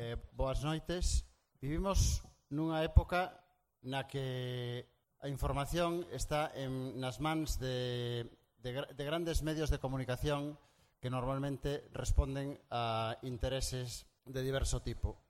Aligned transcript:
eh, 0.00 0.16
boas 0.32 0.64
noites. 0.64 1.28
Vivimos 1.60 2.24
nunha 2.48 2.80
época 2.80 3.36
na 3.84 4.08
que 4.08 4.88
a 5.20 5.28
información 5.28 6.08
está 6.08 6.48
en, 6.56 6.96
nas 6.96 7.20
mans 7.20 7.60
de, 7.60 8.24
de, 8.64 8.80
de 8.96 9.04
grandes 9.04 9.44
medios 9.44 9.68
de 9.68 9.76
comunicación 9.76 10.56
que 11.04 11.12
normalmente 11.12 11.84
responden 11.92 12.56
a 12.72 13.20
intereses 13.20 14.08
de 14.24 14.40
diverso 14.40 14.80
tipo. 14.80 15.20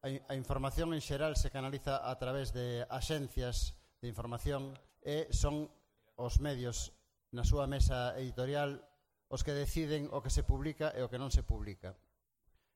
A, 0.00 0.08
a 0.08 0.34
información 0.40 0.96
en 0.96 1.04
xeral 1.04 1.36
se 1.36 1.52
canaliza 1.52 2.00
a 2.00 2.16
través 2.16 2.56
de 2.56 2.88
axencias 2.88 3.76
de 4.00 4.08
información 4.08 4.72
e 5.04 5.28
son 5.36 5.68
os 6.16 6.40
medios 6.40 6.96
na 7.36 7.44
súa 7.44 7.68
mesa 7.68 8.16
editorial 8.16 8.80
os 9.28 9.44
que 9.44 9.52
deciden 9.52 10.08
o 10.08 10.24
que 10.24 10.32
se 10.32 10.48
publica 10.48 10.96
e 10.96 11.04
o 11.04 11.12
que 11.12 11.20
non 11.20 11.28
se 11.28 11.44
publica. 11.44 11.92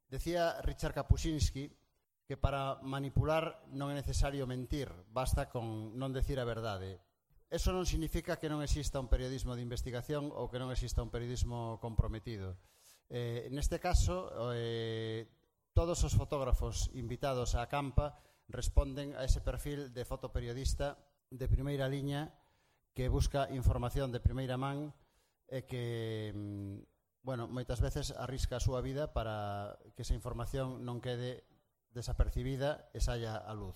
Decía 0.08 0.62
Richard 0.62 0.94
Kapuscinski 0.94 1.70
que 2.26 2.36
para 2.36 2.82
manipular 2.82 3.66
non 3.70 3.90
é 3.90 3.94
necesario 3.94 4.50
mentir, 4.50 4.90
basta 5.14 5.46
con 5.46 5.94
non 5.94 6.10
decir 6.10 6.42
a 6.42 6.46
verdade. 6.46 6.98
Eso 7.46 7.70
non 7.70 7.86
significa 7.86 8.42
que 8.42 8.50
non 8.50 8.62
exista 8.66 8.98
un 8.98 9.06
periodismo 9.06 9.54
de 9.54 9.62
investigación 9.62 10.34
ou 10.34 10.50
que 10.50 10.58
non 10.58 10.74
exista 10.74 11.06
un 11.06 11.14
periodismo 11.14 11.78
comprometido. 11.78 12.58
Eh, 13.06 13.46
neste 13.54 13.78
caso, 13.78 14.34
eh, 14.50 15.30
todos 15.70 16.02
os 16.02 16.18
fotógrafos 16.18 16.90
invitados 16.98 17.54
á 17.54 17.62
campa 17.70 18.18
responden 18.50 19.14
a 19.14 19.22
ese 19.22 19.38
perfil 19.38 19.94
de 19.94 20.02
fotoperiodista 20.02 20.98
de 21.30 21.46
primeira 21.46 21.86
liña 21.86 22.34
que 22.90 23.06
busca 23.06 23.46
información 23.54 24.10
de 24.10 24.18
primeira 24.18 24.58
man 24.58 24.90
e 25.46 25.62
que 25.62 26.34
mm, 26.34 26.95
bueno, 27.26 27.50
moitas 27.50 27.82
veces 27.82 28.14
arrisca 28.14 28.62
a 28.62 28.62
súa 28.62 28.78
vida 28.78 29.10
para 29.10 29.74
que 29.98 30.06
esa 30.06 30.14
información 30.14 30.86
non 30.86 31.02
quede 31.02 31.42
desapercibida 31.90 32.86
e 32.94 33.02
saia 33.02 33.34
a 33.34 33.50
luz. 33.50 33.74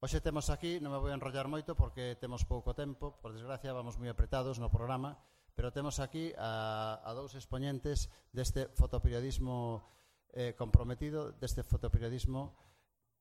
Hoxe 0.00 0.24
temos 0.24 0.48
aquí, 0.48 0.80
non 0.80 0.96
me 0.96 1.02
vou 1.02 1.12
enrollar 1.12 1.44
moito 1.44 1.76
porque 1.76 2.16
temos 2.16 2.48
pouco 2.48 2.72
tempo, 2.72 3.20
por 3.20 3.36
desgracia 3.36 3.76
vamos 3.76 4.00
moi 4.00 4.08
apretados 4.08 4.56
no 4.56 4.72
programa, 4.72 5.20
pero 5.52 5.68
temos 5.68 6.00
aquí 6.00 6.32
a, 6.40 7.04
a 7.04 7.10
dous 7.12 7.36
exponentes 7.36 8.08
deste 8.32 8.72
fotoperiodismo 8.72 9.84
eh, 10.32 10.56
comprometido, 10.56 11.36
deste 11.36 11.60
fotoperiodismo 11.68 12.56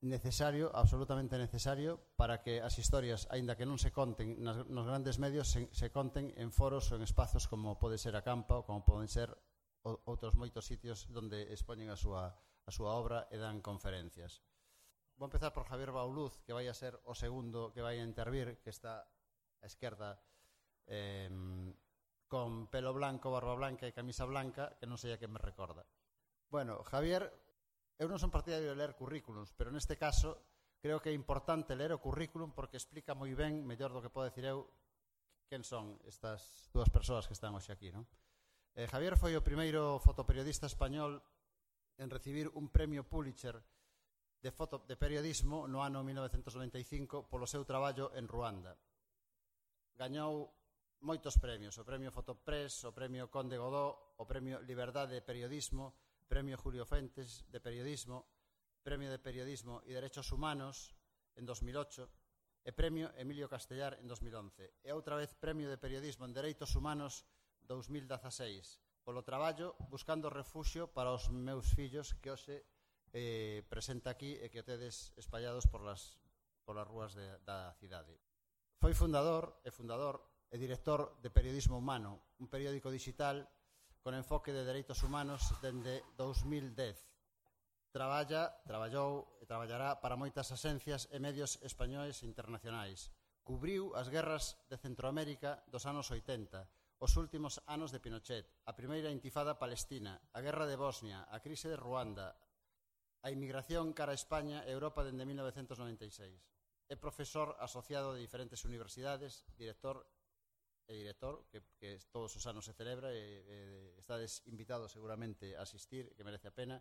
necesario, 0.01 0.69
absolutamente 0.75 1.37
necesario, 1.37 1.99
para 2.15 2.41
que 2.41 2.61
as 2.61 2.77
historias, 2.77 3.25
aínda 3.33 3.57
que 3.57 3.65
non 3.65 3.81
se 3.81 3.89
conten 3.89 4.37
nas, 4.45 4.61
nos 4.69 4.85
grandes 4.85 5.17
medios, 5.17 5.49
se, 5.49 5.65
se 5.73 5.89
conten 5.89 6.29
en 6.37 6.53
foros 6.53 6.93
ou 6.93 7.01
en 7.01 7.03
espazos 7.03 7.49
como 7.49 7.81
pode 7.81 7.97
ser 7.97 8.13
a 8.13 8.21
campa 8.21 8.61
ou 8.61 8.63
como 8.65 8.85
poden 8.85 9.09
ser 9.09 9.33
o, 9.81 9.97
outros 10.05 10.37
moitos 10.37 10.69
sitios 10.69 11.09
onde 11.09 11.49
expoñen 11.49 11.89
a 11.89 11.97
súa, 11.97 12.29
a 12.29 12.71
súa 12.71 12.93
obra 12.93 13.25
e 13.33 13.41
dan 13.41 13.57
conferencias. 13.65 14.45
Vou 15.17 15.25
empezar 15.25 15.49
por 15.49 15.65
Javier 15.65 15.89
Bauluz, 15.89 16.37
que 16.45 16.53
vai 16.53 16.69
a 16.69 16.77
ser 16.77 16.93
o 17.09 17.17
segundo 17.17 17.73
que 17.73 17.81
vai 17.81 17.97
a 17.97 18.05
intervir, 18.05 18.61
que 18.61 18.69
está 18.69 19.01
a 19.01 19.65
esquerda 19.65 20.21
eh, 20.85 21.25
con 22.29 22.69
pelo 22.69 22.93
blanco, 22.93 23.33
barba 23.33 23.57
blanca 23.57 23.89
e 23.89 23.97
camisa 23.97 24.29
blanca, 24.29 24.77
que 24.77 24.85
non 24.85 25.01
sei 25.01 25.17
a 25.17 25.17
que 25.17 25.25
me 25.25 25.41
recorda. 25.41 25.89
Bueno, 26.53 26.85
Javier 26.85 27.33
Eu 27.97 28.05
non 28.05 28.21
son 28.21 28.29
partidario 28.29 28.69
de 28.69 28.77
ler 28.77 28.93
currículums, 28.93 29.57
pero 29.57 29.73
neste 29.73 29.97
caso 29.97 30.37
creo 30.77 31.01
que 31.01 31.09
é 31.09 31.17
importante 31.17 31.73
ler 31.73 31.89
o 31.89 32.01
currículum 32.01 32.53
porque 32.53 32.77
explica 32.77 33.17
moi 33.17 33.33
ben, 33.33 33.65
mellor 33.65 33.89
do 33.89 34.01
que 34.05 34.13
podo 34.13 34.29
decir 34.29 34.45
eu, 34.45 34.69
quen 35.49 35.65
son 35.65 35.97
estas 36.05 36.69
dúas 36.69 36.93
persoas 36.93 37.25
que 37.25 37.33
están 37.33 37.57
hoxe 37.57 37.73
aquí. 37.73 37.89
Non? 37.89 38.05
Eh, 38.77 38.85
Javier 38.85 39.17
foi 39.17 39.33
o 39.33 39.41
primeiro 39.41 39.97
fotoperiodista 39.97 40.69
español 40.69 41.17
en 41.97 42.13
recibir 42.13 42.53
un 42.53 42.69
premio 42.69 43.01
Pulitzer 43.01 43.57
de, 43.57 44.51
foto, 44.53 44.85
de 44.85 44.93
periodismo 44.93 45.65
no 45.65 45.81
ano 45.81 46.05
1995 46.05 47.25
polo 47.25 47.49
seu 47.49 47.65
traballo 47.65 48.13
en 48.13 48.29
Ruanda. 48.29 48.77
Gañou 49.97 50.53
moitos 51.01 51.41
premios, 51.41 51.73
o 51.81 51.85
premio 51.85 52.13
Fotopress, 52.13 52.85
o 52.85 52.93
premio 52.93 53.33
Conde 53.33 53.57
Godó, 53.57 54.13
o 54.21 54.29
premio 54.29 54.61
Liberdade 54.61 55.17
de 55.17 55.25
Periodismo, 55.25 55.97
Premio 56.27 56.57
Julio 56.59 56.85
Fentes 56.85 57.47
de 57.49 57.59
Periodismo, 57.59 58.27
Premio 58.83 59.09
de 59.09 59.19
Periodismo 59.19 59.81
y 59.85 59.91
Derechos 59.91 60.31
Humanos 60.31 60.95
en 61.35 61.45
2008 61.45 62.11
e 62.67 62.71
Premio 62.75 63.15
Emilio 63.15 63.47
Castellar 63.47 63.95
en 63.99 64.11
2011 64.11 64.83
e 64.83 64.91
outra 64.91 65.15
vez 65.15 65.31
Premio 65.39 65.71
de 65.71 65.79
Periodismo 65.79 66.27
en 66.27 66.35
Dereitos 66.35 66.75
Humanos 66.75 67.23
2016 67.63 68.83
polo 69.07 69.23
traballo 69.23 69.79
buscando 69.87 70.27
refuxio 70.27 70.91
para 70.91 71.15
os 71.15 71.31
meus 71.31 71.71
fillos 71.71 72.11
que 72.19 72.27
hoxe 72.27 72.67
eh, 73.15 73.63
presenta 73.71 74.11
aquí 74.11 74.35
e 74.35 74.51
que 74.51 74.67
tedes 74.67 75.15
espallados 75.15 75.63
por 75.63 75.79
las, 75.79 76.19
polas 76.67 76.83
rúas 76.83 77.15
de, 77.15 77.23
da 77.47 77.71
cidade. 77.79 78.19
Foi 78.83 78.91
fundador 78.91 79.63
e 79.63 79.71
fundador 79.71 80.19
e 80.51 80.59
director 80.59 81.15
de 81.23 81.31
Periodismo 81.31 81.79
Humano, 81.79 82.19
un 82.43 82.51
periódico 82.51 82.91
digital 82.91 83.47
con 84.07 84.15
enfoque 84.15 84.55
de 84.55 84.63
dereitos 84.63 85.03
humanos 85.03 85.51
dende 85.59 85.99
2010. 86.15 86.95
Traballa, 87.91 88.55
traballou 88.63 89.35
e 89.35 89.43
traballará 89.43 89.99
para 89.99 90.15
moitas 90.15 90.47
axencias 90.55 91.11
e 91.11 91.19
medios 91.19 91.59
españoles 91.59 92.23
e 92.23 92.29
internacionais. 92.31 93.11
Cubriu 93.43 93.91
as 93.99 94.07
guerras 94.07 94.63
de 94.71 94.79
Centroamérica 94.79 95.59
dos 95.67 95.83
anos 95.83 96.07
80, 96.07 96.71
os 97.03 97.19
últimos 97.19 97.59
anos 97.67 97.91
de 97.91 97.99
Pinochet, 97.99 98.47
a 98.63 98.71
primeira 98.71 99.11
intifada 99.11 99.59
palestina, 99.59 100.23
a 100.31 100.39
guerra 100.39 100.63
de 100.71 100.79
Bosnia, 100.79 101.27
a 101.27 101.43
crise 101.43 101.67
de 101.67 101.75
Ruanda, 101.75 102.39
a 103.19 103.27
inmigración 103.27 103.91
cara 103.91 104.15
a 104.15 104.19
España 104.23 104.63
e 104.63 104.71
Europa 104.71 105.03
dende 105.03 105.27
1996. 105.27 106.31
É 106.87 106.95
profesor 106.95 107.59
asociado 107.59 108.15
de 108.15 108.23
diferentes 108.23 108.63
universidades, 108.63 109.43
director 109.59 110.07
e 110.87 110.95
director 110.95 111.43
que, 111.51 111.59
que 111.75 111.99
todos 112.09 112.31
os 112.33 112.47
anos 112.47 112.63
se 112.63 112.73
celebra 112.73 113.11
e, 113.11 113.19
e 113.19 113.99
estades 113.99 114.39
invitados 114.47 114.95
seguramente 114.95 115.51
a 115.59 115.67
asistir, 115.67 116.15
que 116.15 116.23
merece 116.23 116.47
a 116.47 116.55
pena 116.55 116.79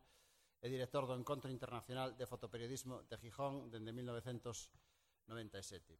e 0.62 0.70
director 0.70 1.04
do 1.04 1.18
Encontro 1.18 1.50
Internacional 1.50 2.14
de 2.14 2.24
Fotoperiodismo 2.24 3.02
de 3.04 3.18
Gijón 3.18 3.68
dende 3.68 3.92
1997. 3.92 5.98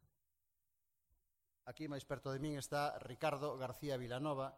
Aquí 1.67 1.91
máis 1.91 2.07
perto 2.07 2.31
de 2.31 2.39
min 2.39 2.55
está 2.55 2.95
Ricardo 3.03 3.59
García 3.59 3.99
Vilanova, 3.99 4.55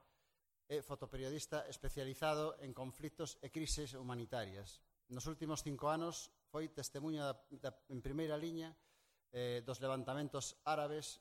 é 0.70 0.86
fotoperiodista 0.86 1.66
especializado 1.66 2.54
en 2.62 2.78
conflitos 2.78 3.42
e 3.42 3.50
crises 3.50 3.98
humanitarias. 3.98 4.86
Nos 5.10 5.26
últimos 5.26 5.66
cinco 5.66 5.90
anos 5.90 6.30
foi 6.54 6.70
testemunha 6.70 7.26
da, 7.26 7.34
da, 7.58 7.74
en 7.90 8.06
primeira 8.06 8.38
liña 8.38 8.78
eh, 9.34 9.66
dos 9.66 9.82
levantamentos 9.82 10.62
árabes 10.70 11.18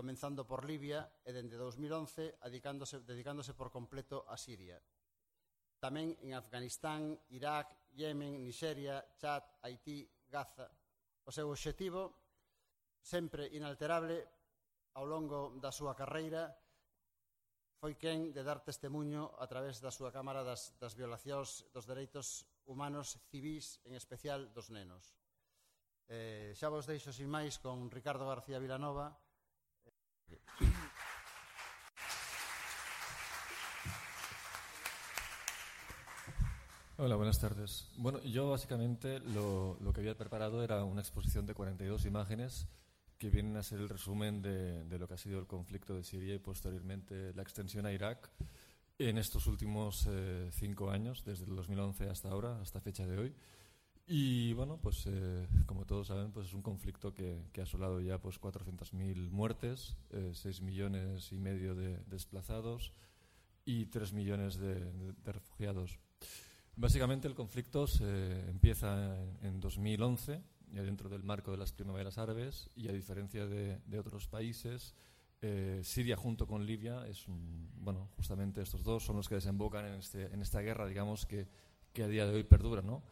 comenzando 0.00 0.48
por 0.48 0.64
Libia 0.64 1.12
e 1.20 1.28
dende 1.28 1.60
2011 1.60 2.40
dedicándose, 2.40 3.04
dedicándose 3.04 3.52
por 3.52 3.68
completo 3.68 4.24
a 4.24 4.40
Siria. 4.40 4.80
Tamén 5.76 6.16
en 6.24 6.32
Afganistán, 6.32 7.20
Irak, 7.36 7.92
Yemen, 7.92 8.40
Nigeria, 8.40 9.04
Chad, 9.20 9.44
Haití, 9.60 10.08
Gaza. 10.24 10.72
O 11.28 11.28
seu 11.28 11.52
obxectivo, 11.52 12.16
sempre 12.96 13.52
inalterable 13.52 14.24
ao 14.96 15.04
longo 15.04 15.52
da 15.60 15.68
súa 15.68 15.92
carreira, 15.92 16.48
foi 17.76 18.00
quen 18.00 18.32
de 18.32 18.40
dar 18.40 18.64
testemunho 18.64 19.36
a 19.36 19.44
través 19.44 19.84
da 19.84 19.92
súa 19.92 20.08
Cámara 20.08 20.40
das, 20.40 20.72
das 20.80 20.96
violacións 20.96 21.68
dos 21.76 21.84
dereitos 21.84 22.48
humanos 22.64 23.20
civis, 23.28 23.84
en 23.84 24.00
especial 24.00 24.48
dos 24.56 24.72
nenos. 24.72 25.12
Eh, 26.08 26.56
xa 26.56 26.72
vos 26.72 26.88
deixo 26.88 27.12
sin 27.12 27.28
máis 27.28 27.60
con 27.60 27.92
Ricardo 27.92 28.24
García 28.24 28.56
Vilanova, 28.56 29.12
Hola, 36.98 37.16
buenas 37.16 37.40
tardes. 37.40 37.88
Bueno, 37.96 38.20
yo 38.22 38.50
básicamente 38.50 39.20
lo, 39.20 39.78
lo, 39.80 39.92
que 39.92 40.00
había 40.00 40.18
preparado 40.18 40.62
era 40.62 40.84
una 40.84 41.00
exposición 41.00 41.46
de 41.46 41.54
42 41.54 42.04
imágenes 42.04 42.68
que 43.16 43.30
vienen 43.30 43.56
a 43.56 43.62
ser 43.62 43.80
el 43.80 43.88
resumen 43.88 44.42
de, 44.42 44.84
de, 44.84 44.98
lo 44.98 45.08
que 45.08 45.14
ha 45.14 45.18
sido 45.18 45.38
el 45.38 45.46
conflicto 45.46 45.94
de 45.94 46.04
Siria 46.04 46.34
y 46.34 46.38
posteriormente 46.38 47.32
la 47.34 47.42
extensión 47.42 47.86
a 47.86 47.92
Irak 47.92 48.30
en 49.08 49.16
estos 49.16 49.46
últimos 49.46 50.06
eh, 50.10 50.50
cinco 50.52 50.90
años, 50.90 51.24
desde 51.24 51.46
el 51.46 51.56
2011 51.56 52.10
hasta 52.10 52.28
ahora, 52.28 52.60
hasta 52.60 52.80
fecha 52.80 53.06
de 53.06 53.18
hoy. 53.18 53.34
Y 54.06 54.52
bueno, 54.54 54.78
pues 54.82 55.04
eh, 55.06 55.46
como 55.66 55.86
todos 55.86 56.08
saben, 56.08 56.32
pues 56.32 56.48
es 56.48 56.54
un 56.54 56.62
conflicto 56.62 57.14
que, 57.14 57.44
que 57.52 57.60
ha 57.60 57.64
asolado 57.64 58.00
ya 58.00 58.18
pues 58.18 58.40
400.000 58.40 59.30
muertes, 59.30 59.96
eh, 60.10 60.32
6 60.34 60.62
millones 60.62 61.32
y 61.32 61.38
medio 61.38 61.74
de 61.74 61.98
desplazados 62.06 62.92
y 63.64 63.86
3 63.86 64.12
millones 64.12 64.58
de, 64.58 65.14
refugiados. 65.24 66.00
Básicamente 66.74 67.28
el 67.28 67.34
conflicto 67.34 67.86
se 67.86 68.48
empieza 68.48 69.16
en, 69.16 69.38
en 69.42 69.60
2011, 69.60 70.42
ya 70.72 70.82
dentro 70.82 71.08
del 71.08 71.22
marco 71.22 71.52
de 71.52 71.58
las 71.58 71.72
primaveras 71.72 72.18
árabes, 72.18 72.70
y 72.74 72.88
a 72.88 72.92
diferencia 72.92 73.46
de, 73.46 73.78
de 73.86 73.98
otros 73.98 74.26
países, 74.26 74.94
eh, 75.42 75.80
Siria 75.84 76.16
junto 76.16 76.46
con 76.46 76.66
Libia 76.66 77.06
es 77.06 77.28
un, 77.28 77.70
bueno, 77.76 78.08
justamente 78.16 78.62
estos 78.62 78.82
dos 78.82 79.04
son 79.04 79.16
los 79.16 79.28
que 79.28 79.36
desembocan 79.36 79.86
en, 79.86 79.94
este, 79.94 80.32
en 80.34 80.42
esta 80.42 80.60
guerra, 80.60 80.86
digamos, 80.86 81.26
que 81.26 81.46
que 81.92 82.02
a 82.02 82.08
día 82.08 82.26
de 82.26 82.34
hoy 82.34 82.44
perdura. 82.44 82.82
¿no? 82.82 83.02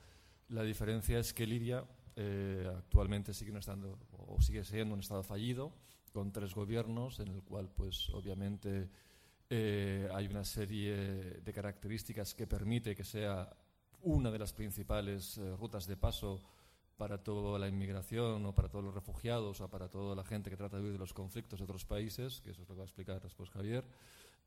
La 0.49 0.63
diferencia 0.63 1.19
es 1.19 1.35
que 1.35 1.47
Libia 1.47 1.85
eh, 2.17 2.67
actualmente 2.77 3.35
sigue, 3.35 3.57
estando, 3.59 3.99
o 4.13 4.41
sigue 4.41 4.65
siendo 4.65 4.95
un 4.95 5.01
Estado 5.01 5.23
fallido, 5.23 5.73
con 6.13 6.33
tres 6.33 6.55
gobiernos, 6.55 7.21
en 7.21 7.29
el 7.29 7.43
cual, 7.43 7.69
pues, 7.69 8.11
obviamente, 8.11 8.89
eh, 9.51 10.09
hay 10.13 10.27
una 10.27 10.45
serie 10.45 10.97
de 11.41 11.53
características 11.53 12.35
que 12.35 12.47
permite 12.47 12.97
que 12.97 13.05
sea 13.05 13.49
una 14.03 14.31
de 14.31 14.39
las 14.39 14.53
principales 14.53 15.39
eh, 15.39 15.57
rutas 15.57 15.87
de 15.87 15.97
paso 15.97 16.43
para 16.97 17.23
toda 17.23 17.59
la 17.59 17.69
inmigración 17.69 18.45
o 18.45 18.55
para 18.55 18.69
todos 18.69 18.85
los 18.85 18.95
refugiados 18.95 19.61
o 19.61 19.71
para 19.71 19.89
toda 19.89 20.17
la 20.17 20.25
gente 20.25 20.51
que 20.51 20.57
trata 20.57 20.77
de 20.77 20.83
huir 20.83 20.93
de 20.93 20.99
los 20.99 21.15
conflictos 21.15 21.61
de 21.61 21.65
otros 21.65 21.85
países, 21.85 22.41
que 22.41 22.51
eso 22.51 22.63
es 22.63 22.69
lo 22.69 22.75
que 22.75 22.79
va 22.79 22.85
a 22.85 22.87
explicar 22.87 23.23
después 23.23 23.51
Javier. 23.51 23.85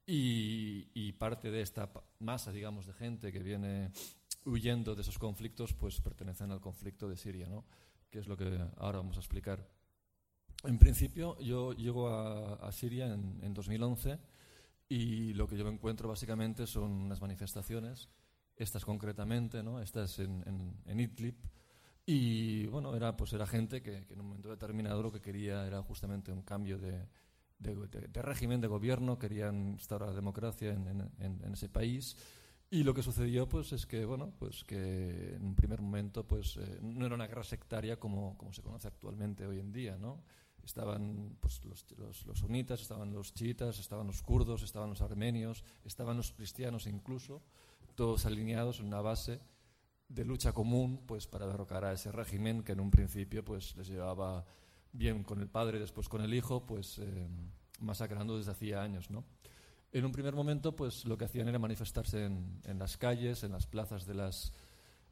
Y, 0.06 1.14
parte 1.14 1.52
de 1.52 1.62
esta 1.62 1.90
masa, 2.20 2.52
digamos, 2.52 2.88
de 2.88 2.94
gente 2.94 3.32
que 3.32 3.40
viene 3.40 3.92
huyendo 4.46 4.96
de 4.96 5.02
esos 5.02 5.18
conflictos, 5.18 5.74
pues 5.74 6.00
pertenecen 6.02 6.52
al 6.52 6.62
conflicto 6.62 7.08
de 7.08 7.18
Siria, 7.18 7.48
¿no? 7.48 7.66
que 8.10 8.20
es 8.20 8.28
lo 8.28 8.36
que 8.36 8.60
ahora 8.78 9.00
vamos 9.00 9.18
a 9.18 9.20
explicar. 9.20 9.68
En 10.64 10.78
principio, 10.78 11.40
yo 11.40 11.74
llego 11.74 12.10
a, 12.10 12.72
Siria 12.72 13.14
en, 13.14 13.40
en, 13.42 13.54
2011 13.54 14.20
y 14.90 15.34
lo 15.34 15.48
que 15.48 15.58
yo 15.58 15.64
me 15.64 15.72
encuentro 15.72 16.10
básicamente 16.10 16.68
son 16.68 16.92
unas 16.92 17.22
manifestaciones, 17.22 18.10
estas 18.56 18.86
concretamente, 18.86 19.64
¿no? 19.64 19.82
estas 19.82 20.20
en, 20.20 20.44
en, 20.86 21.00
Idlib, 21.00 21.36
y 22.06 22.68
bueno, 22.68 22.96
era, 22.96 23.16
pues 23.16 23.34
era 23.34 23.48
gente 23.48 23.82
que, 23.82 24.06
que, 24.06 24.14
en 24.14 24.20
un 24.20 24.28
momento 24.28 24.50
determinado 24.50 25.02
lo 25.02 25.12
que 25.12 25.22
quería 25.22 25.66
era 25.66 25.82
justamente 25.82 26.32
un 26.32 26.42
cambio 26.42 26.78
de, 26.78 27.08
de, 27.62 28.22
régimen, 28.22 28.60
de 28.62 28.68
gobierno, 28.68 29.20
querían 29.20 29.74
instaurar 29.74 30.10
la 30.10 30.16
democracia 30.16 30.72
en, 30.72 31.54
ese 31.54 31.70
país. 31.70 32.18
Y 32.74 32.84
lo 32.84 32.94
que 32.94 33.04
sucedió 33.04 33.50
pues, 33.50 33.74
es 33.74 33.86
que, 33.86 34.06
bueno, 34.06 34.32
pues 34.40 34.64
que 34.64 35.36
en 35.36 35.44
un 35.44 35.56
primer 35.56 35.82
momento 35.82 36.26
pues, 36.26 36.56
eh, 36.56 36.80
no 36.82 37.06
era 37.06 37.16
una 37.16 37.28
guerra 37.28 37.44
sectaria 37.44 38.00
como, 38.00 38.38
como 38.38 38.54
se 38.54 38.62
conoce 38.62 38.88
actualmente 38.88 39.46
hoy 39.46 39.60
en 39.60 39.74
día. 39.74 39.98
¿no? 39.98 40.24
Estaban 40.64 41.36
pues, 41.42 41.66
los, 41.66 41.86
los, 42.26 42.40
sunitas, 42.40 42.82
estaban 42.82 43.12
los 43.12 43.34
chiitas, 43.34 43.78
estaban 43.78 44.08
los 44.08 44.22
kurdos, 44.24 44.64
estaban 44.64 44.90
los 44.90 45.02
armenios, 45.02 45.66
estaban 45.84 46.16
los 46.16 46.32
cristianos 46.32 46.88
incluso, 46.88 47.42
todos 47.96 48.26
alineados 48.26 48.80
en 48.80 48.86
una 48.86 49.02
base 49.02 49.42
de 50.08 50.24
lucha 50.24 50.54
común 50.54 51.04
pues, 51.06 51.28
para 51.28 51.48
derrocar 51.48 51.84
a 51.84 51.92
ese 51.92 52.10
régimen 52.14 52.64
que 52.64 52.72
en 52.72 52.80
un 52.80 52.90
principio 52.90 53.44
pues, 53.44 53.76
les 53.76 53.90
llevaba 53.90 54.46
bien 54.94 55.24
con 55.24 55.42
el 55.42 55.50
padre, 55.50 55.78
después 55.78 56.08
con 56.08 56.22
el 56.22 56.34
hijo, 56.34 56.66
pues 56.66 57.00
eh, 57.00 57.28
masacrando 57.82 58.38
desde 58.38 58.52
hacía 58.52 58.82
años, 58.82 59.12
¿no? 59.12 59.26
En 59.92 60.06
un 60.06 60.12
primer 60.12 60.34
momento, 60.34 60.76
pues 60.76 61.06
lo 61.06 61.18
que 61.18 61.26
hacían 61.26 61.48
era 61.48 61.60
manifestarse 61.60 62.26
en, 62.26 62.62
en 62.64 62.80
las 62.80 62.98
calles, 62.98 63.44
en 63.44 63.52
las 63.52 63.68
plazas 63.68 64.06
de 64.06 64.14
las, 64.14 64.54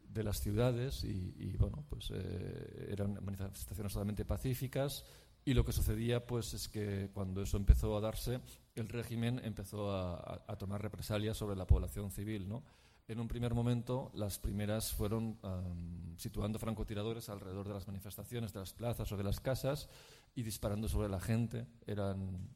de 0.07 0.23
las 0.23 0.39
ciudades 0.39 1.03
y, 1.03 1.55
bueno, 1.57 1.83
pues 1.89 2.11
eh, 2.13 2.87
eran 2.89 3.23
manifestaciones 3.23 3.93
totalmente 3.93 4.25
pacíficas 4.25 5.05
y 5.45 5.53
lo 5.53 5.65
que 5.65 5.71
sucedía 5.71 6.25
pues 6.25 6.53
es 6.53 6.67
que 6.69 7.09
cuando 7.13 7.41
eso 7.41 7.57
empezó 7.57 7.97
a 7.97 8.01
darse, 8.01 8.39
el 8.75 8.87
régimen 8.87 9.41
empezó 9.43 9.91
a, 9.91 10.43
a 10.47 10.57
tomar 10.57 10.81
represalias 10.81 11.37
sobre 11.37 11.55
la 11.55 11.67
población 11.67 12.11
civil, 12.11 12.47
¿no? 12.47 12.63
En 13.09 13.19
un 13.19 13.27
primer 13.27 13.55
momento, 13.55 14.11
las 14.13 14.37
primeras 14.37 14.93
fueron 14.93 15.39
situando 16.17 16.59
francotiradores 16.59 17.27
alrededor 17.29 17.67
de 17.67 17.73
las 17.73 17.87
manifestaciones, 17.87 18.53
de 18.53 18.59
las 18.59 18.71
plazas 18.73 19.11
o 19.11 19.17
de 19.17 19.23
las 19.23 19.39
casas 19.39 19.89
y 20.35 20.43
disparando 20.43 20.87
sobre 20.87 21.09
la 21.09 21.19
gente. 21.19 21.65
Eran 21.87 22.51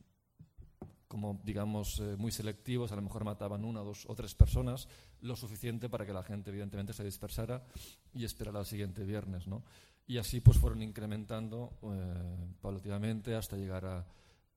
como 1.08 1.42
digamos 1.44 2.00
eh, 2.00 2.16
muy 2.18 2.32
selectivos, 2.32 2.92
a 2.92 2.96
lo 2.96 3.02
mejor 3.02 3.24
mataban 3.24 3.66
una, 3.66 3.82
dos 3.82 4.06
o 4.08 4.16
tres 4.16 4.36
personas, 4.36 4.88
lo 5.22 5.36
suficiente 5.36 5.90
para 5.90 6.06
que 6.06 6.14
la 6.14 6.24
gente 6.24 6.50
evidentemente 6.50 6.94
se 6.94 7.04
dispersara 7.04 7.64
y 8.14 8.26
esperara 8.26 8.60
al 8.60 8.66
siguiente 8.66 9.04
viernes, 9.04 9.48
¿no? 9.48 9.64
Y 10.06 10.18
así 10.18 10.42
pues 10.42 10.58
fueron 10.58 10.82
incrementando 10.82 11.78
eh, 11.84 12.56
paulatinamente 12.62 13.36
hasta 13.36 13.56
llegar 13.56 13.86
a, 13.86 14.06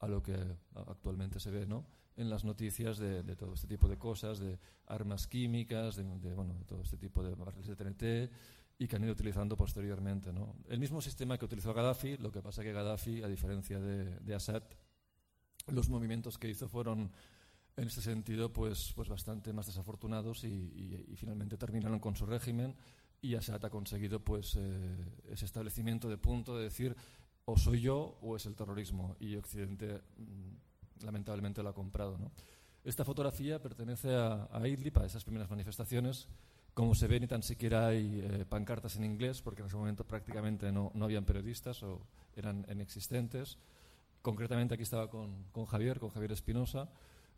a, 0.01 0.09
lo 0.09 0.23
que 0.23 0.37
actualmente 0.75 1.39
se 1.39 1.51
ve, 1.51 1.67
¿no? 1.67 1.87
en 2.17 2.31
las 2.31 2.45
noticias 2.45 2.99
de, 2.99 3.23
todo 3.37 3.55
este 3.55 3.67
tipo 3.67 3.89
de 3.89 3.99
cosas, 3.99 4.39
de 4.39 4.59
armas 4.87 5.27
químicas, 5.27 5.97
de, 5.97 6.03
bueno, 6.35 6.55
de 6.55 6.65
todo 6.65 6.83
este 6.83 6.97
tipo 6.97 7.23
de 7.23 7.35
barriles 7.35 7.67
de 7.67 7.77
TNT 7.77 8.33
y 8.79 8.89
que 8.89 8.97
han 8.97 9.05
ido 9.05 9.13
utilizando 9.13 9.57
posteriormente. 9.57 10.33
¿no? 10.33 10.57
El 10.69 10.81
mismo 10.81 11.01
sistema 11.01 11.39
que 11.39 11.45
utilizó 11.45 11.75
Gaddafi, 11.75 12.17
lo 12.17 12.33
que 12.33 12.43
pasa 12.43 12.63
que 12.63 12.73
Gaddafi, 12.73 13.23
a 13.23 13.29
diferencia 13.29 13.79
de, 13.79 14.35
Assad, 14.35 14.63
los 15.67 15.89
movimientos 15.89 16.39
que 16.39 16.49
hizo 16.49 16.69
fueron 16.69 17.11
en 17.77 17.85
ese 17.89 18.01
sentido 18.01 18.53
pues, 18.53 18.93
pues 18.95 19.09
bastante 19.09 19.53
más 19.53 19.67
desafortunados 19.67 20.45
y, 20.45 21.15
finalmente 21.17 21.57
terminaron 21.57 21.99
con 21.99 22.17
su 22.17 22.27
régimen 22.27 22.75
y 23.21 23.35
Assad 23.35 23.65
ha 23.65 23.71
conseguido 23.71 24.21
pues 24.21 24.57
eh, 24.57 25.05
ese 25.31 25.45
establecimiento 25.45 26.09
de 26.09 26.19
punto 26.19 26.57
de 26.57 26.65
decir 26.65 26.97
o 27.45 27.57
soy 27.57 27.81
yo 27.81 28.19
o 28.21 28.37
es 28.37 28.47
el 28.47 28.55
terrorismo 28.55 29.17
y 29.21 29.37
Occidente 29.37 30.03
mm, 30.17 31.05
lamentablemente 31.05 31.63
lo 31.63 31.71
ha 31.71 31.75
comprado. 31.75 32.19
¿no? 32.19 32.33
Esta 32.85 33.05
fotografía 33.05 33.61
pertenece 33.61 34.15
a, 34.15 34.49
a, 34.53 34.69
Idlib, 34.69 34.99
a 34.99 35.07
esas 35.07 35.25
primeras 35.25 35.51
manifestaciones. 35.51 36.29
Como 36.75 36.95
se 36.95 37.07
ve, 37.07 37.19
ni 37.19 37.27
tan 37.27 37.43
siquiera 37.43 37.89
hay 37.89 38.21
eh, 38.23 38.45
pancartas 38.47 38.97
en 38.97 39.05
inglés, 39.05 39.41
porque 39.41 39.63
en 39.63 39.69
ese 39.69 39.77
momento 39.77 40.05
prácticamente 40.05 40.71
no, 40.71 40.93
no 40.95 41.07
habían 41.07 41.25
periodistas 41.25 41.83
o 41.83 42.07
eran 42.37 42.67
inexistentes. 42.71 43.59
Concretamente 44.27 44.75
aquí 44.75 44.83
estaba 44.83 45.09
con, 45.09 45.45
con 45.53 45.67
Javier, 45.67 46.01
con 46.01 46.11
Javier 46.11 46.33
Espinosa. 46.33 46.89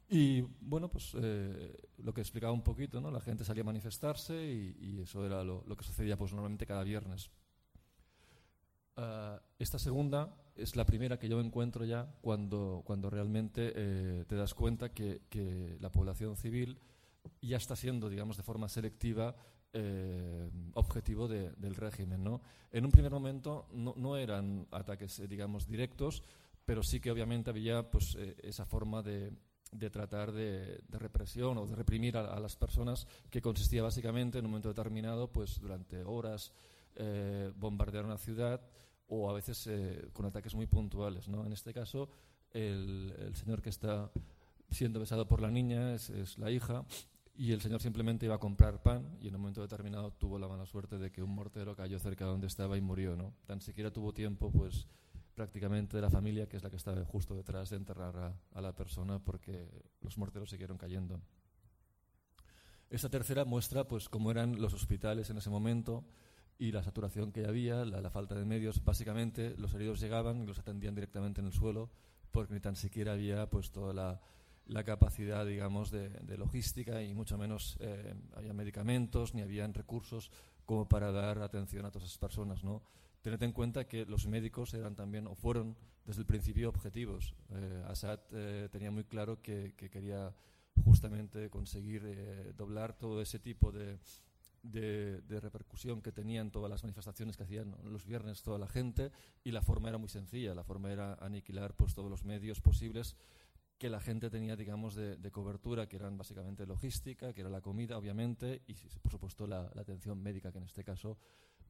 Y 0.08 0.40
bueno, 0.40 0.88
pues 0.88 1.14
eh, 1.20 1.76
lo 1.98 2.14
que 2.14 2.22
explicaba 2.22 2.50
un 2.50 2.62
poquito, 2.62 2.98
¿no? 2.98 3.10
La 3.10 3.20
gente 3.20 3.44
salía 3.44 3.60
a 3.60 3.66
manifestarse 3.66 4.34
y, 4.42 4.98
eso 5.02 5.26
era 5.26 5.44
lo, 5.44 5.62
lo, 5.66 5.76
que 5.76 5.84
sucedía 5.84 6.16
pues 6.16 6.32
normalmente 6.32 6.64
cada 6.64 6.82
viernes. 6.84 7.30
Uh, 8.96 9.38
esta 9.58 9.78
segunda 9.78 10.34
es 10.56 10.76
la 10.76 10.86
primera 10.86 11.18
que 11.18 11.28
yo 11.28 11.38
encuentro 11.42 11.84
ya 11.84 12.10
cuando, 12.22 12.80
cuando 12.86 13.10
realmente 13.10 13.70
eh, 13.76 14.24
te 14.26 14.36
das 14.36 14.54
cuenta 14.54 14.88
que, 14.94 15.20
que, 15.28 15.76
la 15.80 15.92
población 15.92 16.36
civil 16.36 16.78
ya 17.42 17.58
está 17.58 17.76
siendo, 17.76 18.08
digamos, 18.08 18.38
de 18.38 18.44
forma 18.44 18.70
selectiva 18.70 19.36
eh, 19.74 20.50
objetivo 20.72 21.28
de, 21.28 21.50
del 21.58 21.74
régimen. 21.74 22.24
¿no? 22.24 22.40
En 22.72 22.86
un 22.86 22.90
primer 22.90 23.12
momento 23.12 23.68
no, 23.74 23.92
no 23.98 24.16
eran 24.16 24.66
ataques, 24.70 25.28
digamos, 25.28 25.68
directos, 25.68 26.22
pero 26.68 26.82
sí 26.82 27.00
que 27.00 27.10
obviamente 27.10 27.48
había 27.48 27.82
pues, 27.90 28.14
eh, 28.18 28.36
esa 28.42 28.66
forma 28.66 29.02
de, 29.02 29.32
de 29.72 29.88
tratar 29.88 30.32
de, 30.32 30.82
de, 30.86 30.98
represión 30.98 31.56
o 31.56 31.66
de 31.66 31.74
reprimir 31.74 32.18
a, 32.18 32.34
a, 32.34 32.38
las 32.38 32.56
personas 32.56 33.06
que 33.30 33.40
consistía 33.40 33.82
básicamente 33.82 34.38
en 34.38 34.44
un 34.44 34.50
momento 34.50 34.68
determinado, 34.68 35.32
pues 35.32 35.58
durante 35.62 36.04
horas, 36.04 36.52
eh, 36.94 37.50
bombardear 37.56 38.04
una 38.04 38.18
ciudad 38.18 38.60
o 39.06 39.30
a 39.30 39.32
veces 39.32 39.66
eh, 39.66 40.10
con 40.12 40.26
ataques 40.26 40.54
muy 40.54 40.66
puntuales. 40.66 41.26
¿no? 41.26 41.46
En 41.46 41.54
este 41.54 41.72
caso, 41.72 42.10
el, 42.50 43.14
el, 43.18 43.34
señor 43.34 43.62
que 43.62 43.70
está 43.70 44.12
siendo 44.70 45.00
besado 45.00 45.26
por 45.26 45.40
la 45.40 45.50
niña 45.50 45.94
es, 45.94 46.10
es, 46.10 46.36
la 46.36 46.50
hija 46.50 46.84
y 47.34 47.52
el 47.52 47.62
señor 47.62 47.80
simplemente 47.80 48.26
iba 48.26 48.34
a 48.34 48.40
comprar 48.40 48.82
pan 48.82 49.16
y 49.22 49.28
en 49.28 49.36
un 49.36 49.40
momento 49.40 49.62
determinado 49.62 50.12
tuvo 50.12 50.38
la 50.38 50.48
mala 50.48 50.66
suerte 50.66 50.98
de 50.98 51.10
que 51.10 51.22
un 51.22 51.34
mortero 51.34 51.74
cayó 51.74 51.98
cerca 51.98 52.26
de 52.26 52.32
donde 52.32 52.46
estaba 52.46 52.76
y 52.76 52.82
murió. 52.82 53.16
¿no? 53.16 53.32
Tan 53.46 53.62
siquiera 53.62 53.90
tuvo 53.90 54.12
tiempo, 54.12 54.52
pues 54.52 54.86
prácticamente 55.38 55.96
de 55.96 56.02
la 56.02 56.10
familia, 56.10 56.48
que 56.48 56.56
es 56.56 56.64
la 56.64 56.68
que 56.68 56.74
estaba 56.74 57.04
justo 57.04 57.36
detrás 57.36 57.70
de 57.70 57.76
enterrar 57.76 58.34
a, 58.52 58.60
la 58.60 58.74
persona 58.74 59.20
porque 59.20 59.68
los 60.00 60.18
morteros 60.18 60.50
siguieron 60.50 60.76
cayendo. 60.76 61.20
Esta 62.90 63.08
tercera 63.08 63.44
muestra 63.44 63.86
pues 63.86 64.08
cómo 64.08 64.32
eran 64.32 64.60
los 64.60 64.74
hospitales 64.74 65.30
en 65.30 65.38
ese 65.38 65.48
momento, 65.48 66.04
y 66.58 66.72
la 66.72 66.82
saturación 66.82 67.30
que 67.30 67.46
había, 67.46 67.84
la, 67.84 68.10
falta 68.10 68.34
de 68.34 68.44
medios, 68.44 68.84
básicamente 68.84 69.54
los 69.58 69.72
heridos 69.74 70.00
llegaban 70.00 70.42
y 70.42 70.46
los 70.46 70.58
atendían 70.58 70.96
directamente 70.96 71.40
en 71.40 71.46
el 71.46 71.52
suelo 71.52 71.88
porque 72.32 72.54
ni 72.54 72.58
tan 72.58 72.74
siquiera 72.74 73.12
había 73.12 73.48
pues 73.48 73.70
toda 73.70 73.94
la, 73.94 74.84
capacidad, 74.84 75.46
digamos, 75.46 75.92
de, 75.92 76.08
de, 76.08 76.36
logística 76.36 77.00
y 77.00 77.14
mucho 77.14 77.38
menos 77.38 77.78
eh, 77.78 78.12
había 78.34 78.54
medicamentos 78.54 79.34
ni 79.34 79.42
habían 79.42 79.72
recursos 79.72 80.32
como 80.66 80.88
para 80.88 81.12
dar 81.12 81.38
atención 81.38 81.86
a 81.86 81.92
todas 81.92 82.08
esas 82.08 82.18
personas, 82.18 82.64
¿no? 82.64 82.82
Tened 83.22 83.42
en 83.42 83.52
cuenta 83.52 83.86
que 83.86 84.06
los 84.06 84.26
médicos 84.26 84.74
eran 84.74 84.94
también 84.94 85.26
o 85.26 85.34
fueron 85.34 85.76
desde 86.04 86.20
el 86.20 86.26
principio 86.26 86.68
objetivos. 86.68 87.34
Eh, 87.50 87.84
Assad 87.86 88.20
eh, 88.32 88.68
tenía 88.70 88.90
muy 88.90 89.04
claro 89.04 89.42
que, 89.42 89.74
que, 89.76 89.90
quería 89.90 90.32
justamente 90.84 91.50
conseguir 91.50 92.02
eh, 92.06 92.52
doblar 92.56 92.94
todo 92.94 93.20
ese 93.20 93.38
tipo 93.38 93.72
de, 93.72 93.98
repercusión 95.28 96.00
que 96.00 96.12
tenían 96.12 96.50
todas 96.50 96.70
las 96.70 96.82
manifestaciones 96.82 97.36
que 97.36 97.42
hacían 97.42 97.76
los 97.84 98.04
viernes 98.06 98.42
toda 98.42 98.58
la 98.58 98.66
gente 98.66 99.10
y 99.44 99.50
la 99.50 99.62
forma 99.62 99.88
era 99.88 99.98
muy 99.98 100.08
sencilla, 100.08 100.54
la 100.54 100.64
forma 100.64 100.90
era 100.90 101.14
aniquilar 101.14 101.74
pues 101.74 101.94
todos 101.94 102.10
los 102.10 102.24
medios 102.24 102.60
posibles 102.60 103.16
que 103.78 103.88
la 103.88 104.00
gente 104.00 104.28
tenía, 104.28 104.56
digamos, 104.56 104.96
de, 104.96 105.16
de 105.16 105.30
cobertura, 105.30 105.88
que 105.88 105.96
eran 105.96 106.18
básicamente 106.18 106.66
logística, 106.66 107.32
que 107.32 107.42
era 107.42 107.50
la 107.50 107.60
comida, 107.60 107.96
obviamente, 107.96 108.62
y 108.66 108.74
por 108.74 109.12
supuesto 109.12 109.46
la, 109.46 109.70
la 109.72 109.82
atención 109.82 110.20
médica, 110.20 110.50
que 110.50 110.58
en 110.58 110.64
este 110.64 110.82
caso 110.82 111.16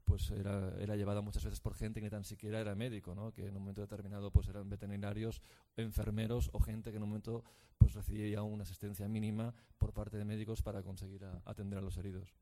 pues 0.08 0.30
era, 0.30 0.96
llevada 0.96 1.20
muchas 1.20 1.44
veces 1.44 1.60
por 1.60 1.74
gente 1.74 2.00
que 2.00 2.06
ni 2.06 2.10
tan 2.10 2.24
siquiera 2.24 2.58
era 2.60 2.74
médico, 2.74 3.14
¿no? 3.14 3.30
que 3.30 3.42
en 3.42 3.54
un 3.54 3.60
momento 3.60 3.82
determinado 3.82 4.30
pues 4.30 4.48
eran 4.48 4.68
veterinarios, 4.68 5.42
enfermeros 5.76 6.48
o 6.54 6.60
gente 6.60 6.90
que 6.90 6.96
en 6.96 7.02
un 7.02 7.10
momento 7.10 7.44
pues 7.76 7.92
recibía 7.92 8.42
una 8.42 8.62
asistencia 8.62 9.06
mínima 9.06 9.54
por 9.76 9.92
parte 9.92 10.16
de 10.16 10.24
médicos 10.24 10.62
para 10.62 10.82
conseguir 10.82 11.26
atender 11.44 11.78
a 11.78 11.82
los 11.82 11.98
heridos. 11.98 12.34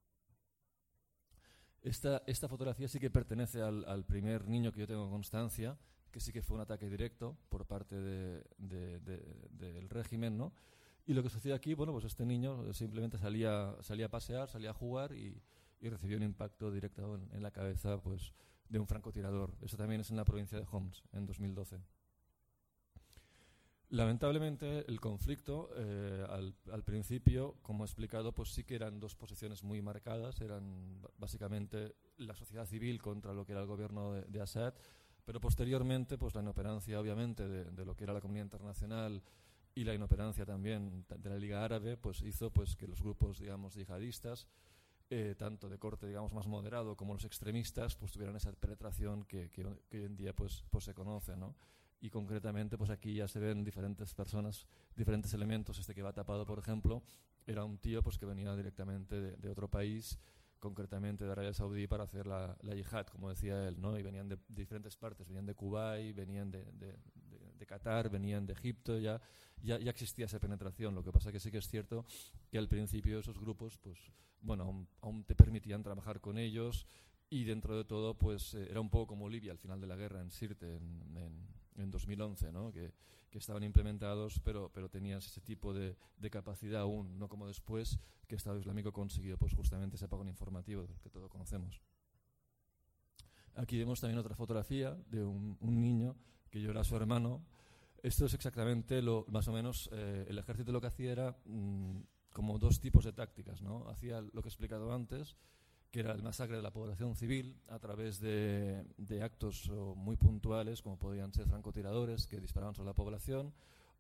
Esta, 1.83 2.23
esta 2.27 2.49
fotografía 2.49 2.87
sí 2.87 3.01
que 3.01 3.11
pertenece 3.11 3.61
al, 3.61 4.05
primer 4.05 4.47
niño 4.47 4.71
que 4.71 4.81
yo 4.81 4.87
tengo 4.87 5.11
constancia, 5.11 5.77
que 6.13 6.21
sí 6.21 6.33
que 6.33 6.43
fue 6.43 6.55
un 6.55 6.63
ataque 6.63 6.89
directo 6.89 7.37
por 7.49 7.67
parte 7.67 7.97
de, 7.97 8.45
de, 8.59 9.01
del 9.51 9.91
régimen, 9.91 10.39
¿no? 10.39 10.53
Y 11.05 11.15
lo 11.15 11.23
que 11.23 11.31
sucede 11.31 11.53
aquí, 11.53 11.75
bueno, 11.75 11.93
pues 11.93 12.05
este 12.05 12.25
niño 12.25 12.73
simplemente 12.73 13.19
salía, 13.19 13.75
salía 13.81 14.07
a 14.07 14.09
pasear, 14.09 14.49
salía 14.49 14.71
a 14.71 14.75
jugar 14.75 15.13
y, 15.13 15.41
y 15.81 15.89
recibió 15.89 16.17
un 16.17 16.23
impacto 16.23 16.71
directo 16.71 17.15
en, 17.33 17.43
la 17.43 17.51
cabeza 17.51 18.01
pues, 18.01 18.33
de 18.69 18.79
un 18.79 18.87
francotirador. 18.87 19.55
Eso 19.63 19.77
también 19.77 20.01
es 20.01 20.11
en 20.11 20.17
la 20.17 20.25
provincia 20.25 20.59
de 20.59 20.67
Homs, 20.71 21.05
en 21.13 21.27
2012. 21.27 21.81
Lamentablemente, 23.91 24.85
el 24.89 25.01
conflicto, 25.01 25.71
eh, 25.77 26.27
al, 26.29 26.83
principio, 26.83 27.57
como 27.63 27.85
he 27.85 27.87
explicado, 27.87 28.33
pues 28.33 28.49
sí 28.49 28.65
que 28.65 28.75
eran 28.75 28.99
dos 28.99 29.15
posiciones 29.15 29.63
muy 29.63 29.81
marcadas. 29.81 30.41
Eran 30.41 31.01
básicamente 31.19 31.95
la 32.17 32.35
sociedad 32.35 32.67
civil 32.67 33.01
contra 33.01 33.33
lo 33.33 33.47
que 33.47 33.53
era 33.53 33.61
el 33.61 33.69
gobierno 33.69 34.13
de, 34.13 34.23
de 34.23 34.41
Assad, 34.41 34.75
pero 35.25 35.41
posteriormente, 35.41 36.19
pues 36.19 36.35
la 36.35 36.43
inoperancia, 36.43 37.01
obviamente, 37.01 37.47
de, 37.47 37.65
de, 37.65 37.85
lo 37.85 37.95
que 37.95 38.05
era 38.05 38.13
la 38.13 38.21
comunidad 38.21 38.47
internacional 38.47 39.23
y 39.77 39.85
la 39.85 39.95
inoperancia 39.95 40.45
también 40.45 41.05
de 41.09 41.31
la 41.31 41.37
Liga 41.37 41.65
Árabe, 41.65 41.97
pues 41.97 42.23
hizo 42.23 42.51
pues 42.51 42.75
que 42.75 42.89
los 42.89 43.03
grupos, 43.03 43.39
digamos, 43.39 43.75
yihadistas, 43.75 44.49
eh, 45.11 45.35
tanto 45.39 45.69
de 45.69 45.79
corte, 45.79 46.07
digamos, 46.07 46.33
más 46.33 46.47
moderado 46.47 46.97
como 46.97 47.15
los 47.15 47.25
extremistas, 47.25 47.97
pues 47.97 48.13
tuvieran 48.13 48.37
esa 48.37 48.53
penetración 48.53 49.25
que, 49.25 49.51
que, 49.51 49.65
hoy 49.65 49.77
en 49.91 50.17
día, 50.17 50.35
pues, 50.35 50.65
pues 50.71 50.85
se 50.85 50.95
conoce, 50.95 51.37
¿no? 51.37 51.55
y 52.01 52.11
concretamente 52.11 52.77
pues 52.77 52.91
aquí 52.91 53.15
ya 53.15 53.29
se 53.29 53.41
ven 53.41 53.65
diferentes 53.65 54.15
personas, 54.15 54.67
diferentes 54.95 55.33
elementos. 55.35 55.79
Este 55.79 55.95
que 55.95 56.03
va 56.03 56.13
tapado, 56.13 56.47
por 56.47 56.59
ejemplo, 56.59 57.03
era 57.47 57.65
un 57.65 57.79
tío 57.79 58.03
pues 58.03 58.19
que 58.19 58.27
venía 58.27 58.55
directamente 58.55 59.21
de, 59.21 59.51
otro 59.51 59.69
país, 59.69 60.19
concretamente 60.59 61.25
de 61.25 61.33
Arabia 61.33 61.55
Saudí, 61.55 61.87
para 61.87 62.05
hacer 62.05 62.27
la, 62.27 62.57
la 62.63 62.75
yihad, 62.75 63.07
como 63.07 63.29
decía 63.31 63.69
él, 63.69 63.81
¿no? 63.81 63.99
Y 63.99 64.03
venían 64.03 64.29
de, 64.29 64.39
diferentes 64.49 64.97
partes, 64.97 65.27
venían 65.27 65.47
de 65.47 65.55
Kuwait, 65.55 66.15
venían 66.15 66.51
de, 66.51 66.65
de, 66.73 66.99
de, 67.59 67.67
Qatar, 67.67 68.11
venían 68.11 68.47
de 68.47 68.53
Egipto, 68.53 68.99
ya, 68.99 69.21
ya, 69.63 69.79
ya 69.79 69.91
existía 69.91 70.27
esa 70.27 70.39
penetración. 70.41 70.95
Lo 70.95 71.03
que 71.03 71.13
pasa 71.13 71.33
que 71.33 71.41
sí 71.41 71.51
que 71.51 71.59
es 71.59 71.69
cierto 71.69 72.05
que 72.51 72.59
al 72.59 72.69
principio 72.69 73.19
esos 73.19 73.39
grupos, 73.39 73.79
pues, 73.79 73.99
bueno, 74.41 74.65
aún, 74.65 74.89
aún 75.01 75.25
te 75.25 75.35
permitían 75.35 75.83
trabajar 75.83 76.21
con 76.21 76.39
ellos 76.39 76.87
y 77.29 77.45
dentro 77.45 77.77
de 77.77 77.85
todo, 77.85 78.15
pues, 78.15 78.55
eh, 78.55 78.69
era 78.71 78.81
un 78.81 78.91
poco 78.91 79.09
como 79.09 79.29
Libia 79.29 79.53
al 79.53 79.59
final 79.59 79.81
de 79.81 79.87
la 79.87 79.97
guerra 79.97 80.21
en 80.21 80.31
Sirte, 80.31 80.77
en, 80.77 81.17
en 81.17 81.57
en 81.79 81.91
2011, 81.91 82.53
¿no? 82.53 82.73
que, 82.73 82.93
que, 83.31 83.39
estaban 83.39 83.63
implementados, 83.63 84.41
pero, 84.41 84.71
pero 84.73 84.89
tenías 84.89 85.27
ese 85.27 85.41
tipo 85.41 85.75
de, 85.75 85.97
de, 86.17 86.31
capacidad 86.31 86.83
aún, 86.83 87.19
no 87.19 87.29
como 87.29 87.47
después 87.47 87.99
que 88.27 88.37
Estado 88.37 88.59
Islámico 88.59 88.93
consiguió 88.93 89.39
pues, 89.39 89.55
justamente 89.55 89.97
ese 89.97 90.07
apagón 90.07 90.29
informativo 90.29 90.87
que 91.03 91.11
todos 91.11 91.31
conocemos. 91.31 91.81
Aquí 93.55 93.79
vemos 93.79 94.01
también 94.01 94.19
otra 94.19 94.35
fotografía 94.35 94.95
de 95.09 95.25
un, 95.25 95.57
un 95.61 95.81
niño 95.81 96.15
que 96.57 96.63
yo 96.63 96.71
era 96.71 96.85
su 96.85 96.97
hermano. 96.97 97.45
Esto 98.03 98.25
es 98.25 98.33
exactamente 98.33 99.03
lo, 99.03 99.27
más 99.29 99.47
o 99.49 99.53
menos, 99.53 99.91
eh, 99.93 100.25
el 100.29 100.39
ejército 100.39 100.73
lo 100.73 100.81
que 100.81 100.87
hacía 100.87 101.13
era 101.13 101.37
mmm, 101.45 101.99
como 102.33 102.59
dos 102.59 102.81
tipos 102.81 103.05
de 103.05 103.13
tácticas. 103.13 103.61
¿no? 103.61 103.87
Hacía 103.91 104.23
lo 104.23 104.41
que 104.41 104.49
he 104.49 104.53
explicado 104.53 104.91
antes, 104.93 105.37
que 105.91 106.01
era 106.01 106.13
el 106.13 106.23
masacre 106.23 106.57
de 106.57 106.63
la 106.63 106.73
población 106.73 107.15
civil 107.15 107.61
a 107.69 107.79
través 107.79 108.21
de, 108.21 108.87
de 108.97 109.23
actos 109.23 109.71
muy 109.97 110.17
puntuales, 110.17 110.81
como 110.81 110.99
podían 110.99 111.33
ser 111.35 111.47
francotiradores 111.47 112.27
que 112.27 112.41
disparaban 112.41 112.75
sobre 112.75 112.89
la 112.89 112.95
población, 112.95 113.53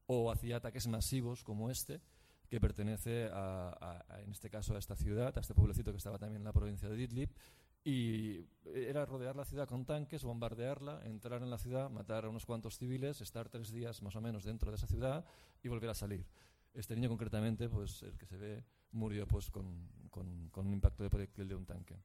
o 0.06 0.30
hacía 0.30 0.56
ataques 0.56 0.86
masivos 0.86 1.44
como 1.44 1.70
este, 1.70 2.00
que 2.48 2.58
pertenece 2.58 3.26
a, 3.26 3.68
a, 3.68 4.04
a, 4.08 4.22
en 4.22 4.30
este 4.30 4.48
caso 4.48 4.74
a 4.76 4.78
esta 4.78 4.96
ciudad, 4.96 5.36
a 5.36 5.40
este 5.40 5.54
pueblecito 5.54 5.90
que 5.90 5.98
estaba 5.98 6.18
también 6.18 6.40
en 6.40 6.44
la 6.44 6.52
provincia 6.52 6.88
de 6.88 7.02
Idlib, 7.02 7.30
y 7.86 8.44
era 8.64 9.06
rodear 9.06 9.36
la 9.36 9.44
ciudad 9.44 9.68
con 9.68 9.86
tanques, 9.86 10.24
bombardearla, 10.24 11.02
entrar 11.04 11.40
en 11.44 11.50
la 11.50 11.56
ciudad, 11.56 11.88
matar 11.88 12.24
a 12.24 12.28
unos 12.28 12.44
cuantos 12.44 12.78
civiles, 12.78 13.20
estar 13.20 13.48
tres 13.48 13.70
días 13.70 14.02
más 14.02 14.16
o 14.16 14.20
menos 14.20 14.42
dentro 14.42 14.72
de 14.72 14.76
esa 14.76 14.88
ciudad 14.88 15.24
y 15.62 15.68
volver 15.68 15.90
a 15.90 15.94
salir. 15.94 16.26
Este 16.74 16.96
niño 16.96 17.08
concretamente, 17.08 17.68
pues 17.68 18.02
el 18.02 18.18
que 18.18 18.26
se 18.26 18.36
ve 18.36 18.64
murió 18.90 19.24
pues, 19.28 19.52
con, 19.52 19.88
con, 20.10 20.48
con 20.50 20.66
un 20.66 20.72
impacto 20.72 21.04
de 21.04 21.10
proyectil 21.10 21.46
de 21.46 21.54
un 21.54 21.64
tanque. 21.64 21.96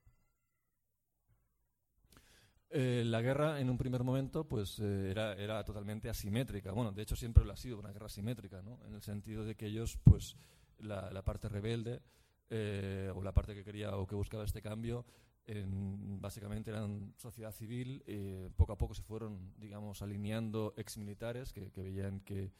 Eh, 2.69 3.01
la 3.03 3.21
guerra 3.21 3.59
en 3.59 3.67
un 3.71 3.77
primer 3.79 4.03
momento 4.03 4.47
pues 4.47 4.79
eh, 4.79 5.09
era, 5.09 5.33
era 5.33 5.63
totalmente 5.63 6.09
asimétrica. 6.09 6.73
Bueno, 6.73 6.91
de 6.91 7.01
hecho 7.01 7.15
siempre 7.15 7.43
lo 7.43 7.53
ha 7.53 7.57
sido 7.57 7.79
una 7.79 7.91
guerra 7.91 8.05
asimétrica, 8.05 8.61
¿no? 8.61 8.77
En 8.85 8.93
el 8.93 9.01
sentido 9.01 9.43
de 9.43 9.55
que 9.55 9.65
ellos, 9.65 9.97
pues, 10.03 10.37
la, 10.77 11.09
la 11.09 11.23
parte 11.23 11.49
rebelde 11.49 12.03
eh, 12.51 13.11
o 13.15 13.23
la 13.23 13.33
parte 13.33 13.55
que 13.55 13.63
quería 13.63 13.97
o 13.97 14.05
que 14.05 14.13
buscaba 14.13 14.43
este 14.43 14.61
cambio, 14.61 15.05
en, 15.45 16.21
básicamente 16.21 16.71
eran 16.71 17.13
sociedad 17.17 17.51
civil. 17.51 18.03
Eh, 18.05 18.49
poco 18.55 18.73
a 18.73 18.77
poco 18.77 18.93
se 18.93 19.03
fueron, 19.03 19.53
digamos, 19.57 20.01
alineando 20.01 20.73
exmilitares 20.77 21.53
que, 21.53 21.71
que 21.71 21.83
veían 21.83 22.21
que, 22.21 22.51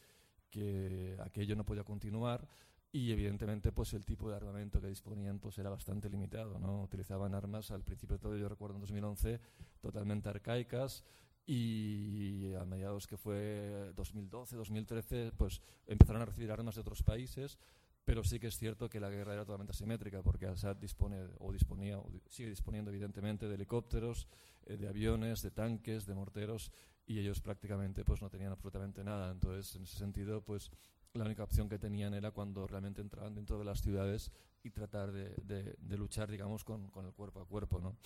que 0.50 1.18
aquello 1.24 1.56
no 1.56 1.66
podía 1.66 1.84
continuar 1.84 2.48
y 2.92 3.12
evidentemente 3.12 3.72
pues 3.72 3.94
el 3.94 4.06
tipo 4.06 4.30
de 4.30 4.36
armamento 4.36 4.82
que 4.82 4.88
disponían 4.88 5.40
pues 5.40 5.58
era 5.58 5.70
bastante 5.70 6.10
limitado 6.10 6.60
no 6.60 6.84
utilizaban 6.84 7.34
armas 7.34 7.72
al 7.72 7.84
principio 7.84 8.18
de 8.18 8.22
todo 8.22 8.38
yo 8.38 8.50
recuerdo 8.50 8.76
en 8.76 8.82
2011 8.82 9.40
totalmente 9.80 10.28
arcaicas 10.28 11.06
y 11.46 12.54
a 12.54 12.66
mediados 12.66 13.08
que 13.08 13.18
fue 13.18 13.94
2012 13.96 14.58
2013 14.58 15.32
pues 15.38 15.62
empezaron 15.88 16.22
a 16.22 16.26
recibir 16.26 16.52
armas 16.52 16.76
de 16.76 16.82
otros 16.82 17.02
países 17.02 17.58
pero 18.04 18.24
sí 18.24 18.40
que 18.40 18.48
es 18.48 18.58
cierto 18.58 18.90
que 18.90 19.00
la 19.00 19.10
guerra 19.10 19.34
era 19.34 19.46
totalmente 19.46 19.72
asimétrica 19.72 20.22
porque 20.22 20.48
Assad 20.48 20.76
dispone 20.78 21.28
o 21.40 21.52
disponía 21.52 22.00
o 22.00 22.10
sigue 22.30 22.50
disponiendo 22.50 22.92
evidentemente 22.92 23.48
de 23.48 23.56
helicópteros 23.56 24.28
eh, 24.66 24.78
de 24.78 24.88
aviones 24.88 25.42
de 25.42 25.52
tanques 25.52 26.06
de 26.06 26.16
morteros 26.16 26.72
y 27.06 27.20
ellos 27.20 27.42
prácticamente 27.42 28.04
pues 28.04 28.22
no 28.22 28.30
tenían 28.30 28.52
absolutamente 28.52 29.04
nada 29.04 29.32
entonces 29.32 29.76
en 29.76 29.84
ese 29.84 29.98
sentido 29.98 30.42
pues 30.42 30.72
la 31.14 31.26
única 31.26 31.44
opción 31.44 31.68
que 31.68 31.78
tenían 31.78 32.14
era 32.14 32.32
cuando 32.32 32.66
realmente 32.68 33.02
entraban 33.02 33.36
dentro 33.36 33.60
de 33.60 33.66
las 33.66 33.82
ciudades 33.82 34.32
y 34.64 34.70
tratar 34.70 35.12
de, 35.12 35.98
luchar, 35.98 36.30
digamos, 36.30 36.64
con, 36.64 36.90
con, 36.90 37.06
el 37.06 37.14
cuerpo 37.14 37.42
a 37.42 37.46
cuerpo. 37.46 37.82
¿no? 37.82 37.98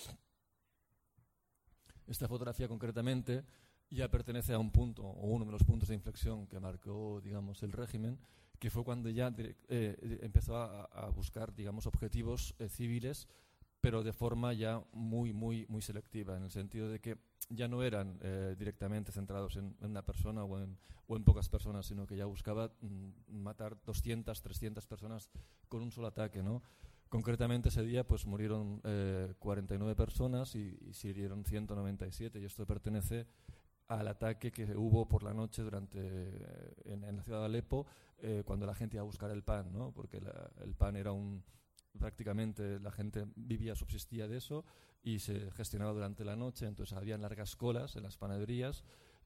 Esta 2.08 2.28
fotografía 2.28 2.68
concretamente 2.68 3.44
ya 3.90 4.10
pertenece 4.10 4.54
a 4.54 4.60
un 4.60 4.72
punto, 4.72 5.04
o 5.04 5.28
uno 5.28 5.46
de 5.46 5.52
los 5.52 5.64
puntos 5.64 5.90
de 5.90 5.96
inflexión 5.96 6.48
que 6.48 6.60
marcó, 6.60 7.22
digamos, 7.22 7.62
el 7.64 7.72
régimen, 7.72 8.20
que 8.60 8.70
fue 8.70 8.84
cuando 8.84 9.10
ya 9.10 9.34
eh, 9.38 10.20
empezó 10.22 10.58
a, 10.58 10.86
a, 10.86 11.10
buscar, 11.10 11.54
digamos, 11.54 11.88
objetivos 11.88 12.56
eh, 12.60 12.70
civiles, 12.70 13.28
pero 13.82 14.04
de 14.04 14.14
forma 14.14 14.54
ya 14.54 14.84
muy, 14.94 15.34
muy, 15.34 15.66
muy 15.70 15.82
selectiva, 15.82 16.36
en 16.38 16.44
el 16.44 16.52
sentido 16.52 16.90
de 16.90 17.00
que 17.00 17.18
ya 17.50 17.68
no 17.68 17.84
eran 17.84 18.18
eh, 18.22 18.56
directamente 18.58 19.12
centrados 19.12 19.58
en, 19.58 19.76
en, 19.82 19.92
una 19.92 20.02
persona 20.02 20.44
o 20.44 20.60
en, 20.60 20.78
o 21.08 21.16
en 21.16 21.24
pocas 21.24 21.50
personas, 21.50 21.86
sino 21.86 22.08
que 22.08 22.16
ya 22.16 22.26
buscaba 22.26 22.72
mm, 22.82 23.44
matar 23.44 23.78
200, 23.86 24.42
300 24.42 24.88
personas 24.88 25.30
con 25.70 25.82
un 25.84 25.92
solo 25.92 26.08
ataque, 26.08 26.42
¿no? 26.42 26.64
Concretamente 27.10 27.70
ese 27.70 27.84
día 27.84 28.04
pues 28.04 28.26
murieron 28.26 28.82
eh, 28.84 29.34
49 29.38 29.96
personas 29.96 30.56
y, 30.56 30.78
y 30.90 30.94
se 30.94 31.10
hirieron 31.10 31.46
197 31.46 32.40
y 32.40 32.46
esto 32.46 32.66
pertenece 32.66 33.28
al 33.88 34.08
ataque 34.08 34.52
que 34.52 34.76
hubo 34.76 35.08
por 35.08 35.24
la 35.24 35.34
noche 35.34 35.62
durante 35.62 36.00
eh, 36.00 36.74
en, 36.86 37.04
en, 37.04 37.18
la 37.18 37.24
ciudad 37.24 37.40
de 37.40 37.46
Alepo 37.46 37.86
eh, 38.18 38.44
cuando 38.46 38.66
la 38.66 38.74
gente 38.74 38.98
iba 38.98 39.02
a 39.02 39.06
buscar 39.06 39.30
el 39.32 39.44
pan, 39.44 39.72
¿no? 39.72 39.92
Porque 39.92 40.20
la, 40.22 40.52
el 40.64 40.74
pan 40.74 40.96
era 40.96 41.12
un 41.12 41.44
prácticamente 42.00 42.80
la 42.80 42.92
gente 42.92 43.26
vivía, 43.36 43.76
subsistía 43.76 44.28
de 44.28 44.38
eso 44.38 44.66
y 45.02 45.20
se 45.20 45.52
gestionaba 45.52 45.94
durante 45.94 46.26
la 46.26 46.36
noche, 46.36 46.66
entonces 46.66 46.98
habían 46.98 47.22
largas 47.22 47.56
colas 47.56 47.96
en 47.96 48.04
las 48.04 48.18
panaderías 48.18 48.84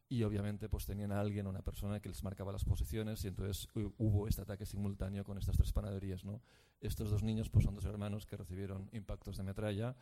y 0.07 0.23
obviamente 0.23 0.69
pues 0.69 0.85
tenían 0.85 1.11
a 1.11 1.19
alguien, 1.19 1.47
una 1.47 1.61
persona 1.61 1.99
que 1.99 2.09
les 2.09 2.23
marcaba 2.23 2.51
las 2.51 2.65
posiciones 2.65 3.23
y 3.23 3.27
entonces 3.27 3.67
hubo 3.73 4.27
este 4.27 4.41
ataque 4.41 4.65
simultáneo 4.65 5.23
con 5.23 5.37
estas 5.37 5.55
tres 5.55 5.71
panaderías, 5.71 6.25
¿no? 6.25 6.41
Estos 6.81 7.11
dos 7.11 7.23
niños 7.23 7.49
pues 7.49 7.65
son 7.65 7.75
dos 7.75 7.85
hermanos 7.85 8.25
que 8.25 8.37
recibieron 8.37 8.89
impactos 8.91 9.37
de 9.37 9.43
metralla 9.43 9.95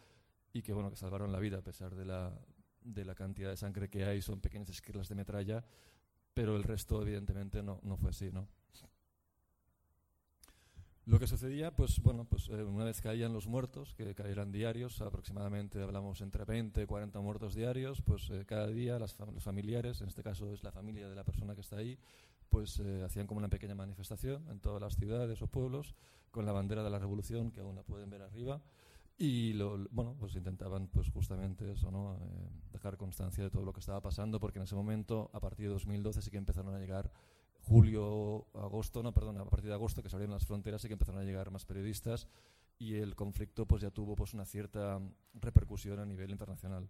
y 0.54 0.62
que 0.62 0.74
bueno, 0.74 0.90
que 0.90 0.96
salvaron 0.96 1.32
la 1.32 1.40
vida 1.40 1.60
a 1.60 1.64
pesar 1.64 1.94
de 1.96 2.06
la, 2.06 2.40
de 2.94 3.06
la 3.06 3.16
cantidad 3.16 3.50
de 3.50 3.58
sangre 3.58 3.90
que 3.90 4.06
hay, 4.06 4.22
son 4.22 4.40
pequeñas 4.40 4.70
esquirlas 4.70 5.10
de 5.10 5.16
metralla, 5.16 5.64
pero 6.34 6.56
el 6.56 6.64
resto 6.64 7.02
evidentemente 7.02 7.62
no, 7.64 7.80
no 7.84 7.98
fue 7.98 8.12
así, 8.12 8.32
¿no? 8.32 8.48
Lo 11.08 11.20
que 11.20 11.28
sucedía, 11.28 11.72
pues 11.72 12.02
bueno, 12.02 12.26
pues 12.26 12.50
eh, 12.50 12.62
una 12.64 12.84
vez 12.84 13.00
caían 13.00 13.32
los 13.32 13.48
muertos, 13.48 13.94
que 13.96 14.14
caeran 14.14 14.52
diarios, 14.52 15.00
aproximadamente 15.00 15.82
hablamos 15.82 16.20
entre 16.20 16.44
20 16.44 16.82
y 16.82 16.86
40 16.86 17.22
muertos 17.22 17.56
diarios, 17.56 18.02
pues 18.02 18.30
eh, 18.30 18.44
cada 18.46 18.68
día 18.68 19.00
los 19.00 19.16
familiares, 19.40 20.02
en 20.02 20.10
este 20.10 20.22
caso 20.22 20.52
es 20.52 20.64
la 20.64 20.74
familia 20.74 21.08
de 21.08 21.16
la 21.16 21.24
persona 21.24 21.56
que 21.56 21.62
está 21.62 21.78
ahí, 21.78 21.98
pues 22.50 22.82
eh, 22.82 23.04
hacían 23.06 23.26
como 23.26 23.38
una 23.38 23.48
pequeña 23.48 23.74
manifestación 23.74 24.50
en 24.50 24.60
todas 24.60 24.82
las 24.82 24.98
ciudades 24.98 25.42
o 25.42 25.48
pueblos 25.48 25.96
con 26.30 26.46
la 26.46 26.52
bandera 26.52 26.84
de 26.84 26.90
la 26.90 27.00
revolución, 27.00 27.52
que 27.52 27.62
aún 27.62 27.78
la 27.78 27.84
pueden 27.84 28.10
ver 28.10 28.22
arriba, 28.22 28.62
y 29.18 29.54
lo, 29.54 29.88
bueno, 29.90 30.16
pues 30.20 30.36
intentaban 30.36 30.88
pues 30.88 31.10
justamente 31.10 31.72
eso, 31.72 31.90
¿no? 31.90 32.16
Eh, 32.16 32.50
dejar 32.72 32.98
constancia 32.98 33.44
de 33.44 33.50
todo 33.50 33.64
lo 33.64 33.74
que 33.74 33.80
estaba 33.80 34.02
pasando, 34.02 34.40
porque 34.40 34.60
en 34.60 34.64
ese 34.64 34.76
momento, 34.76 35.30
a 35.34 35.40
partir 35.40 35.68
de 35.68 35.74
2012, 35.74 36.22
sí 36.22 36.30
que 36.30 36.38
empezaron 36.38 36.74
a 36.76 36.80
llegar 36.80 37.12
julio, 37.62 38.48
agosto, 38.54 39.02
no, 39.02 39.14
perdón, 39.14 39.38
a 39.40 39.46
partir 39.46 39.70
de 39.70 39.74
agosto 39.74 40.04
que 40.04 40.10
se 40.10 40.16
abrieron 40.16 40.34
las 40.34 40.46
fronteras 40.46 40.84
y 40.86 40.88
que 40.88 40.94
empezaron 40.94 41.20
a 41.20 41.26
llegar 41.26 41.52
más 41.52 41.66
periodistas 41.66 42.28
y 42.80 42.96
el 42.96 43.16
conflicto 43.16 43.66
pues 43.66 43.82
ya 43.82 43.90
tuvo 43.90 44.16
pues 44.16 44.34
una 44.34 44.46
cierta 44.46 45.00
repercusión 45.34 46.00
a 46.00 46.06
nivel 46.06 46.32
internacional. 46.32 46.90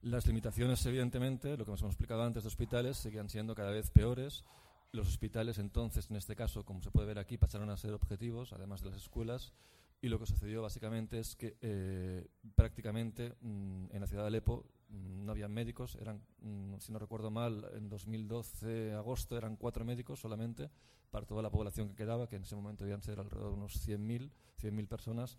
Las 0.00 0.26
limitaciones, 0.26 0.84
evidentemente, 0.86 1.56
lo 1.56 1.64
que 1.64 1.72
nos 1.72 1.80
hemos 1.80 1.94
explicado 1.94 2.22
antes 2.22 2.44
de 2.44 2.48
hospitales, 2.48 2.96
seguían 2.96 3.28
siendo 3.28 3.54
cada 3.54 3.70
vez 3.70 3.90
peores. 3.90 4.44
Los 4.92 5.08
hospitales 5.08 5.58
entonces, 5.58 6.08
en 6.10 6.16
este 6.16 6.36
caso, 6.36 6.64
como 6.64 6.80
se 6.82 6.90
puede 6.90 7.08
ver 7.08 7.18
aquí, 7.18 7.36
pasaron 7.36 7.68
a 7.70 7.76
ser 7.76 7.92
objetivos, 7.94 8.52
además 8.52 8.82
de 8.82 8.90
las 8.90 9.02
escuelas, 9.02 9.52
y 10.00 10.08
lo 10.08 10.18
que 10.18 10.26
sucedió 10.26 10.62
básicamente 10.62 11.18
es 11.18 11.34
que 11.34 11.56
eh, 11.60 12.26
prácticamente 12.54 13.34
mm, 13.40 13.86
en 13.90 14.00
la 14.00 14.06
ciudad 14.06 14.22
de 14.22 14.28
Alepo 14.28 14.64
mm, 14.88 15.24
no 15.24 15.32
había 15.32 15.48
médicos, 15.48 15.96
eran, 16.00 16.22
mm, 16.40 16.74
si 16.78 16.92
no 16.92 16.98
recuerdo 16.98 17.30
mal, 17.30 17.66
en 17.74 17.88
2012, 17.88 18.92
agosto, 18.92 19.36
eran 19.36 19.56
cuatro 19.56 19.84
médicos 19.84 20.20
solamente 20.20 20.70
para 21.10 21.26
toda 21.26 21.42
la 21.42 21.50
población 21.50 21.88
que 21.88 21.96
quedaba, 21.96 22.28
que 22.28 22.36
en 22.36 22.42
ese 22.42 22.54
momento 22.54 22.84
debían 22.84 23.02
ser 23.02 23.18
alrededor 23.18 23.50
de 23.50 23.56
unos 23.56 23.88
100.000 23.88 24.30
100 24.58 24.86
personas. 24.86 25.38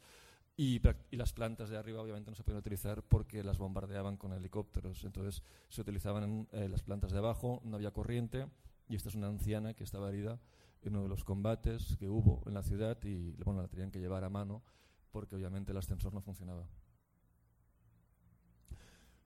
Y, 0.58 0.82
y, 1.12 1.16
las 1.16 1.32
plantas 1.32 1.70
de 1.70 1.78
arriba 1.78 2.02
obviamente 2.02 2.32
no 2.32 2.36
se 2.36 2.44
podían 2.44 2.60
utilizar 2.60 3.02
porque 3.04 3.44
las 3.44 3.58
bombardeaban 3.58 4.18
con 4.18 4.34
helicópteros. 4.34 5.06
Entonces 5.06 5.42
se 5.70 5.82
utilizaban 5.82 6.48
eh, 6.52 6.68
las 6.68 6.84
plantas 6.84 7.12
de 7.12 7.20
abajo, 7.20 7.62
no 7.64 7.78
había 7.78 7.92
corriente 7.92 8.46
y 8.90 8.96
esta 8.96 9.10
es 9.10 9.16
una 9.16 9.28
anciana 9.28 9.74
que 9.74 9.84
estaba 9.84 10.10
herida 10.10 10.40
en 10.82 10.96
uno 10.96 11.04
de 11.04 11.10
los 11.10 11.24
combates 11.24 11.98
que 11.98 12.10
hubo 12.10 12.44
en 12.46 12.54
la 12.54 12.64
ciudad 12.64 12.98
y 13.04 13.32
bueno, 13.44 13.62
la 13.62 13.68
tenían 13.68 13.92
que 13.92 14.00
llevar 14.00 14.24
a 14.24 14.30
mano 14.30 14.64
porque 15.12 15.36
obviamente 15.36 15.72
el 15.72 15.78
ascensor 15.78 16.14
no 16.14 16.22
funcionaba. 16.22 16.68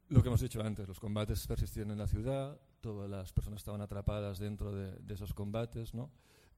Lo 0.09 0.21
que 0.21 0.27
hemos 0.27 0.41
dicho 0.41 0.61
antes, 0.61 0.87
los 0.87 0.99
combates 0.99 1.45
persistían 1.47 1.91
en 1.91 1.97
la 1.97 2.07
ciudad, 2.07 2.59
todas 2.81 3.09
las 3.09 3.31
personas 3.33 3.61
estaban 3.61 3.81
atrapadas 3.81 4.39
dentro 4.39 4.71
de, 4.71 5.13
esos 5.13 5.33
combates, 5.33 5.93
¿no? 5.93 6.11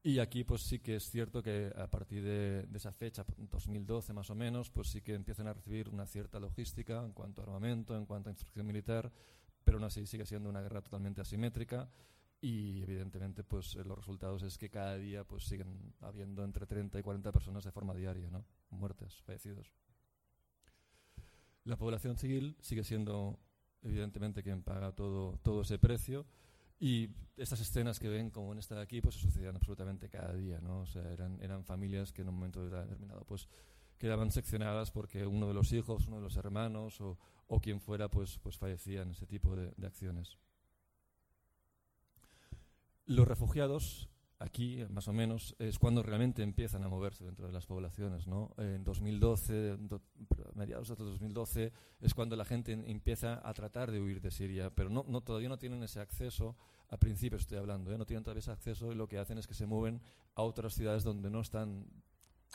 Y 0.03 0.19
aquí 0.19 0.43
pues 0.43 0.61
sí 0.61 0.79
que 0.79 0.97
es 0.97 1.09
cierto 1.09 1.41
que 1.41 1.71
a 1.75 1.89
partir 1.89 2.23
de, 2.23 2.67
esa 2.73 2.91
fecha, 2.91 3.25
2012 3.37 4.13
más 4.13 4.29
o 4.29 4.35
menos, 4.35 4.69
pues 4.69 4.89
sí 4.89 5.01
que 5.01 5.13
empiezan 5.13 5.47
a 5.47 5.53
recibir 5.53 5.89
una 5.89 6.05
cierta 6.05 6.39
logística 6.39 7.03
en 7.03 7.13
cuanto 7.13 7.41
a 7.41 7.45
armamento, 7.45 7.95
en 7.95 8.05
cuanto 8.05 8.29
a 8.29 8.31
instrucción 8.33 8.67
militar, 8.67 9.11
pero 9.63 9.77
aún 9.77 9.85
así 9.85 10.05
sigue 10.05 10.25
siendo 10.25 10.49
una 10.49 10.61
guerra 10.61 10.81
totalmente 10.81 11.21
asimétrica 11.21 11.89
y 12.45 12.83
evidentemente 12.83 13.43
pues 13.43 13.75
eh, 13.75 13.83
los 13.83 13.97
resultados 13.97 14.43
es 14.43 14.59
que 14.59 14.69
cada 14.69 14.97
día 14.97 15.23
pues 15.23 15.45
siguen 15.45 15.95
habiendo 15.99 16.43
entre 16.43 16.67
30 16.67 16.99
y 16.99 17.01
40 17.01 17.31
personas 17.31 17.63
de 17.63 17.71
forma 17.71 17.95
diaria, 17.95 18.29
¿no? 18.29 18.45
Muertes, 18.69 19.23
fallecidos. 19.23 19.73
La 21.63 21.75
población 21.75 22.17
civil 22.17 22.55
sigue 22.61 22.83
siendo 22.83 23.39
evidentemente 23.81 24.43
quien 24.43 24.61
paga 24.61 24.91
todo, 24.91 25.39
todo 25.41 25.61
ese 25.61 25.79
precio 25.79 26.27
y 26.79 27.09
estas 27.35 27.61
escenas 27.61 27.97
que 27.97 28.09
ven 28.09 28.29
como 28.29 28.51
en 28.51 28.59
esta 28.59 28.75
de 28.75 28.81
aquí 28.83 29.01
pues 29.01 29.15
sucedían 29.15 29.55
absolutamente 29.55 30.07
cada 30.07 30.35
día, 30.35 30.61
¿no? 30.61 30.81
O 30.81 30.85
sea, 30.85 31.11
eran, 31.11 31.41
eran 31.41 31.65
familias 31.65 32.13
que 32.13 32.21
en 32.21 32.29
un 32.29 32.35
momento 32.35 32.63
determinado 32.63 33.25
pues 33.25 33.49
quedaban 33.97 34.29
seccionadas 34.29 34.91
porque 34.91 35.25
uno 35.25 35.47
de 35.47 35.55
los 35.55 35.73
hijos, 35.73 36.05
uno 36.05 36.17
de 36.17 36.21
los 36.21 36.37
hermanos 36.37 37.01
o, 37.01 37.17
o 37.47 37.59
quien 37.59 37.81
fuera 37.81 38.07
pues, 38.07 38.37
pues 38.37 38.55
fallecía 38.55 39.01
en 39.01 39.09
ese 39.09 39.25
tipo 39.25 39.55
de 39.55 39.87
acciones. 39.87 40.37
Los 43.07 43.27
refugiados, 43.27 44.09
aquí 44.39 44.83
más 44.89 45.07
o 45.07 45.13
menos, 45.13 45.55
es 45.59 45.77
cuando 45.77 46.01
realmente 46.01 46.41
empiezan 46.41 46.83
a 46.83 46.89
moverse 46.89 47.24
dentro 47.24 47.45
de 47.45 47.53
las 47.53 47.67
poblaciones. 47.67 48.25
¿no? 48.25 48.51
En 48.57 48.83
2012, 48.83 49.77
mediados 50.55 50.89
de 50.89 50.95
2012, 50.95 51.71
es 52.01 52.13
cuando 52.15 52.35
la 52.35 52.45
gente 52.45 52.71
empieza 52.74 53.47
a 53.47 53.53
tratar 53.53 53.91
de 53.91 54.01
huir 54.01 54.21
de 54.21 54.31
Siria, 54.31 54.71
pero 54.71 54.89
no, 54.89 55.05
no 55.07 55.21
todavía 55.21 55.50
no 55.50 55.59
tienen 55.59 55.83
ese 55.83 56.00
acceso, 56.00 56.55
a 56.89 56.97
principio 56.97 57.38
estoy 57.38 57.59
hablando, 57.59 57.91
¿eh? 57.91 57.97
no 57.97 58.05
tienen 58.05 58.24
todavía 58.24 58.39
ese 58.39 58.51
acceso 58.51 58.91
y 58.91 58.95
lo 58.95 59.07
que 59.07 59.19
hacen 59.19 59.38
es 59.38 59.45
que 59.47 59.53
se 59.53 59.65
mueven 59.67 60.01
a 60.33 60.41
otras 60.41 60.74
ciudades 60.74 61.03
donde 61.03 61.29
no 61.29 61.41
están 61.41 61.85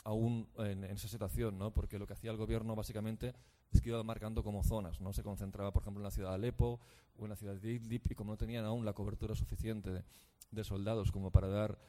aún 0.03 0.49
en, 0.57 0.83
esa 0.85 1.07
situación, 1.07 1.57
¿no? 1.57 1.71
porque 1.71 1.99
lo 1.99 2.07
que 2.07 2.13
hacía 2.13 2.31
el 2.31 2.37
gobierno 2.37 2.75
básicamente 2.75 3.33
es 3.71 3.81
que 3.81 3.89
iba 3.89 4.03
marcando 4.03 4.43
como 4.43 4.63
zonas, 4.63 4.99
¿no? 4.99 5.13
se 5.13 5.23
concentraba 5.23 5.71
por 5.71 5.83
ejemplo 5.83 6.01
en 6.01 6.05
la 6.05 6.11
ciudad 6.11 6.29
de 6.29 6.35
Alepo 6.35 6.79
o 7.17 7.23
en 7.23 7.29
la 7.29 7.35
ciudad 7.35 7.55
de 7.55 7.73
Idlib 7.73 8.01
y 8.09 8.15
como 8.15 8.31
no 8.31 8.37
tenían 8.37 8.65
aún 8.65 8.85
la 8.85 8.93
cobertura 8.93 9.35
suficiente 9.35 10.03
de 10.51 10.63
soldados 10.63 11.11
como 11.11 11.31
para 11.31 11.47
dar, 11.47 11.79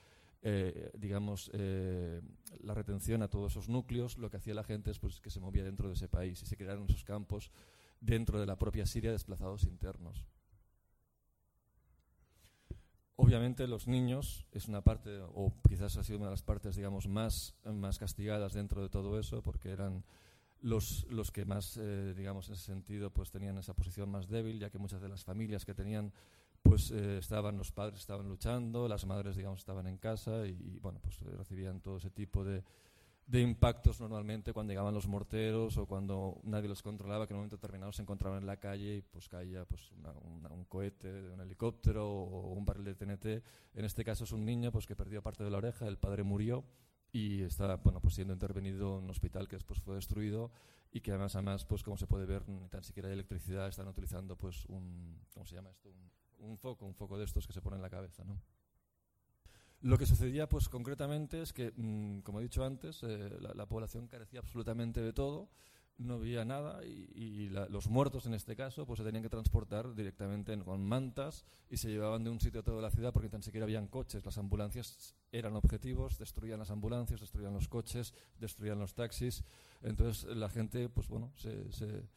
eh, 0.42 0.90
digamos, 0.96 1.51
eh, 1.53 2.20
la 2.61 2.75
retención 2.75 3.22
a 3.22 3.29
todos 3.29 3.53
esos 3.53 3.68
núcleos, 3.68 4.18
lo 4.18 4.31
que 4.31 4.38
hacía 4.38 4.55
la 4.55 4.64
gente 4.64 4.90
es 4.90 4.98
pues, 4.98 5.20
que 5.20 5.31
se 5.31 5.40
movía 5.40 5.64
dentro 5.64 5.88
de 5.88 5.94
ese 5.94 6.09
país 6.09 6.42
y 6.42 6.46
se 6.46 6.57
crearon 6.57 6.87
esos 6.88 7.05
campos 7.05 7.51
dentro 8.01 8.40
de 8.40 8.46
la 8.46 8.57
propia 8.57 8.87
Siria 8.87 9.12
desplazados 9.12 9.64
internos. 9.64 10.27
Obviamente 13.16 13.68
los 13.68 13.87
niños 13.87 14.46
es 14.53 14.68
una 14.68 14.83
parte, 14.83 15.20
o 15.20 15.55
quizás 15.68 15.96
ha 15.96 16.03
sido 16.03 16.18
una 16.18 16.27
de 16.27 16.33
las 16.33 16.42
partes, 16.42 16.75
digamos, 16.75 17.07
más, 17.07 17.55
más 17.64 17.98
castigadas 17.98 18.55
dentro 18.55 18.83
de 18.83 18.88
todo 18.88 19.18
eso, 19.18 19.42
porque 19.42 19.70
eran 19.70 20.05
los, 20.61 21.07
los 21.11 21.31
que 21.31 21.44
más, 21.44 21.77
eh, 21.77 22.14
digamos, 22.16 22.48
en 22.48 22.55
ese 22.55 22.64
sentido, 22.64 23.11
pues 23.11 23.31
tenían 23.31 23.59
esa 23.59 23.75
posición 23.75 24.11
más 24.11 24.29
débil, 24.29 24.59
ya 24.59 24.70
que 24.70 24.79
muchas 24.79 25.03
de 25.03 25.09
las 25.09 25.25
familias 25.25 25.64
que 25.64 25.75
tenían 25.75 26.12
pues 26.62 26.90
eh, 26.90 27.18
estaban 27.18 27.59
los 27.59 27.72
padres 27.72 28.01
estaban 28.01 28.29
luchando, 28.29 28.88
las 28.88 29.05
madres 29.07 29.37
digamos 29.37 29.61
estaban 29.61 29.87
en 29.87 29.98
casa 29.98 30.46
y, 30.46 30.79
bueno 30.81 31.01
pues 31.01 31.20
eh, 31.22 31.37
recibían 31.37 31.81
todo 31.81 31.98
ese 31.98 32.11
tipo 32.11 32.44
de, 32.44 32.62
de, 33.27 33.40
impactos 33.40 34.01
normalmente 34.01 34.53
cuando 34.53 34.70
llegaban 34.72 34.94
los 34.94 35.07
morteros 35.07 35.77
o 35.77 35.87
cuando 35.87 36.40
nadie 36.44 36.68
los 36.68 36.83
controlaba 36.83 37.27
que 37.27 37.33
en 37.33 37.37
un 37.37 37.40
momento 37.40 37.57
determinado 37.57 37.92
se 37.92 38.03
encontraban 38.03 38.40
en 38.40 38.46
la 38.46 38.59
calle 38.59 38.96
y 38.96 39.03
pues 39.03 39.29
caía 39.29 39.64
pues 39.64 39.90
un 39.92 40.64
cohete 40.66 41.31
un 41.31 41.40
helicóptero 41.40 42.09
o 42.09 42.53
un 42.53 42.64
barril 42.64 42.85
de 42.85 42.94
TNT 42.94 43.27
en 43.75 43.85
este 43.85 44.05
caso 44.05 44.25
es 44.25 44.33
un 44.33 44.44
niño 44.44 44.72
pues 44.72 44.87
que 44.87 44.96
perdió 44.96 45.22
parte 45.22 45.44
de 45.44 45.51
la 45.51 45.59
oreja 45.59 45.87
el 45.88 45.98
padre 45.98 46.22
murió 46.22 46.64
y 47.12 47.42
está 47.42 47.77
bueno 47.77 48.01
pues 48.01 48.14
siendo 48.14 48.33
intervenido 48.33 48.98
en 48.98 49.05
un 49.05 49.11
hospital 49.11 49.46
que 49.46 49.57
después 49.57 49.81
fue 49.81 49.96
destruido 49.96 50.51
y 50.90 51.01
que 51.01 51.11
además 51.11 51.35
además 51.37 51.64
pues 51.64 51.83
como 51.83 51.96
se 51.96 52.07
puede 52.07 52.27
ver 52.27 52.48
ni 52.48 52.68
tan 52.68 52.83
siquiera 52.83 53.09
hay 53.09 53.14
electricidad 53.14 53.68
están 53.68 53.88
utilizando 53.88 54.37
pues 54.37 54.64
un 54.66 55.20
cómo 55.33 55.46
se 55.46 55.55
llama 55.55 55.70
esto 55.70 55.90
un, 55.90 56.21
un 56.42 56.59
foco, 56.59 56.87
un 56.87 56.94
foco 56.94 57.18
de 57.18 57.24
estos 57.24 57.46
que 57.46 57.52
se 57.52 57.62
pone 57.62 57.76
en 57.76 57.83
la 57.83 57.90
cabeza. 57.90 58.24
¿no? 58.24 58.40
Lo 59.81 59.98
que 59.98 60.07
sucedía, 60.07 60.48
pues 60.48 60.68
concretamente, 60.68 61.42
es 61.42 61.52
que, 61.52 61.72
mm, 61.74 62.20
como 62.20 62.40
he 62.40 62.44
dicho 62.44 62.64
antes, 62.64 63.02
eh, 63.02 63.31
la, 63.40 63.66
población 63.66 64.07
carecía 64.07 64.40
absolutamente 64.40 65.00
de 65.00 65.12
todo, 65.12 65.50
no 65.98 66.14
había 66.14 66.44
nada 66.44 66.85
y, 66.85 67.48
los 67.48 67.88
muertos, 67.88 68.26
en 68.26 68.35
este 68.35 68.57
caso, 68.57 68.87
pues 68.87 68.98
se 68.98 69.05
tenían 69.05 69.22
que 69.22 69.28
transportar 69.28 69.94
directamente 69.94 70.57
con 70.59 70.85
mantas 70.85 71.44
y 71.68 71.76
se 71.76 71.90
llevaban 71.90 72.24
de 72.24 72.31
un 72.31 72.40
sitio 72.40 72.61
a 72.61 72.62
otro 72.62 72.76
de 72.76 72.83
la 72.83 72.90
ciudad 72.90 73.12
porque 73.12 73.28
tan 73.28 73.42
siquiera 73.42 73.64
habían 73.64 73.88
coches. 73.88 74.24
Las 74.24 74.38
ambulancias 74.38 75.14
eran 75.31 75.55
objetivos, 75.55 76.18
destruían 76.18 76.59
las 76.61 76.70
ambulancias, 76.70 77.20
destruían 77.20 77.52
los 77.52 77.68
coches, 77.68 78.14
destruían 78.38 78.78
los 78.78 78.94
taxis. 78.94 79.44
Entonces 79.83 80.24
la 80.37 80.48
gente, 80.48 80.88
pues 80.88 81.09
bueno, 81.09 81.31
se 81.37 81.70
se 81.72 82.09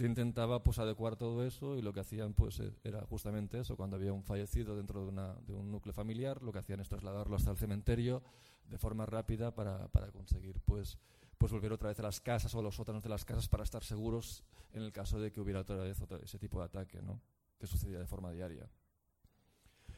intentaba 0.00 0.62
pues 0.62 0.78
adecuar 0.78 1.16
todo 1.16 1.44
eso 1.46 1.76
y 1.76 1.82
lo 1.82 1.92
que 1.92 2.00
hacían 2.00 2.34
pues 2.34 2.58
eh, 2.58 2.72
era 2.82 3.02
justamente 3.06 3.60
eso 3.60 3.76
cuando 3.76 3.96
había 3.96 4.12
un 4.12 4.24
fallecido 4.24 4.76
dentro 4.76 5.02
de, 5.02 5.08
una, 5.08 5.34
de 5.46 5.54
un 5.54 5.70
núcleo 5.70 5.92
familiar 5.92 6.42
lo 6.42 6.52
que 6.52 6.58
hacían 6.58 6.80
es 6.80 6.88
trasladarlo 6.88 7.36
hasta 7.36 7.52
el 7.52 7.56
cementerio 7.56 8.22
de 8.68 8.76
forma 8.78 9.06
rápida 9.06 9.54
para, 9.54 9.88
para 9.88 10.10
conseguir 10.10 10.60
pues 10.60 10.98
pues 11.38 11.52
volver 11.52 11.72
otra 11.72 11.88
vez 11.88 11.98
a 12.00 12.02
las 12.02 12.20
casas 12.20 12.54
o 12.54 12.58
a 12.58 12.62
los 12.62 12.74
sótanos 12.74 13.02
de 13.02 13.08
las 13.08 13.24
casas 13.24 13.48
para 13.48 13.62
estar 13.62 13.84
seguros 13.84 14.42
en 14.72 14.82
el 14.82 14.92
caso 14.92 15.20
de 15.20 15.30
que 15.30 15.40
hubiera 15.40 15.60
otra 15.60 15.76
vez 15.76 16.02
ese 16.22 16.38
tipo 16.38 16.58
de 16.58 16.64
ataque 16.64 17.00
¿no? 17.00 17.20
que 17.58 17.66
sucedía 17.66 17.98
de 17.98 18.06
forma 18.06 18.32
diaria 18.32 18.68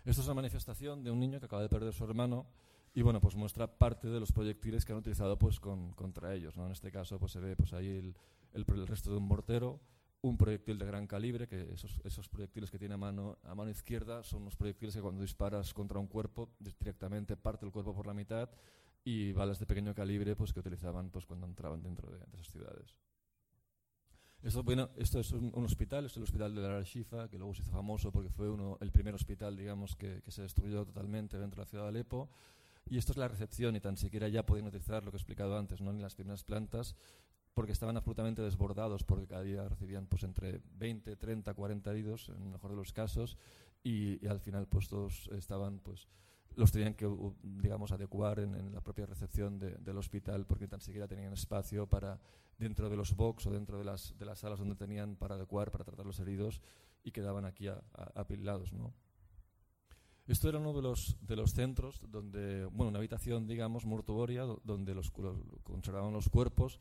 esto 0.04 0.20
es 0.20 0.26
una 0.26 0.34
manifestación 0.34 1.02
de 1.02 1.10
un 1.10 1.18
niño 1.18 1.40
que 1.40 1.46
acaba 1.46 1.62
de 1.62 1.68
perder 1.68 1.88
a 1.88 1.92
su 1.92 2.04
hermano 2.04 2.46
y 2.96 3.02
bueno 3.02 3.20
pues 3.20 3.36
muestra 3.36 3.66
parte 3.66 4.08
de 4.08 4.18
los 4.18 4.32
proyectiles 4.32 4.84
que 4.84 4.92
han 4.92 4.98
utilizado 4.98 5.38
pues 5.38 5.60
con, 5.60 5.92
contra 5.92 6.34
ellos 6.34 6.56
¿no? 6.56 6.64
en 6.64 6.72
este 6.72 6.90
caso 6.90 7.18
pues 7.18 7.30
se 7.30 7.40
ve 7.40 7.54
pues 7.54 7.74
ahí 7.74 7.88
el, 7.88 8.16
el, 8.54 8.86
resto 8.86 9.10
de 9.10 9.18
un 9.18 9.28
mortero, 9.28 9.80
un 10.22 10.38
proyectil 10.38 10.78
de 10.78 10.86
gran 10.86 11.06
calibre, 11.06 11.46
que 11.46 11.72
esos, 11.74 12.00
esos 12.04 12.28
proyectiles 12.28 12.70
que 12.70 12.78
tiene 12.78 12.94
a 12.94 12.96
mano, 12.96 13.38
a 13.44 13.54
mano 13.54 13.70
izquierda 13.70 14.22
son 14.24 14.44
los 14.44 14.56
proyectiles 14.56 14.94
que 14.94 15.02
cuando 15.02 15.20
disparas 15.20 15.74
contra 15.74 15.98
un 16.00 16.06
cuerpo 16.06 16.50
directamente 16.58 17.36
parte 17.36 17.66
el 17.66 17.72
cuerpo 17.72 17.94
por 17.94 18.06
la 18.06 18.14
mitad 18.14 18.48
y 19.04 19.32
balas 19.32 19.58
de 19.58 19.66
pequeño 19.66 19.94
calibre 19.94 20.34
pues, 20.34 20.52
que 20.52 20.60
utilizaban 20.60 21.10
pues, 21.10 21.26
cuando 21.26 21.46
entraban 21.46 21.82
dentro 21.82 22.10
de, 22.10 22.18
esas 22.32 22.48
ciudades. 22.48 22.96
Esto, 24.42 24.62
bueno, 24.62 24.90
esto 24.96 25.20
es 25.20 25.32
un, 25.32 25.52
hospital, 25.64 26.06
es 26.06 26.16
el 26.16 26.22
hospital 26.22 26.54
de 26.54 26.62
la 26.62 26.82
Shifa, 26.82 27.28
que 27.28 27.36
luego 27.36 27.54
se 27.54 27.62
hizo 27.62 27.70
famoso 27.70 28.10
porque 28.10 28.30
fue 28.30 28.48
uno, 28.48 28.78
el 28.80 28.90
primer 28.90 29.14
hospital 29.14 29.56
digamos, 29.56 29.96
que, 29.96 30.22
que 30.22 30.30
se 30.30 30.42
destruyó 30.42 30.84
totalmente 30.84 31.38
dentro 31.38 31.60
de 31.60 31.64
la 31.64 31.70
ciudad 31.70 31.84
de 31.84 31.90
Alepo. 31.90 32.30
Y 32.88 32.98
esto 32.98 33.12
es 33.12 33.18
la 33.18 33.28
recepción, 33.28 33.74
y 33.74 33.80
tan 33.80 33.96
siquiera 33.96 34.28
ya 34.28 34.46
podían 34.46 34.66
utilizar 34.66 35.04
lo 35.04 35.10
que 35.10 35.16
he 35.16 35.20
explicado 35.20 35.58
antes, 35.58 35.80
¿no? 35.80 35.90
en 35.90 36.00
las 36.00 36.14
primeras 36.14 36.44
plantas, 36.44 36.94
porque 37.52 37.72
estaban 37.72 37.96
absolutamente 37.96 38.42
desbordados, 38.42 39.02
porque 39.02 39.26
cada 39.26 39.42
día 39.42 39.68
recibían 39.68 40.06
pues 40.06 40.22
entre 40.22 40.60
20, 40.78 41.16
30, 41.16 41.54
40 41.54 41.90
heridos, 41.90 42.28
en 42.28 42.42
el 42.42 42.48
mejor 42.50 42.70
de 42.70 42.76
los 42.76 42.92
casos, 42.92 43.38
y, 43.82 44.26
al 44.26 44.40
final 44.40 44.66
pues 44.66 44.88
todos 44.88 45.30
estaban 45.32 45.78
pues 45.78 46.08
los 46.56 46.72
tenían 46.72 46.94
que 46.94 47.08
digamos 47.42 47.92
adecuar 47.92 48.40
en, 48.40 48.72
la 48.72 48.80
propia 48.80 49.06
recepción 49.06 49.58
del 49.58 49.96
hospital 49.96 50.46
porque 50.46 50.66
tan 50.66 50.80
siquiera 50.80 51.06
tenían 51.06 51.32
espacio 51.32 51.86
para 51.86 52.18
dentro 52.58 52.88
de 52.88 52.96
los 52.96 53.14
box 53.14 53.46
o 53.46 53.50
dentro 53.50 53.78
de 53.78 53.84
las, 53.84 54.16
de 54.18 54.24
las 54.24 54.38
salas 54.40 54.58
donde 54.58 54.74
tenían 54.74 55.16
para 55.16 55.34
adecuar 55.34 55.70
para 55.70 55.84
tratar 55.84 56.06
los 56.06 56.18
heridos 56.18 56.62
y 57.04 57.12
quedaban 57.12 57.44
aquí 57.44 57.68
apilados 58.14 58.72
¿no? 58.72 58.92
Esto 60.26 60.48
era 60.48 60.58
uno 60.58 60.72
de 60.72 60.82
los, 60.82 61.16
de 61.20 61.36
los 61.36 61.52
centros 61.52 62.00
donde, 62.08 62.64
bueno, 62.66 62.88
una 62.88 62.98
habitación, 62.98 63.46
digamos, 63.46 63.86
mortuoria, 63.86 64.42
donde 64.42 64.94
los, 64.94 65.12
conservaban 65.62 66.12
los 66.12 66.28
cuerpos, 66.28 66.80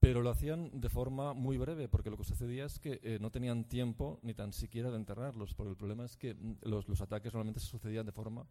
pero 0.00 0.22
lo 0.22 0.30
hacían 0.30 0.80
de 0.80 0.88
forma 0.88 1.34
muy 1.34 1.58
breve, 1.58 1.88
porque 1.88 2.08
lo 2.08 2.16
que 2.16 2.24
sucedía 2.24 2.64
es 2.64 2.78
que 2.78 3.00
eh, 3.02 3.18
no 3.20 3.30
tenían 3.30 3.64
tiempo 3.64 4.18
ni 4.22 4.32
tan 4.32 4.52
siquiera 4.52 4.90
de 4.90 4.96
enterrarlos, 4.96 5.54
porque 5.54 5.70
el 5.70 5.76
problema 5.76 6.04
es 6.04 6.16
que 6.16 6.34
mm, 6.34 6.56
los, 6.62 6.88
los 6.88 7.00
ataques 7.02 7.34
normalmente 7.34 7.60
se 7.60 7.66
sucedían 7.66 8.06
de 8.06 8.12
forma 8.12 8.46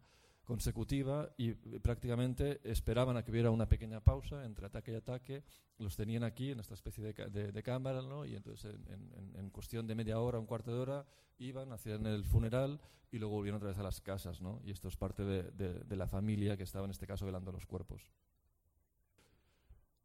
consecutiva 0.48 1.30
y 1.36 1.52
prácticamente 1.52 2.58
esperaban 2.64 3.18
a 3.18 3.22
que 3.22 3.30
hubiera 3.30 3.50
una 3.50 3.68
pequeña 3.68 4.00
pausa 4.00 4.46
entre 4.46 4.64
ataque 4.64 4.92
y 4.92 4.94
ataque, 4.94 5.44
los 5.76 5.94
tenían 5.94 6.24
aquí 6.24 6.52
en 6.52 6.60
esta 6.60 6.72
especie 6.72 7.04
de, 7.04 7.52
de, 7.52 7.62
cámara, 7.62 8.00
¿no? 8.00 8.24
y 8.24 8.34
entonces 8.34 8.74
en, 8.88 9.34
en, 9.36 9.50
cuestión 9.50 9.86
de 9.86 9.94
media 9.94 10.18
hora, 10.18 10.38
un 10.38 10.46
cuarto 10.46 10.72
de 10.72 10.80
hora, 10.80 11.06
iban, 11.36 11.70
hacían 11.70 12.06
el 12.06 12.24
funeral 12.24 12.80
y 13.12 13.18
luego 13.18 13.34
volvieron 13.34 13.58
otra 13.58 13.68
vez 13.68 13.78
a 13.78 13.82
las 13.82 14.00
casas, 14.00 14.40
¿no? 14.40 14.62
y 14.64 14.70
esto 14.70 14.88
es 14.88 14.96
parte 14.96 15.22
de, 15.22 15.42
de 15.52 15.96
la 15.96 16.08
familia 16.08 16.56
que 16.56 16.62
estaba 16.62 16.86
en 16.86 16.92
este 16.92 17.06
caso 17.06 17.26
velando 17.26 17.52
los 17.52 17.66
cuerpos. 17.66 18.10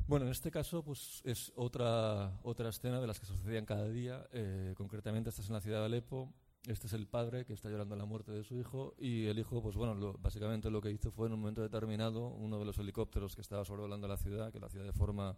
Bueno, 0.06 0.25
en 0.25 0.34
este 0.34 0.51
caso 0.51 0.84
pues, 0.84 1.21
es 1.23 1.53
otra, 1.56 2.38
otra 2.43 2.67
escena 2.67 2.99
de 2.99 3.08
las 3.08 3.17
que 3.21 3.25
sucedían 3.25 3.65
cada 3.65 3.88
día. 3.88 4.27
Eh, 4.34 4.73
concretamente, 4.75 5.29
esta 5.29 5.41
es 5.41 5.47
en 5.47 5.53
la 5.53 5.62
ciudad 5.62 5.79
de 5.79 5.86
Alepo. 5.86 6.34
Este 6.67 6.88
es 6.88 6.93
el 6.93 7.08
padre 7.08 7.45
que 7.45 7.52
está 7.52 7.69
llorando 7.69 7.97
la 7.97 8.06
muerte 8.06 8.32
de 8.32 8.43
su 8.45 8.56
hijo 8.56 8.95
y 8.97 9.26
el 9.26 9.38
hijo, 9.38 9.62
pues 9.62 9.76
bueno, 9.76 10.13
básicamente 10.19 10.69
lo 10.69 10.80
que 10.80 10.91
hizo 10.91 11.12
fue 11.12 11.28
en 11.28 11.34
un 11.34 11.41
momento 11.41 11.62
determinado 11.62 12.28
uno 12.28 12.58
de 12.58 12.63
los 12.63 12.78
helicópteros 12.78 13.36
que 13.36 13.41
estaba 13.41 13.65
sobrevolando 13.65 14.08
la 14.08 14.15
ciudad, 14.15 14.52
que 14.52 14.60
lo 14.60 14.67
hacía 14.67 14.82
de 14.82 14.93
forma 14.93 15.38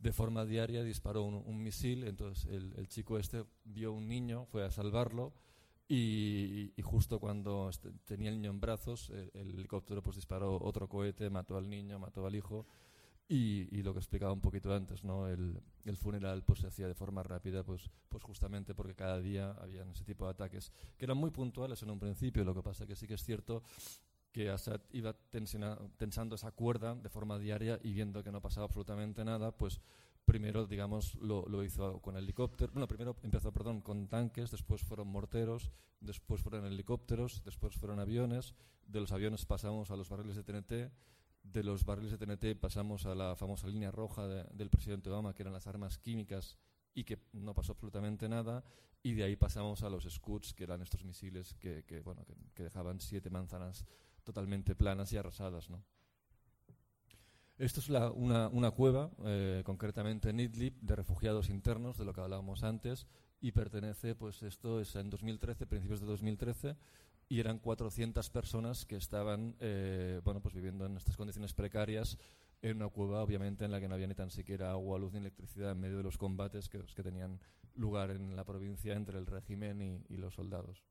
de 0.00 0.12
forma 0.12 0.44
diaria, 0.44 0.82
disparó 0.82 1.24
un, 1.24 1.62
misil. 1.62 2.04
Entonces 2.04 2.46
el, 2.50 2.88
chico 2.88 3.18
este 3.18 3.44
vio 3.64 3.92
un 3.92 4.08
niño, 4.08 4.46
fue 4.46 4.64
a 4.64 4.70
salvarlo 4.70 5.32
y, 5.88 6.72
justo 6.82 7.20
cuando 7.20 7.68
este, 7.68 7.92
tenía 8.04 8.30
el 8.30 8.36
niño 8.36 8.50
en 8.50 8.60
brazos, 8.60 9.10
el, 9.10 9.30
el, 9.34 9.50
helicóptero 9.54 10.02
pues 10.02 10.16
disparó 10.16 10.58
otro 10.60 10.88
cohete, 10.88 11.30
mató 11.30 11.56
al 11.56 11.68
niño, 11.68 12.00
mató 12.00 12.26
al 12.26 12.34
hijo 12.34 12.66
y, 13.28 13.82
lo 13.82 13.92
que 13.92 13.98
explicaba 13.98 14.32
un 14.32 14.40
poquito 14.40 14.74
antes, 14.74 15.04
¿no? 15.04 15.28
El, 15.28 15.60
el, 15.84 15.96
funeral 15.96 16.42
pues, 16.44 16.60
se 16.60 16.66
hacía 16.66 16.88
de 16.88 16.94
forma 16.94 17.22
rápida, 17.22 17.62
pues, 17.62 17.90
pues 18.08 18.24
justamente 18.24 18.74
porque 18.74 18.94
cada 18.94 19.20
día 19.20 19.50
había 19.60 19.82
ese 19.82 20.04
tipo 20.04 20.24
de 20.24 20.30
ataques, 20.30 20.72
que 20.96 21.04
eran 21.04 21.18
muy 21.18 21.30
puntuales 21.30 21.82
en 21.82 21.90
un 21.90 21.98
principio, 21.98 22.42
lo 22.42 22.54
que 22.54 22.62
pasa 22.62 22.86
que 22.86 22.96
sí 22.96 23.06
que 23.06 23.14
es 23.14 23.22
cierto 23.22 23.62
que 24.32 24.50
Assad 24.50 24.80
iba 24.92 25.14
tensando 25.96 26.36
esa 26.36 26.52
cuerda 26.52 26.94
de 26.94 27.08
forma 27.08 27.38
diaria 27.38 27.78
y 27.82 27.92
viendo 27.92 28.22
que 28.22 28.30
no 28.30 28.40
pasaba 28.40 28.66
absolutamente 28.66 29.24
nada, 29.24 29.52
pues 29.56 29.80
primero, 30.24 30.66
digamos, 30.66 31.14
lo, 31.16 31.46
lo 31.48 31.64
hizo 31.64 32.00
con 32.00 32.16
helicópteros, 32.16 32.72
bueno, 32.72 32.86
primero 32.86 33.16
empezó, 33.22 33.52
perdón, 33.52 33.80
con 33.80 34.08
tanques, 34.08 34.50
después 34.50 34.82
fueron 34.82 35.08
morteros, 35.08 35.70
después 36.00 36.42
fueron 36.42 36.66
helicópteros, 36.66 37.42
después 37.44 37.74
fueron 37.76 37.98
aviones, 37.98 38.54
de 38.86 39.00
los 39.00 39.12
aviones 39.12 39.46
pasamos 39.46 39.90
a 39.90 39.96
los 39.96 40.08
barriles 40.08 40.36
de 40.36 40.44
TNT, 40.44 40.92
de 41.42 41.62
los 41.62 41.84
barriles 41.84 42.18
de 42.18 42.18
TNT 42.18 42.60
pasamos 42.60 43.06
a 43.06 43.14
la 43.14 43.36
famosa 43.36 43.68
línea 43.68 43.90
roja 43.90 44.26
del 44.26 44.70
presidente 44.70 45.10
Obama, 45.10 45.34
que 45.34 45.42
eran 45.42 45.52
las 45.52 45.66
armas 45.66 45.98
químicas 45.98 46.56
y 46.94 47.04
que 47.04 47.18
no 47.32 47.54
pasó 47.54 47.72
absolutamente 47.72 48.28
nada, 48.28 48.64
y 49.02 49.14
de 49.14 49.24
ahí 49.24 49.36
pasamos 49.36 49.82
a 49.82 49.90
los 49.90 50.04
Scuds, 50.04 50.54
que 50.54 50.64
eran 50.64 50.82
estos 50.82 51.04
misiles 51.04 51.54
que, 51.54 52.02
bueno, 52.04 52.24
que, 52.54 52.62
dejaban 52.64 53.00
siete 53.00 53.30
manzanas 53.30 53.84
totalmente 54.24 54.74
planas 54.74 55.12
y 55.12 55.16
arrasadas. 55.16 55.70
¿no? 55.70 55.84
Esto 57.56 57.80
es 57.80 57.88
una, 57.88 58.48
una, 58.48 58.70
cueva, 58.72 59.10
eh, 59.24 59.62
concretamente 59.64 60.30
en 60.30 60.40
Idlib, 60.40 60.74
de 60.80 60.96
refugiados 60.96 61.48
internos, 61.48 61.96
de 61.96 62.04
lo 62.04 62.12
que 62.12 62.20
hablábamos 62.20 62.64
antes, 62.64 63.06
y 63.40 63.52
pertenece, 63.52 64.14
pues 64.14 64.42
esto 64.42 64.80
es 64.80 64.96
en 64.96 65.10
2013, 65.10 65.66
principios 65.66 66.00
de 66.00 66.06
2013, 66.06 66.76
y 67.28 67.40
eran 67.40 67.58
400 67.58 68.30
personas 68.30 68.86
que 68.86 68.96
estaban 68.96 69.56
eh, 69.60 70.20
bueno, 70.24 70.40
pues 70.40 70.54
viviendo 70.54 70.86
en 70.86 70.96
estas 70.96 71.16
condiciones 71.16 71.52
precarias 71.52 72.18
en 72.62 72.76
una 72.76 72.88
cueva, 72.88 73.22
obviamente, 73.22 73.64
en 73.64 73.70
la 73.70 73.80
que 73.80 73.88
no 73.88 73.94
había 73.94 74.06
ni 74.06 74.14
tan 74.14 74.30
siquiera 74.30 74.72
agua, 74.72 74.98
luz 74.98 75.12
ni 75.12 75.18
electricidad 75.18 75.72
en 75.72 75.80
medio 75.80 75.98
de 75.98 76.02
los 76.02 76.18
combates 76.18 76.68
que, 76.68 76.80
que 76.80 77.02
tenían 77.02 77.40
lugar 77.74 78.10
en 78.10 78.34
la 78.34 78.44
provincia 78.44 78.94
entre 78.94 79.18
el 79.18 79.26
régimen 79.26 80.04
y, 80.08 80.16
los 80.16 80.34
soldados. 80.34 80.84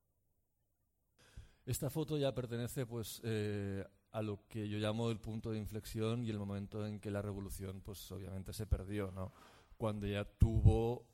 Esta 1.65 1.89
foto 1.89 2.17
ya 2.17 2.33
pertenece 2.33 2.85
pues, 2.85 3.19
eh, 3.25 3.83
a 4.11 4.21
lo 4.21 4.47
que 4.47 4.69
yo 4.69 4.77
llamo 4.77 5.11
el 5.11 5.19
punto 5.19 5.51
de 5.51 5.57
inflexión 5.57 6.23
y 6.23 6.29
el 6.29 6.39
momento 6.39 6.85
en 6.85 7.01
que 7.01 7.11
la 7.11 7.21
revolución 7.21 7.81
pues, 7.81 8.09
obviamente 8.11 8.53
se 8.53 8.65
perdió, 8.65 9.11
¿no? 9.11 9.33
cuando 9.77 10.07
ya 10.07 10.25
tuvo 10.25 11.05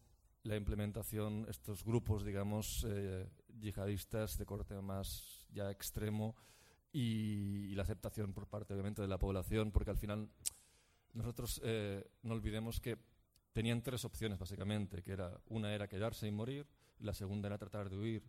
la 0.43 0.55
implementación, 0.55 1.45
estos 1.49 1.83
grupos, 1.83 2.25
digamos, 2.25 2.85
eh, 2.87 3.27
yihadistas 3.59 4.37
de 4.37 4.45
corte 4.45 4.79
más 4.81 5.47
ya 5.51 5.71
extremo 5.71 6.35
y, 6.91 7.73
la 7.75 7.83
aceptación 7.83 8.33
por 8.33 8.47
parte, 8.47 8.73
obviamente, 8.73 9.01
de 9.01 9.07
la 9.07 9.17
población, 9.17 9.71
porque 9.71 9.89
al 9.89 9.97
final 9.97 10.29
nosotros 11.13 11.59
eh, 11.63 12.05
no 12.21 12.33
olvidemos 12.33 12.79
que 12.79 12.97
tenían 13.51 13.81
tres 13.81 14.05
opciones, 14.05 14.37
básicamente, 14.37 15.01
que 15.01 15.11
era 15.11 15.39
una 15.47 15.73
era 15.73 15.87
quedarse 15.87 16.27
y 16.27 16.31
morir, 16.31 16.67
la 16.99 17.13
segunda 17.13 17.47
era 17.47 17.57
tratar 17.57 17.89
de 17.89 17.97
huir 17.97 18.23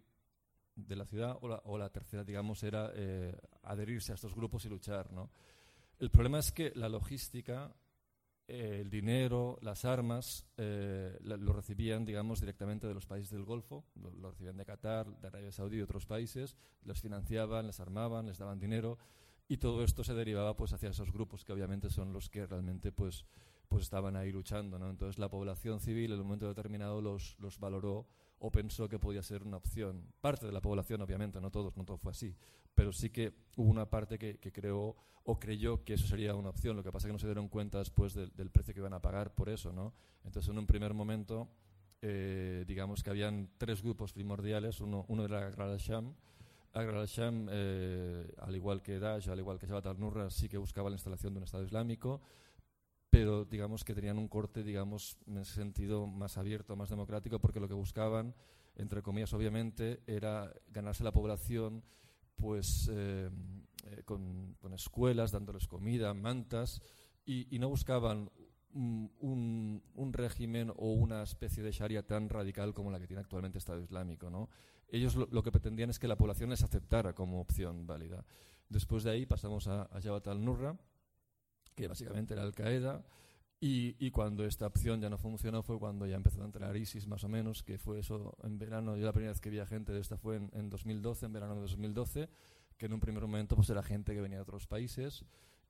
de 0.75 0.97
la 0.97 1.07
ciudad 1.07 1.39
o 1.41 1.79
la, 1.79 1.91
tercera, 1.91 2.25
digamos, 2.25 2.63
era 2.63 2.91
eh, 2.95 3.39
adherirse 3.63 4.13
a 4.13 4.17
estos 4.17 4.35
grupos 4.35 4.65
y 4.65 4.69
luchar, 4.69 5.13
¿no? 5.13 5.31
El 5.99 6.11
problema 6.11 6.41
es 6.41 6.51
que 6.51 6.73
la 6.75 6.89
logística 6.89 7.73
eh, 8.46 8.80
el 8.83 8.90
dinero, 8.90 9.59
las 9.62 9.85
armas, 9.85 10.46
eh, 10.59 11.18
lo 11.22 11.52
recibían, 11.52 12.04
digamos, 12.04 12.40
directamente 12.40 12.87
de 12.87 12.94
los 12.94 13.07
países 13.07 13.30
del 13.30 13.44
Golfo, 13.44 13.85
lo, 13.94 14.30
recibían 14.30 14.57
de 14.57 14.66
Qatar, 14.66 15.07
de 15.20 15.28
Arabia 15.28 15.50
Saudí 15.50 15.78
y 15.78 15.80
otros 15.80 16.04
países, 16.07 16.57
los 16.83 17.00
financiaban, 17.00 17.66
les 17.66 17.80
armaban, 17.80 18.26
les 18.26 18.38
daban 18.38 18.59
dinero 18.59 18.98
y 19.48 19.57
todo 19.59 19.83
esto 19.83 20.04
se 20.04 20.14
derivaba 20.14 20.57
pues 20.57 20.72
hacia 20.72 20.90
esos 20.90 21.12
grupos 21.12 21.44
que 21.44 21.52
obviamente 21.52 21.90
son 21.90 22.12
los 22.12 22.28
que 22.28 22.46
realmente 22.46 22.92
pues 22.92 23.24
pues 23.68 23.83
estaban 23.83 24.14
ahí 24.14 24.30
luchando, 24.30 24.78
¿no? 24.78 24.90
Entonces 24.90 25.18
la 25.18 25.28
población 25.30 25.80
civil 25.80 26.12
en 26.12 26.20
un 26.20 26.26
momento 26.26 26.46
determinado 26.46 27.00
los, 27.00 27.37
los 27.40 27.59
valoró 27.59 28.07
o 28.44 28.50
pensó 28.50 28.87
que 28.90 28.98
podía 28.98 29.22
ser 29.22 29.42
una 29.42 29.57
opción. 29.57 30.12
Parte 30.20 30.44
de 30.44 30.52
la 30.52 30.61
población, 30.61 31.00
obviamente, 31.00 31.40
no 31.40 31.50
todos, 31.50 31.74
no 31.78 31.85
todo 31.87 31.96
fue 31.96 32.12
así, 32.12 32.37
pero 32.74 32.92
sí 32.92 33.09
que 33.09 33.33
hubo 33.57 33.70
una 33.70 33.88
parte 33.88 34.18
que, 34.18 34.38
que 34.38 34.52
creó 34.52 34.94
o 35.24 35.38
creyó 35.38 35.83
que 35.83 35.94
eso 35.94 36.07
sería 36.07 36.35
una 36.35 36.50
opción. 36.50 36.76
Lo 36.76 36.83
que 36.83 36.92
pasa 36.92 37.07
es 37.07 37.09
que 37.09 37.12
no 37.14 37.18
se 37.18 37.26
dieron 37.26 37.48
cuenta 37.48 37.78
después 37.78 38.12
del, 38.12 38.50
precio 38.50 38.74
que 38.74 38.80
iban 38.80 38.92
a 38.92 39.00
pagar 39.00 39.35
por 39.35 39.48
eso, 39.48 39.72
¿no? 39.72 39.94
Entonces, 40.24 40.50
en 40.50 40.59
un 40.59 40.66
primer 40.66 40.92
momento, 40.92 41.48
eh, 42.02 42.64
digamos 42.68 43.02
que 43.02 43.09
habían 43.09 43.48
tres 43.57 43.83
grupos 43.83 44.12
primordiales. 44.12 44.78
Uno, 44.83 45.07
uno 45.09 45.24
era 45.24 45.46
Agrar 45.46 45.70
al-Sham. 45.70 46.14
Agrar 46.74 46.96
al-Sham, 46.96 47.48
eh, 47.50 48.30
al 48.42 48.54
igual 48.54 48.83
que 48.83 48.98
Daesh, 48.98 49.30
al 49.30 49.38
igual 49.38 49.59
que 49.59 49.66
Jabhat 49.66 49.87
al-Nusra, 49.87 50.28
sí 50.28 50.50
que 50.50 50.59
buscaba 50.59 50.90
la 50.90 50.96
instalación 50.96 51.33
de 51.33 51.38
un 51.38 51.44
Estado 51.44 51.64
Islámico 51.64 52.20
pero 53.14 53.44
digamos 53.44 53.85
que 53.85 53.94
tenían 53.94 54.18
un 54.18 54.27
corte, 54.27 54.64
digamos, 54.64 55.16
en 55.29 55.38
ese 55.38 55.55
sentido 55.55 56.05
más 56.05 56.37
abierto, 56.37 56.74
más 56.74 56.90
democrático, 56.90 57.38
porque 57.38 57.61
lo 57.61 57.68
que 57.68 57.74
buscaban, 57.74 58.35
entre 58.74 59.03
comillas, 59.03 59.33
obviamente, 59.35 60.00
era 60.09 60.53
ganarse 60.72 61.05
la 61.05 61.12
población 61.12 61.85
pues 62.35 62.90
eh, 62.92 63.31
eh, 63.85 64.03
con, 64.05 64.57
escuelas, 64.74 65.31
dándoles 65.31 65.68
comida, 65.68 66.12
mantas, 66.12 66.83
y, 67.24 67.57
no 67.61 67.68
buscaban 67.68 68.33
un, 68.72 69.81
un, 69.94 70.12
régimen 70.12 70.72
o 70.74 70.94
una 70.94 71.22
especie 71.22 71.62
de 71.62 71.70
sharia 71.70 72.05
tan 72.05 72.29
radical 72.29 72.74
como 72.74 72.90
la 72.90 72.98
que 72.98 73.07
tiene 73.07 73.20
actualmente 73.20 73.59
el 73.59 73.61
Estado 73.61 73.81
Islámico. 73.81 74.29
¿no? 74.29 74.48
Ellos 74.88 75.14
lo, 75.14 75.42
que 75.44 75.53
pretendían 75.53 75.90
es 75.90 76.00
que 76.00 76.09
la 76.09 76.16
población 76.16 76.50
les 76.50 76.64
aceptara 76.64 77.14
como 77.14 77.40
opción 77.40 77.87
válida. 77.87 78.27
Después 78.68 79.05
de 79.05 79.12
ahí 79.12 79.24
pasamos 79.24 79.68
a, 79.68 79.83
a 79.83 80.00
Jabhat 80.00 80.27
al-Nurra, 80.27 80.77
que 81.75 81.89
básicamente 81.89 82.35
era 82.35 82.43
Al-Qaeda, 82.43 83.05
y, 83.67 84.11
cuando 84.11 84.45
esta 84.45 84.67
opción 84.67 85.01
ya 85.01 85.09
no 85.09 85.17
funcionó 85.17 85.63
fue 85.63 85.79
cuando 85.79 86.07
ya 86.07 86.17
empezó 86.17 86.43
a 86.43 86.45
entrar 86.45 86.77
ISIS 86.77 87.07
más 87.07 87.25
o 87.25 87.31
menos, 87.31 87.63
que 87.63 87.79
fue 87.79 88.01
eso 88.01 88.37
en 88.43 88.59
verano, 88.59 88.95
yo 88.95 89.07
la 89.07 89.13
primera 89.15 89.33
vez 89.33 89.41
que 89.41 89.49
vi 89.49 89.59
a 89.59 89.65
gente 89.65 89.91
de 89.91 90.01
esta 90.01 90.19
fue 90.19 90.37
en, 90.37 90.69
2012, 90.69 91.25
en 91.25 91.33
verano 91.33 91.55
de 91.55 91.63
2012, 91.63 92.29
que 92.77 92.85
en 92.85 92.93
un 92.93 93.01
primer 93.01 93.23
momento 93.23 93.57
pues 93.57 93.71
era 93.71 93.83
gente 93.83 94.13
que 94.13 94.21
venía 94.21 94.37
de 94.37 94.43
otros 94.43 94.67
países 94.67 95.25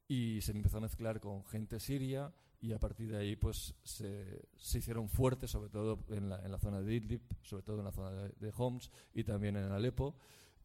y 0.08 0.40
se 0.40 0.50
empezó 0.50 0.78
a 0.78 0.80
mezclar 0.80 1.20
con 1.20 1.44
gente 1.44 1.78
siria 1.78 2.34
y 2.60 2.72
a 2.72 2.80
partir 2.80 3.12
de 3.12 3.18
ahí 3.18 3.36
pues 3.36 3.76
se, 3.84 4.48
se 4.56 4.78
hicieron 4.78 5.08
fuertes, 5.08 5.52
sobre 5.52 5.70
todo 5.70 6.00
en 6.08 6.28
la, 6.28 6.44
en 6.44 6.50
la, 6.50 6.58
zona 6.58 6.80
de 6.80 6.96
Idlib, 6.96 7.22
sobre 7.42 7.62
todo 7.62 7.78
en 7.78 7.84
la 7.84 7.92
zona 7.92 8.10
de, 8.10 8.30
de, 8.30 8.52
Homs 8.56 8.90
y 9.12 9.22
también 9.22 9.56
en 9.56 9.70
Alepo. 9.70 10.16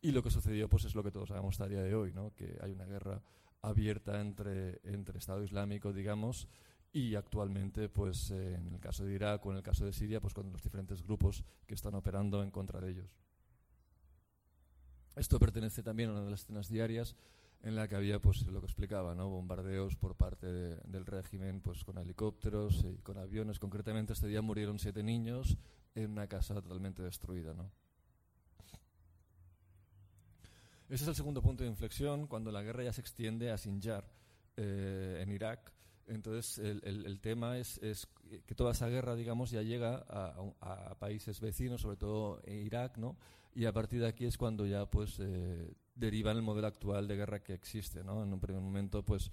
Y 0.02 0.13
lo 0.13 0.23
que 0.23 0.32
sucedió 0.32 0.67
pues 0.67 0.86
es 0.86 0.95
lo 0.95 1.04
que 1.04 1.12
todos 1.12 1.30
sabemos 1.30 1.62
a 1.62 1.67
día 1.67 1.84
de 1.84 1.93
hoy, 1.93 2.12
¿no? 2.12 2.34
que 2.34 2.58
hay 2.60 2.71
una 2.71 2.86
guerra 2.86 3.21
abierta 3.61 4.21
entre, 4.21 4.79
Estado 5.17 5.43
Islámico, 5.43 5.93
digamos, 5.93 6.47
y 6.91 7.15
actualmente, 7.15 7.89
pues 7.89 8.31
en 8.31 8.73
el 8.73 8.79
caso 8.79 9.05
de 9.05 9.13
Irak 9.13 9.45
o 9.45 9.51
en 9.51 9.57
el 9.57 9.63
caso 9.63 9.85
de 9.85 9.93
Siria, 9.93 10.19
pues 10.19 10.33
con 10.33 10.51
los 10.51 10.63
diferentes 10.63 11.03
grupos 11.03 11.43
que 11.67 11.75
están 11.75 11.93
operando 11.95 12.41
en 12.41 12.51
contra 12.51 12.81
de 12.81 12.91
ellos. 12.91 13.15
Esto 15.15 15.39
pertenece 15.39 15.83
también 15.83 16.09
a 16.09 16.13
una 16.13 16.23
de 16.23 16.31
las 16.31 16.43
escenas 16.43 16.69
diarias 16.69 17.15
en 17.61 17.75
la 17.75 17.87
que 17.87 17.95
había, 17.95 18.19
pues 18.21 18.45
lo 18.47 18.61
que 18.61 18.67
explicaba, 18.67 19.15
¿no? 19.15 19.29
bombardeos 19.29 19.95
por 19.97 20.15
parte 20.15 20.47
del 20.47 21.05
régimen, 21.05 21.61
pues 21.61 21.83
con 21.83 21.97
helicópteros 21.97 22.85
y 22.85 23.01
con 23.01 23.17
aviones. 23.17 23.59
Concretamente, 23.59 24.13
este 24.13 24.27
día 24.27 24.41
murieron 24.41 24.79
siete 24.79 25.03
niños 25.03 25.57
en 25.93 26.11
una 26.11 26.27
casa 26.27 26.53
totalmente 26.55 27.03
destruida, 27.03 27.53
¿no? 27.53 27.69
Ese 30.89 31.04
es 31.04 31.08
el 31.08 31.15
segundo 31.15 31.41
punto 31.41 31.63
de 31.63 31.69
inflexión 31.69 32.25
cuando 32.25 32.52
la 32.52 32.63
guerra 32.63 32.84
ya 32.84 32.91
se 32.91 33.02
extiende 33.02 33.52
a 33.52 33.58
Sinjar, 33.60 34.10
eh, 34.58 35.19
en 35.21 35.32
Irak. 35.32 35.71
Entonces, 36.08 36.58
el, 36.58 37.19
tema 37.21 37.60
es, 37.60 37.80
que 38.47 38.56
toda 38.56 38.71
esa 38.71 38.88
guerra, 38.88 39.15
digamos, 39.15 39.52
ya 39.52 39.62
llega 39.62 40.04
a, 40.10 40.95
países 40.97 41.39
vecinos, 41.39 41.82
sobre 41.82 41.97
todo 41.97 42.41
en 42.43 42.65
Irak, 42.65 42.97
¿no? 42.97 43.15
Y 43.54 43.65
a 43.65 43.73
partir 43.73 44.02
de 44.02 44.08
aquí 44.08 44.25
es 44.25 44.36
cuando 44.36 44.65
ya, 44.65 44.89
pues, 44.89 45.19
eh, 45.19 45.71
deriva 45.93 46.32
el 46.32 46.41
modelo 46.41 46.65
actual 46.65 47.08
de 47.08 47.15
guerra 47.15 47.43
que 47.43 47.54
existe, 47.54 48.04
¿no? 48.04 48.23
En 48.23 48.34
un 48.34 48.39
primer 48.39 48.60
momento, 48.60 49.06
pues, 49.06 49.32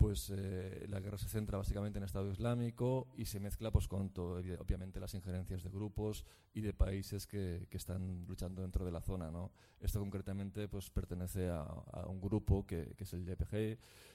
pues 0.00 0.32
eh, 0.34 0.86
la 0.88 0.98
guerra 0.98 1.18
se 1.18 1.28
centra 1.28 1.58
básicamente 1.58 1.98
en 1.98 2.04
Estado 2.06 2.32
Islámico 2.32 3.08
y 3.18 3.26
se 3.26 3.38
mezcla 3.38 3.70
pues 3.70 3.86
con 3.86 4.08
todo, 4.08 4.38
obviamente 4.58 4.98
las 4.98 5.12
injerencias 5.12 5.62
de 5.62 5.68
grupos 5.68 6.24
y 6.54 6.62
de 6.62 6.72
países 6.72 7.26
que, 7.26 7.66
que 7.68 7.76
están 7.76 8.24
luchando 8.26 8.62
dentro 8.62 8.86
de 8.86 8.92
la 8.92 9.02
zona. 9.02 9.30
¿no? 9.30 9.52
Esto 9.78 10.00
concretamente 10.00 10.68
pues 10.68 10.88
pertenece 10.88 11.50
a, 11.50 11.66
un 12.08 12.18
grupo 12.18 12.66
que, 12.66 12.96
es 12.96 13.12
el 13.12 13.28
YPG, 13.28 13.50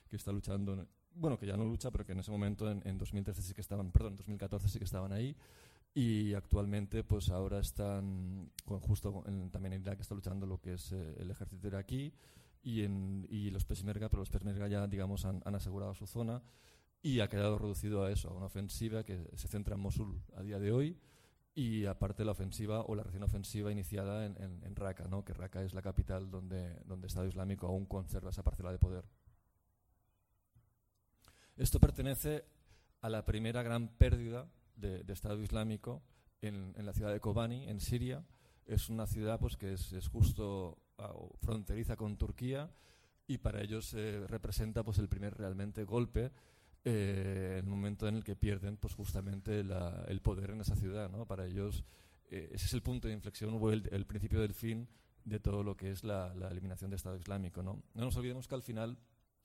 que 0.09 0.15
está 0.15 0.31
luchando, 0.31 0.87
bueno, 1.13 1.37
que 1.37 1.45
ya 1.45 1.55
no 1.55 1.65
lucha, 1.65 1.91
pero 1.91 2.03
que 2.03 2.13
en 2.13 2.19
ese 2.19 2.31
momento, 2.31 2.71
en, 2.71 2.81
en 2.83 2.97
2013 2.97 3.43
sí 3.43 3.53
que 3.53 3.61
estaban, 3.61 3.91
perdón, 3.91 4.13
en 4.13 4.17
2014 4.17 4.67
sí 4.67 4.79
que 4.79 4.85
estaban 4.85 5.13
ahí 5.13 5.37
y 5.93 6.33
actualmente 6.33 7.03
pues 7.03 7.29
ahora 7.29 7.59
están 7.59 8.51
con, 8.65 8.79
justo 8.79 9.23
también 9.51 9.73
en 9.73 9.81
Irak 9.81 9.99
está 9.99 10.15
luchando 10.15 10.47
lo 10.47 10.59
que 10.59 10.73
es 10.73 10.91
eh, 10.91 11.15
el 11.19 11.29
ejército 11.29 11.67
iraquí 11.67 12.11
y, 12.65 12.81
en, 12.81 13.27
y 13.29 13.51
los 13.51 13.63
Peshmerga, 13.63 14.09
pero 14.09 14.21
los 14.21 14.31
Peshmerga 14.31 14.67
ya 14.67 14.87
digamos 14.87 15.23
han, 15.23 15.41
han, 15.45 15.53
asegurado 15.53 15.93
su 15.93 16.07
zona 16.07 16.41
y 16.99 17.19
ha 17.19 17.29
quedado 17.29 17.59
reducido 17.59 18.03
a 18.03 18.11
eso, 18.11 18.29
a 18.29 18.33
una 18.33 18.47
ofensiva 18.47 19.03
que 19.03 19.29
se 19.35 19.47
centra 19.47 19.75
en 19.75 19.81
Mosul 19.81 20.19
a 20.35 20.41
día 20.41 20.57
de 20.57 20.71
hoy 20.71 20.97
y 21.53 21.85
aparte 21.85 22.25
la 22.25 22.31
ofensiva 22.31 22.81
o 22.81 22.95
la 22.95 23.03
recién 23.03 23.21
ofensiva 23.21 23.71
iniciada 23.71 24.25
en, 24.25 24.35
en, 24.41 24.63
en 24.63 24.75
Raqqa, 24.75 25.07
¿no? 25.07 25.23
que 25.23 25.33
Raqqa 25.33 25.61
es 25.61 25.75
la 25.75 25.83
capital 25.83 26.31
donde, 26.31 26.81
donde 26.85 27.05
Estado 27.05 27.27
Islámico 27.27 27.67
aún 27.67 27.85
conserva 27.85 28.31
esa 28.31 28.43
parcela 28.43 28.71
de 28.71 28.79
poder. 28.79 29.05
Esto 31.55 31.79
pertenece 31.79 32.45
a 33.01 33.09
la 33.09 33.23
primera 33.25 33.61
gran 33.61 33.89
pérdida 33.89 34.49
de, 34.75 35.03
de 35.03 35.13
Estado 35.13 35.39
Islámico 35.39 36.01
en, 36.41 36.73
en, 36.75 36.85
la 36.85 36.93
ciudad 36.93 37.13
de 37.13 37.19
Kobani, 37.19 37.69
en 37.69 37.79
Siria. 37.79 38.25
Es 38.65 38.89
una 38.89 39.05
ciudad 39.07 39.39
pues, 39.39 39.57
que 39.57 39.73
es, 39.73 39.93
es 39.93 40.07
justo 40.07 40.77
fronteriza 41.41 41.95
con 41.95 42.17
Turquía 42.17 42.69
y 43.27 43.37
para 43.39 43.61
ellos 43.61 43.93
eh, 43.93 44.25
representa 44.27 44.83
pues 44.83 44.97
el 44.99 45.09
primer 45.09 45.35
realmente 45.35 45.83
golpe 45.83 46.31
eh, 46.83 47.57
el 47.59 47.65
momento 47.65 48.07
en 48.07 48.15
el 48.15 48.23
que 48.23 48.35
pierden 48.35 48.77
pues 48.77 48.93
justamente 48.93 49.63
la, 49.63 50.05
el 50.07 50.21
poder 50.21 50.51
en 50.51 50.61
esa 50.61 50.75
ciudad 50.75 51.09
¿no? 51.09 51.25
para 51.25 51.45
ellos 51.45 51.83
eh, 52.29 52.49
ese 52.53 52.65
es 52.67 52.73
el 52.73 52.81
punto 52.81 53.07
de 53.07 53.13
inflexión 53.13 53.57
o 53.59 53.71
el, 53.71 54.05
principio 54.05 54.39
del 54.39 54.53
fin 54.53 54.87
de 55.23 55.39
todo 55.39 55.63
lo 55.63 55.75
que 55.75 55.91
es 55.91 56.03
la, 56.03 56.33
la, 56.35 56.49
eliminación 56.49 56.91
del 56.91 56.97
Estado 56.97 57.17
Islámico 57.17 57.63
¿no? 57.63 57.81
no 57.93 58.05
nos 58.05 58.15
olvidemos 58.15 58.47
que 58.47 58.55
al 58.55 58.63
final 58.63 58.97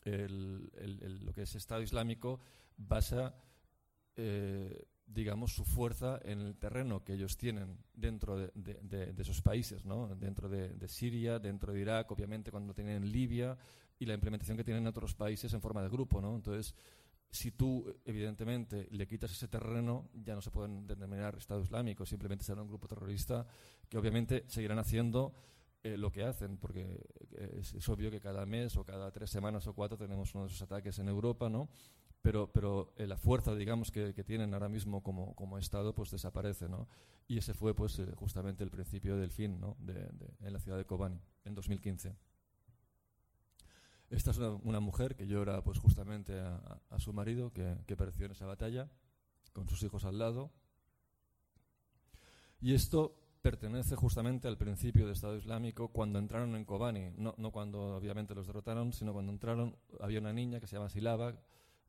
el, 0.05 0.71
el, 0.77 1.25
lo 1.25 1.33
que 1.33 1.43
es 1.43 1.55
Estado 1.55 1.83
Islámico 1.83 2.41
basa 2.77 3.35
eh, 4.23 4.87
digamos, 5.07 5.55
su 5.55 5.65
fuerza 5.65 6.21
en 6.23 6.41
el 6.41 6.57
terreno 6.57 7.03
que 7.03 7.15
ellos 7.15 7.37
tienen 7.37 7.79
dentro 7.95 8.37
de, 8.37 8.53
de, 8.55 8.75
de, 8.83 9.13
de 9.13 9.23
esos 9.23 9.41
países, 9.41 9.85
¿no? 9.85 10.15
dentro 10.15 10.49
de, 10.49 10.89
Siria, 10.89 11.39
dentro 11.39 11.73
de 11.73 11.81
Irak, 11.81 12.11
obviamente 12.13 12.51
cuando 12.51 12.75
tienen 12.75 12.97
en 12.97 13.11
Libia 13.11 13.57
y 13.99 14.05
la 14.05 14.15
implementación 14.15 14.57
que 14.57 14.65
tienen 14.65 14.85
en 14.85 14.89
otros 14.89 15.15
países 15.15 15.53
en 15.53 15.61
forma 15.61 15.83
de 15.83 15.89
grupo. 15.89 16.21
¿no? 16.21 16.37
Entonces, 16.37 16.75
si 17.31 17.53
tú, 17.53 17.85
evidentemente, 18.05 18.89
le 18.91 19.07
quitas 19.07 19.33
ese 19.33 19.49
terreno, 19.49 20.11
ya 20.13 20.35
no 20.35 20.43
se 20.43 20.51
pueden 20.51 20.87
denominar 20.87 21.37
Estado 21.37 21.63
Islámico, 21.63 22.05
simplemente 22.05 22.45
será 22.45 22.63
un 22.63 22.69
grupo 22.69 22.87
terrorista 22.87 23.47
que 23.89 23.99
obviamente 23.99 24.45
seguirán 24.49 24.79
haciendo 24.79 25.33
eh, 25.83 25.97
lo 25.97 26.13
que 26.13 26.25
hacen, 26.25 26.59
porque 26.59 27.01
eh, 27.33 27.59
es, 27.61 27.73
es, 27.73 27.89
obvio 27.89 28.11
que 28.11 28.21
cada 28.21 28.45
mes 28.45 28.77
o 28.77 28.85
cada 28.85 29.11
tres 29.11 29.31
semanas 29.31 29.67
o 29.67 29.73
cuatro 29.73 29.97
tenemos 29.97 30.35
uno 30.35 30.45
de 30.45 30.51
esos 30.51 30.63
ataques 30.63 30.99
en 30.99 31.09
Europa, 31.09 31.49
¿no? 31.49 31.71
Pero, 32.23 32.51
pero 32.53 32.93
eh, 32.97 33.07
la 33.07 33.17
fuerza, 33.17 33.55
digamos, 33.55 33.91
que, 33.91 34.13
que, 34.15 34.25
tienen 34.25 34.53
ahora 34.53 34.69
mismo 34.69 35.03
como, 35.03 35.35
como 35.35 35.59
Estado, 35.59 35.95
pues 35.95 36.11
desaparece, 36.11 36.69
¿no? 36.69 36.89
Y 37.27 37.39
ese 37.39 37.55
fue, 37.55 37.75
pues, 37.75 37.99
eh, 37.99 38.13
justamente 38.15 38.63
el 38.63 38.71
principio 38.71 39.17
del 39.17 39.31
fin, 39.31 39.59
¿no? 39.59 39.77
De, 39.79 39.95
de, 39.95 40.35
en 40.41 40.53
la 40.53 40.61
ciudad 40.61 40.77
de 40.77 40.85
Kobani, 40.85 41.21
en 41.45 41.55
2015. 41.55 42.15
Esta 44.11 44.33
es 44.33 44.39
una, 44.39 44.51
una 44.51 44.81
mujer 44.81 45.17
que 45.17 45.27
llora, 45.27 45.63
pues, 45.63 45.79
justamente 45.79 46.39
a, 46.39 46.81
a, 46.91 46.99
su 46.99 47.13
marido, 47.13 47.53
que, 47.53 47.79
que 47.87 47.97
pereció 47.97 48.27
en 48.27 48.33
esa 48.33 48.47
batalla, 48.47 48.91
con 49.53 49.69
sus 49.69 49.83
hijos 49.83 50.05
al 50.05 50.19
lado. 50.19 50.53
Y 52.61 52.75
esto 52.75 53.17
pertenece 53.41 53.97
justamente 53.97 54.47
al 54.47 54.59
principio 54.59 55.05
del 55.05 55.15
Estado 55.15 55.37
Islámico 55.37 55.89
cuando 55.89 56.19
entraron 56.19 56.55
en 56.57 56.67
Kobani, 56.67 57.13
no, 57.17 57.35
no 57.39 57.51
cuando 57.51 57.97
obviamente 57.97 58.35
los 58.35 58.47
derrotaron, 58.47 58.93
sino 58.93 59.15
cuando 59.15 59.33
entraron, 59.33 59.77
había 60.01 60.21
una 60.21 60.35
niña 60.35 60.61
que 60.61 60.67
se 60.67 60.77
llama 60.77 60.91
Silava, 60.91 61.35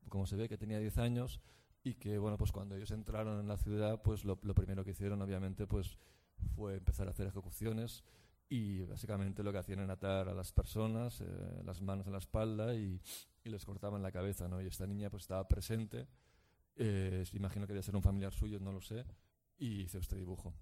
como 0.10 0.26
se 0.26 0.36
ve, 0.36 0.50
que 0.50 0.58
tenía 0.58 0.80
10 0.80 0.98
años 0.98 1.42
y 1.84 1.96
que, 1.96 2.18
bueno, 2.18 2.38
pues 2.38 2.52
cuando 2.52 2.76
ellos 2.76 2.92
entraron 2.92 3.40
en 3.40 3.48
la 3.48 3.58
ciudad, 3.58 4.02
pues 4.02 4.24
lo, 4.24 4.38
primero 4.38 4.84
que 4.84 4.92
hicieron, 4.92 5.22
obviamente, 5.22 5.68
pues 5.68 5.98
fue 6.56 6.76
empezar 6.76 7.08
a 7.08 7.12
hacer 7.12 7.28
ejecuciones 7.28 8.04
y 8.50 8.84
básicamente 8.84 9.44
lo 9.44 9.52
que 9.52 9.60
hacían 9.60 9.80
era 9.80 9.94
atar 9.94 10.30
a 10.30 10.34
las 10.34 10.52
personas, 10.52 11.22
eh, 11.22 11.62
las 11.64 11.82
manos 11.82 12.06
en 12.06 12.14
la 12.14 12.20
espalda 12.20 12.76
y, 12.76 13.02
les 13.44 13.66
cortaban 13.66 14.04
la 14.04 14.12
cabeza, 14.12 14.48
¿no? 14.48 14.62
Y 14.62 14.68
esta 14.68 14.86
niña 14.86 15.10
pues 15.10 15.24
estaba 15.24 15.48
presente, 15.48 16.08
eh, 16.76 17.24
imagino 17.34 17.66
que 17.66 17.74
debía 17.74 17.82
ser 17.82 17.96
un 17.96 18.04
familiar 18.04 18.34
suyo, 18.34 18.60
no 18.60 18.72
lo 18.72 18.82
sé, 18.82 19.04
y 19.58 19.82
hizo 19.82 19.98
este 19.98 20.16
dibujo. 20.16 20.54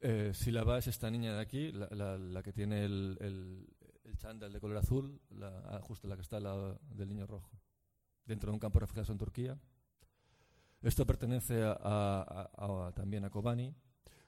Eh, 0.00 0.32
Silaba 0.32 0.78
es 0.78 0.86
esta 0.86 1.10
niña 1.10 1.34
de 1.34 1.40
aquí, 1.40 1.72
la, 1.72 2.42
que 2.42 2.52
tiene 2.52 2.84
el, 2.84 3.66
el 4.08 4.16
chándal 4.16 4.52
de 4.52 4.60
color 4.60 4.78
azul, 4.78 5.20
la, 5.30 5.62
ah, 5.66 5.80
justo 5.82 6.08
la 6.08 6.16
que 6.16 6.22
está 6.22 6.40
lado 6.40 6.80
del 6.90 7.08
niño 7.08 7.26
rojo, 7.26 7.50
dentro 8.24 8.50
de 8.50 8.54
un 8.54 8.60
campo 8.60 8.78
de 8.78 8.80
refugiados 8.80 9.10
en 9.10 9.18
Turquía. 9.18 9.58
Esto 10.80 11.06
pertenece 11.06 11.60
también 12.94 13.24
a 13.24 13.30
Kobani. 13.30 13.74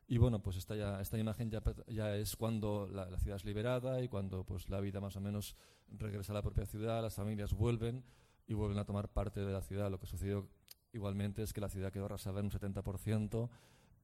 Y 0.09 0.19
bueno, 0.19 0.43
pues 0.43 0.57
esta, 0.57 0.75
imagen 1.19 1.51
ya, 1.87 2.17
es 2.17 2.37
cuando 2.37 2.89
la, 2.93 3.09
la, 3.09 3.19
ciudad 3.21 3.37
es 3.37 3.45
liberada 3.45 4.03
y 4.03 4.09
cuando 4.09 4.45
pues, 4.45 4.69
la 4.69 4.81
vida 4.81 5.01
más 5.01 5.15
o 5.15 5.21
menos 5.21 5.57
regresa 5.89 6.33
a 6.33 6.35
la 6.35 6.43
propia 6.43 6.67
ciudad, 6.67 7.01
las 7.01 7.15
familias 7.15 7.55
vuelven 7.55 8.05
y 8.49 8.55
vuelven 8.55 8.79
a 8.79 8.85
tomar 8.85 9.09
parte 9.09 9.41
de 9.41 9.53
la 9.53 9.63
ciudad. 9.63 9.89
Lo 9.89 10.01
que 10.01 10.07
sucedió 10.07 10.49
igualmente 10.93 11.43
es 11.45 11.53
que 11.53 11.61
la 11.61 11.69
ciudad 11.69 11.93
quedó 11.93 12.07
arrasada 12.07 12.41
en 12.41 12.47
un 12.47 12.51
70%, 12.51 13.49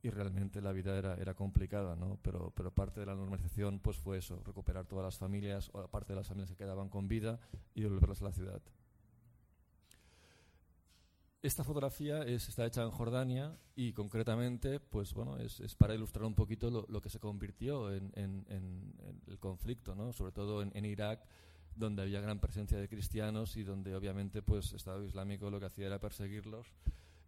y 0.07 0.11
realmente 0.11 0.63
la 0.63 0.71
vida 0.71 0.97
era, 0.97 1.15
era 1.17 1.35
complicada, 1.35 1.97
¿no? 1.97 2.19
Pero, 2.23 2.53
pero 2.55 2.73
parte 2.73 3.01
de 3.01 3.07
la 3.07 3.17
normalización 3.17 3.81
pues 3.81 3.97
fue 3.97 4.19
eso, 4.19 4.41
recuperar 4.45 4.87
todas 4.87 5.05
las 5.05 5.19
familias 5.19 5.69
o 5.73 5.89
parte 5.89 6.13
de 6.13 6.17
las 6.17 6.29
familias 6.29 6.51
que 6.51 6.57
quedaban 6.57 6.89
con 6.89 7.09
vida 7.09 7.41
y 7.75 7.81
devolverlas 7.81 8.23
a 8.23 8.27
la 8.27 8.33
ciudad. 8.33 8.63
Esta 11.43 11.65
fotografía 11.65 12.23
es, 12.23 12.49
está 12.49 12.67
hecha 12.67 12.83
en 12.83 12.91
Jordania 12.91 13.59
y 13.75 13.93
concretamente 13.95 14.79
pues, 14.79 15.13
bueno, 15.13 15.39
es, 15.39 15.59
es 15.59 15.75
para 15.75 15.95
ilustrar 15.95 16.25
un 16.25 16.35
poquito 16.35 16.71
lo, 16.71 16.87
lo 16.89 17.01
que 17.01 17.11
se 17.11 17.19
convirtió 17.19 17.93
en, 17.93 18.13
en, 18.15 18.95
el 19.27 19.39
conflicto, 19.41 19.97
¿no? 19.97 20.13
sobre 20.13 20.31
todo 20.31 20.63
en, 20.63 20.85
Irak, 20.85 21.27
donde 21.75 22.03
había 22.03 22.21
gran 22.21 22.39
presencia 22.39 22.79
de 22.79 22.89
cristianos 22.89 23.57
y 23.57 23.65
donde 23.65 23.97
obviamente 23.97 24.41
pues, 24.41 24.73
Estado 24.73 25.05
Islámico 25.05 25.51
lo 25.51 25.59
que 25.59 25.67
hacía 25.67 25.87
era 25.87 25.99
perseguirlos 25.99 26.73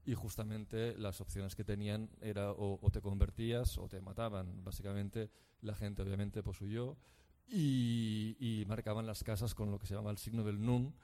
y 0.04 0.14
justamente 0.14 0.96
las 0.96 1.20
opciones 1.20 1.54
que 1.54 1.64
tenían 1.64 2.10
era 2.20 2.52
o, 2.52 2.78
o, 2.80 2.90
te 2.90 3.00
convertías 3.00 3.78
o 3.78 3.88
te 3.88 4.00
mataban. 4.00 4.64
Básicamente 4.64 5.30
la 5.60 5.74
gente 5.74 6.02
obviamente 6.02 6.42
pues 6.42 6.60
huyó 6.60 6.96
y, 7.50 8.64
marcaban 8.66 9.06
las 9.06 9.24
casas 9.24 9.54
con 9.54 9.70
lo 9.70 9.78
que 9.78 9.86
se 9.86 9.94
llama 9.94 10.10
el 10.10 10.18
signo 10.18 10.44
del 10.44 10.60
Nun 10.60 10.94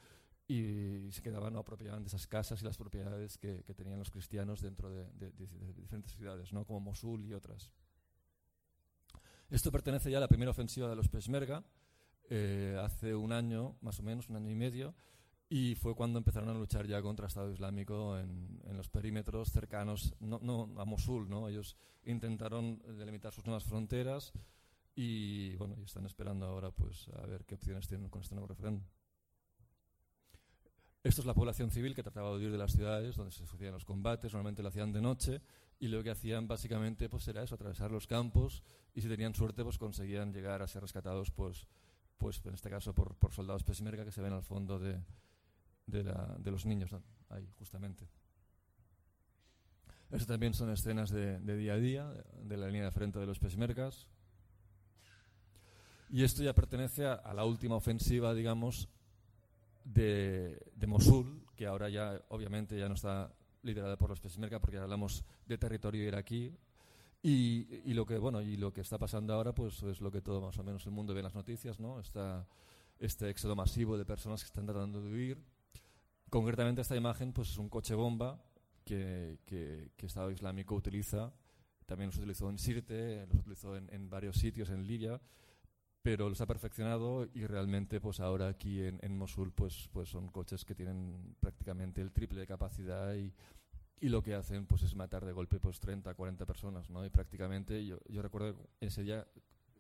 y 0.47 1.09
se 1.11 1.23
quedaban 1.23 1.55
no, 1.55 1.61
apropiaban 1.61 2.03
de 2.03 2.09
esas 2.09 2.27
casas 2.27 2.61
y 2.61 2.65
las 2.65 2.77
propiedades 2.77 3.39
que, 3.39 3.63
tenían 3.75 3.99
los 3.99 4.11
cristianos 4.11 4.61
dentro 4.61 4.91
de, 4.91 5.05
de, 5.13 5.31
de, 5.33 5.47
de, 5.47 5.73
diferentes 5.73 6.13
ciudades, 6.13 6.53
¿no? 6.53 6.67
como 6.67 6.81
Mosul 6.81 7.25
y 7.25 7.33
otras. 7.33 7.73
Esto 9.49 9.73
pertenece 9.73 10.11
ya 10.11 10.19
a 10.19 10.21
la 10.21 10.29
primera 10.29 10.51
ofensiva 10.51 10.89
de 10.89 10.97
los 10.97 11.09
Peshmerga, 11.09 11.65
eh, 12.29 12.79
hace 12.83 13.15
un 13.15 13.33
año, 13.33 13.77
más 13.81 14.01
o 14.01 14.03
menos, 14.03 14.29
un 14.29 14.37
año 14.37 14.51
y 14.51 14.55
medio, 14.55 14.95
y 15.49 15.75
fue 15.75 15.95
cuando 15.95 16.19
empezaron 16.19 16.49
a 16.49 16.55
luchar 16.55 16.87
ya 16.87 17.03
contra 17.03 17.27
Estado 17.27 17.53
Islámico 17.53 18.19
en, 18.19 18.61
en 18.65 18.77
los 18.77 18.89
perímetros 18.89 19.51
cercanos, 19.53 20.15
no, 20.21 20.41
no, 20.43 20.71
a 20.81 20.85
Mosul, 20.85 21.29
¿no? 21.29 21.49
Ellos 21.49 21.77
intentaron 22.05 22.81
delimitar 22.99 23.33
sus 23.33 23.45
nuevas 23.45 23.65
fronteras 23.65 24.33
y, 24.95 25.57
bueno, 25.57 25.75
y 25.79 25.83
están 25.83 26.07
esperando 26.07 26.47
ahora 26.47 26.71
pues 26.71 27.09
a 27.09 27.27
ver 27.27 27.45
qué 27.45 27.55
opciones 27.55 27.89
tienen 27.89 28.09
con 28.09 28.23
este 28.23 28.35
nuevo 28.35 28.49
referéndum. 28.49 28.85
Esto 31.03 31.21
es 31.21 31.27
la 31.27 31.35
población 31.35 31.71
civil 31.71 31.95
que 31.95 32.03
trataba 32.03 32.31
de 32.31 32.37
huir 32.37 32.51
de 32.51 32.57
las 32.57 32.73
ciudades 32.73 33.17
donde 33.17 33.31
se 33.31 33.41
sucedían 33.41 33.75
los 33.75 33.85
combates, 33.85 34.33
normalmente 34.33 34.63
lo 34.63 34.69
hacían 34.69 34.93
de 34.93 35.03
noche 35.03 35.43
y 35.79 35.89
lo 35.89 36.03
que 36.03 36.11
hacían 36.11 36.49
básicamente 36.49 37.11
pues 37.11 37.29
era 37.29 37.43
eso, 37.43 37.57
atravesar 37.57 37.91
los 37.91 38.07
campos 38.07 38.63
y 38.95 39.03
si 39.03 39.09
tenían 39.09 39.35
suerte 39.35 39.63
pues 39.65 39.77
conseguían 39.77 40.33
llegar 40.33 40.63
a 40.63 40.67
ser 40.67 40.81
rescatados 40.81 41.31
pues, 41.31 41.69
pues 42.17 42.41
en 42.47 42.55
este 42.55 42.71
caso 42.71 42.95
por, 42.95 43.17
por 43.17 43.33
soldados 43.33 43.65
peshmerga 43.65 44.07
que 44.07 44.13
se 44.13 44.23
ven 44.23 44.33
al 44.33 44.45
fondo 44.45 44.79
de, 44.79 44.99
de, 45.87 46.03
de 46.39 46.51
los 46.51 46.67
niños 46.67 46.91
ahí, 47.29 47.49
justamente. 47.59 48.09
Estas 50.11 50.29
también 50.29 50.55
son 50.55 50.71
escenas 50.71 51.11
de, 51.11 51.41
de, 51.41 51.57
día 51.57 51.75
a 51.75 51.77
día, 51.77 52.25
de 52.43 52.57
la 52.57 52.69
línea 52.69 52.85
de 52.85 52.93
frente 52.93 53.19
de 53.19 53.27
los 53.27 53.39
pesmergas, 53.41 54.07
Y 56.09 56.23
esto 56.23 56.45
ya 56.45 56.55
pertenece 56.55 57.07
a, 57.07 57.35
la 57.35 57.45
última 57.45 57.75
ofensiva, 57.75 58.33
digamos, 58.33 58.89
de, 59.85 60.57
Mosul, 60.87 61.45
que 61.57 61.67
ahora 61.67 61.89
ya, 61.89 62.23
obviamente, 62.29 62.79
ya 62.79 62.89
no 62.89 62.95
está 62.95 63.35
liderada 63.63 63.97
por 63.97 64.11
los 64.11 64.21
Peshmerga, 64.21 64.61
porque 64.61 64.79
hablamos 64.79 65.25
de 65.47 65.59
territorio 65.59 66.07
iraquí. 66.07 66.55
Y, 67.21 67.81
y, 67.85 67.95
lo 67.95 68.07
que 68.07 68.19
bueno 68.19 68.43
y 68.43 68.57
lo 68.57 68.73
que 68.73 68.83
está 68.83 68.99
pasando 68.99 69.33
ahora 69.33 69.55
pues 69.55 69.83
es 69.83 70.03
lo 70.03 70.11
que 70.11 70.21
todo 70.21 70.43
más 70.43 70.59
o 70.59 70.63
menos 70.63 70.85
el 70.85 70.93
mundo 70.93 71.15
ve 71.15 71.21
en 71.21 71.25
las 71.25 71.35
noticias 71.35 71.81
no 71.81 71.99
está 71.99 72.47
este 72.99 73.31
éxodo 73.31 73.57
masivo 73.57 73.97
de 73.97 74.05
personas 74.05 74.43
que 74.43 74.49
están 74.49 74.67
tratando 74.67 75.01
de 75.01 75.11
huir 75.11 75.54
concretamente 76.31 76.83
esta 76.83 76.97
imagen 76.97 77.33
pues 77.33 77.51
es 77.51 77.59
un 77.59 77.69
coche 77.69 77.95
bomba 77.95 78.43
que, 78.85 79.39
que, 79.47 79.93
que 79.97 80.07
Estado 80.07 80.31
Islámico 80.31 80.75
utiliza 80.75 81.33
también 81.87 82.09
los 82.09 82.19
utilizó 82.19 82.49
en 82.49 82.59
Sirte, 82.59 83.27
los 83.27 83.41
utilizó 83.41 83.77
en, 83.77 84.11
varios 84.11 84.37
sitios 84.37 84.71
en 84.71 84.87
Libia, 84.87 85.21
pero 86.03 86.29
los 86.29 86.41
ha 86.41 86.47
perfeccionado 86.47 87.29
y 87.35 87.47
realmente 87.47 88.01
pues 88.01 88.21
ahora 88.21 88.49
aquí 88.49 88.83
en, 88.83 89.17
Mosul 89.17 89.53
pues, 89.53 89.89
pues 89.93 90.09
son 90.09 90.29
coches 90.29 90.65
que 90.65 90.75
tienen 90.75 91.37
prácticamente 91.41 92.01
el 92.01 92.13
triple 92.13 92.41
de 92.41 92.47
capacidad 92.47 93.15
y, 93.15 93.33
y 94.01 94.09
lo 94.09 94.23
que 94.23 94.35
hacen 94.35 94.67
pues 94.67 94.83
es 94.83 94.95
matar 94.95 95.25
de 95.25 95.33
golpe 95.33 95.61
pues 95.61 95.81
30, 95.81 96.15
40 96.15 96.47
personas, 96.47 96.91
¿no? 96.91 97.05
Y 97.05 97.11
prácticamente 97.11 97.85
yo, 97.85 97.99
yo 98.09 98.23
recuerdo 98.23 98.69
ese 98.81 99.03
día 99.03 99.27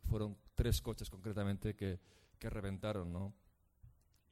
fueron 0.04 0.36
tres 0.54 0.80
coches 0.80 1.08
concretamente 1.08 1.74
que, 1.74 2.00
que 2.38 2.50
reventaron, 2.50 3.12
¿no? 3.12 3.34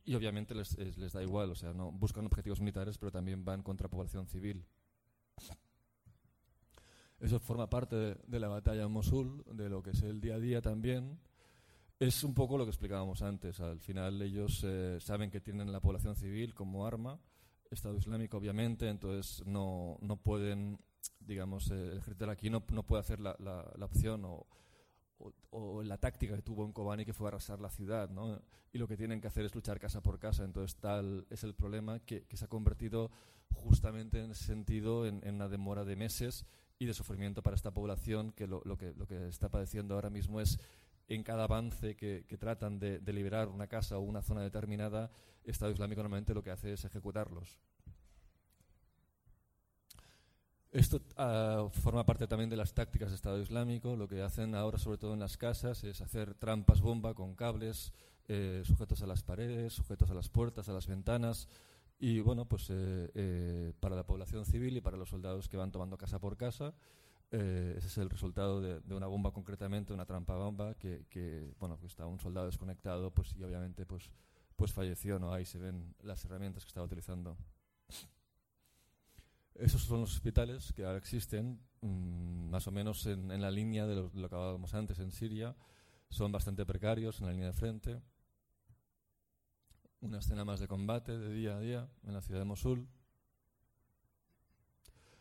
Y 0.05 0.15
obviamente 0.15 0.55
les, 0.55 0.77
les 0.79 1.13
da 1.13 1.23
igual, 1.23 1.51
o 1.51 1.55
sea, 1.55 1.73
no 1.73 1.93
buscan 1.93 2.27
objetivos 2.27 2.61
militares, 2.61 2.99
pero 2.99 3.13
también 3.13 3.45
van 3.45 3.63
contra 3.63 3.89
población 3.89 4.27
civil. 4.27 4.67
Eso 7.23 7.39
forma 7.39 7.71
parte 7.71 8.17
de, 8.27 8.41
la 8.41 8.49
batalla 8.49 8.83
en 8.83 8.91
Mosul, 8.91 9.45
de 9.53 9.69
lo 9.69 9.81
que 9.81 9.91
es 9.91 10.03
el 10.03 10.21
día 10.21 10.35
a 10.35 10.41
día 10.41 10.61
también. 10.61 11.21
Es 12.01 12.25
un 12.25 12.35
poco 12.35 12.59
lo 12.59 12.65
que 12.65 12.71
explicábamos 12.71 13.23
antes. 13.23 13.61
Al 13.61 13.79
final 13.79 14.21
ellos 14.23 14.65
eh, 14.65 14.99
saben 15.01 15.31
que 15.31 15.41
tienen 15.41 15.71
la 15.71 15.79
población 15.79 16.17
civil 16.17 16.53
como 16.53 16.85
arma, 16.85 17.21
Estado 17.71 17.97
Islámico 17.97 18.39
obviamente, 18.39 18.89
entonces 18.89 19.47
no, 19.47 19.99
no 20.01 20.17
pueden, 20.17 20.81
digamos, 21.21 21.71
el 21.71 21.99
ejército 21.99 22.29
aquí 22.29 22.51
no, 22.51 22.65
no 22.71 22.83
puede 22.83 23.01
hacer 23.01 23.21
la, 23.21 23.37
la, 23.39 23.85
opción 23.87 24.25
o, 24.25 24.49
o, 25.51 25.83
la 25.83 25.99
táctica 25.99 26.37
que 26.37 26.43
tuvo 26.43 26.65
en 26.65 26.73
Kobani 26.73 27.05
que 27.05 27.13
fue 27.13 27.29
arrasar 27.29 27.61
la 27.61 27.71
ciudad. 27.71 28.11
Y 28.73 28.79
lo 28.79 28.89
que 28.89 28.97
tienen 28.97 29.21
que 29.21 29.29
hacer 29.29 29.45
es 29.45 29.55
luchar 29.55 29.79
casa 29.79 30.03
por 30.03 30.19
casa. 30.19 30.45
Entonces 30.45 30.77
tal 30.77 31.27
es 31.31 31.45
el 31.45 31.55
problema 31.55 32.01
que, 32.01 32.25
que 32.25 32.37
se 32.37 32.45
ha 32.45 32.49
convertido 32.49 33.11
justamente 33.55 34.21
en 34.21 34.35
sentido 34.35 35.07
en, 35.07 35.21
en 35.25 35.35
una 35.37 35.49
demora 35.49 35.85
de 35.85 35.97
meses 35.97 36.47
y 36.79 36.87
de 36.87 36.95
sufrimiento 36.95 37.43
para 37.43 37.55
esta 37.55 37.71
población 37.71 38.33
que 38.33 38.47
lo, 38.47 38.63
lo, 38.65 38.77
que 38.77 38.95
lo 38.95 39.07
que 39.07 39.29
está 39.29 39.49
padeciendo 39.51 39.95
ahora 39.95 40.11
mismo 40.11 40.41
es 40.41 40.59
en 41.09 41.23
cada 41.23 41.45
avance 41.45 41.97
que, 41.97 42.25
que 42.27 42.39
tratan 42.39 42.79
de, 42.79 42.99
de, 42.99 43.13
liberar 43.13 43.49
una 43.49 43.67
casa 43.67 43.99
o 43.99 44.01
una 44.01 44.23
zona 44.23 44.41
determinada, 44.41 45.11
Estado 45.45 45.73
Islámico 45.73 46.03
normalmente 46.03 46.35
lo 46.35 46.43
que 46.43 46.51
hace 46.51 46.73
es 46.73 46.85
ejecutarlos. 46.85 47.61
Esto 50.73 51.03
uh, 51.19 51.69
forma 51.69 52.05
parte 52.07 52.27
también 52.27 52.49
de 52.49 52.57
las 52.57 52.73
tácticas 52.73 53.11
de 53.11 53.17
Estado 53.17 53.41
Islámico. 53.41 53.95
Lo 53.95 54.09
que 54.09 54.23
hacen 54.23 54.55
ahora, 54.55 54.79
sobre 54.79 54.97
todo 54.97 55.13
en 55.13 55.21
las 55.21 55.37
casas, 55.37 55.85
es 55.85 56.01
hacer 56.01 56.35
trampas 56.35 56.81
bomba 56.81 57.13
con 57.13 57.35
cables 57.35 57.93
eh, 58.27 58.63
sujetos 58.65 59.03
a 59.03 59.07
las 59.07 59.23
paredes, 59.23 59.75
sujetos 59.75 60.11
a 60.11 60.15
las 60.15 60.31
puertas, 60.31 60.69
a 60.71 60.73
las 60.73 60.87
ventanas, 60.87 61.49
y 61.99 62.21
bueno, 62.21 62.47
pues 62.47 62.69
eh, 62.71 63.11
eh, 63.15 63.73
para 63.79 63.95
la 63.95 64.05
población 64.05 64.45
civil 64.45 64.77
y 64.77 64.81
para 64.81 64.97
los 64.97 65.11
soldados 65.11 65.49
que 65.49 65.57
van 65.57 65.71
tomando 65.71 65.97
casa 65.97 66.19
por 66.19 66.37
casa, 66.37 66.75
eh, 67.31 67.75
ese 67.77 67.87
es 67.87 67.99
el 67.99 68.11
resultado 68.11 68.61
de, 68.61 68.95
una 68.95 69.07
bomba 69.07 69.33
concretamente, 69.33 69.93
una 69.93 70.05
trampa 70.05 70.35
bomba, 70.37 70.75
que, 70.75 71.07
que, 71.09 71.55
bueno, 71.61 71.79
que 71.79 71.87
está 71.87 72.07
un 72.07 72.19
soldado 72.19 72.47
desconectado, 72.47 73.13
pues 73.13 73.37
y 73.39 73.45
obviamente 73.45 73.87
pues, 73.87 74.11
pues 74.57 74.73
falleció, 74.73 75.19
¿no? 75.19 75.33
Ahí 75.33 75.45
se 75.45 75.59
ven 75.59 75.95
las 76.03 76.25
herramientas 76.25 76.65
que 76.65 76.69
estaba 76.71 76.87
utilizando. 76.87 77.37
Esos 79.55 79.83
son 79.83 80.01
los 80.01 80.15
hospitales 80.15 80.73
que 80.73 80.85
ahora 80.85 80.99
existen, 80.99 81.61
mm, 81.81 82.51
más 82.51 82.67
o 82.67 82.71
menos 82.71 83.07
en, 83.07 83.41
la 83.41 83.51
línea 83.51 83.87
de 83.87 83.97
lo, 83.97 84.11
que 84.11 84.35
hablábamos 84.35 84.75
antes 84.75 84.99
en 84.99 85.11
Siria. 85.11 85.55
Son 86.09 86.33
bastante 86.33 86.65
precarios 86.67 87.21
en 87.21 87.27
la 87.27 87.33
línea 87.33 87.47
de 87.47 87.53
frente 87.53 88.03
una 90.03 90.19
escena 90.19 90.45
más 90.45 90.61
de 90.61 90.69
combate 90.69 91.17
de 91.17 91.33
día 91.33 91.57
a 91.57 91.61
día 91.61 91.89
en 92.05 92.13
la 92.13 92.21
ciudad 92.21 92.41
de 92.41 92.45
Mosul. 92.45 92.89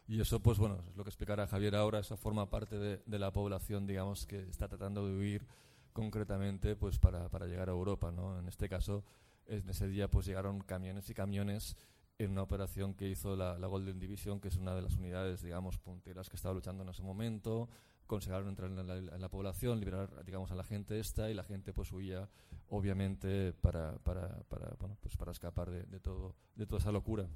Y 0.07 0.19
eso, 0.19 0.41
pues 0.41 0.57
bueno, 0.57 0.83
es 0.89 0.97
lo 0.97 1.03
que 1.03 1.09
explicará 1.09 1.47
Javier 1.47 1.75
ahora, 1.75 1.99
eso 1.99 2.17
forma 2.17 2.49
parte 2.49 2.77
de, 2.77 3.19
la 3.19 3.31
población, 3.31 3.85
digamos, 3.87 4.25
que 4.25 4.41
está 4.49 4.67
tratando 4.67 5.07
de 5.07 5.15
huir 5.15 5.47
concretamente 5.93 6.75
pues 6.75 6.97
para, 6.97 7.29
para 7.29 7.45
llegar 7.45 7.69
a 7.69 7.73
Europa, 7.73 8.11
¿no? 8.11 8.37
En 8.39 8.47
este 8.47 8.67
caso, 8.67 9.05
en 9.45 9.69
ese 9.69 9.87
día 9.87 10.09
pues 10.09 10.25
llegaron 10.25 10.61
camiones 10.61 11.09
y 11.09 11.13
camiones 11.13 11.77
en 12.17 12.31
una 12.31 12.43
operación 12.43 12.93
que 12.93 13.09
hizo 13.09 13.35
la, 13.35 13.55
Golden 13.55 13.99
Division, 13.99 14.39
que 14.39 14.49
es 14.49 14.57
una 14.57 14.75
de 14.75 14.81
las 14.81 14.95
unidades, 14.95 15.41
digamos, 15.41 15.77
punteras 15.79 16.29
que 16.29 16.35
estaba 16.35 16.53
luchando 16.53 16.83
en 16.83 16.89
ese 16.89 17.01
momento, 17.01 17.69
consiguieron 18.05 18.49
entrar 18.49 18.69
en 18.69 19.21
la, 19.21 19.29
población, 19.29 19.79
liberar, 19.79 20.23
digamos, 20.25 20.51
a 20.51 20.55
la 20.55 20.63
gente 20.63 20.99
esta 20.99 21.29
y 21.29 21.33
la 21.33 21.43
gente 21.43 21.73
pues 21.73 21.91
huía, 21.91 22.29
obviamente, 22.69 23.53
para, 23.53 23.97
para, 23.99 24.43
para, 24.49 24.75
bueno, 24.79 24.97
pues 25.01 25.15
para 25.17 25.31
escapar 25.31 25.71
de, 25.71 25.99
todo, 25.99 26.35
de 26.55 26.65
toda 26.65 26.79
esa 26.79 26.91
locura. 26.91 27.27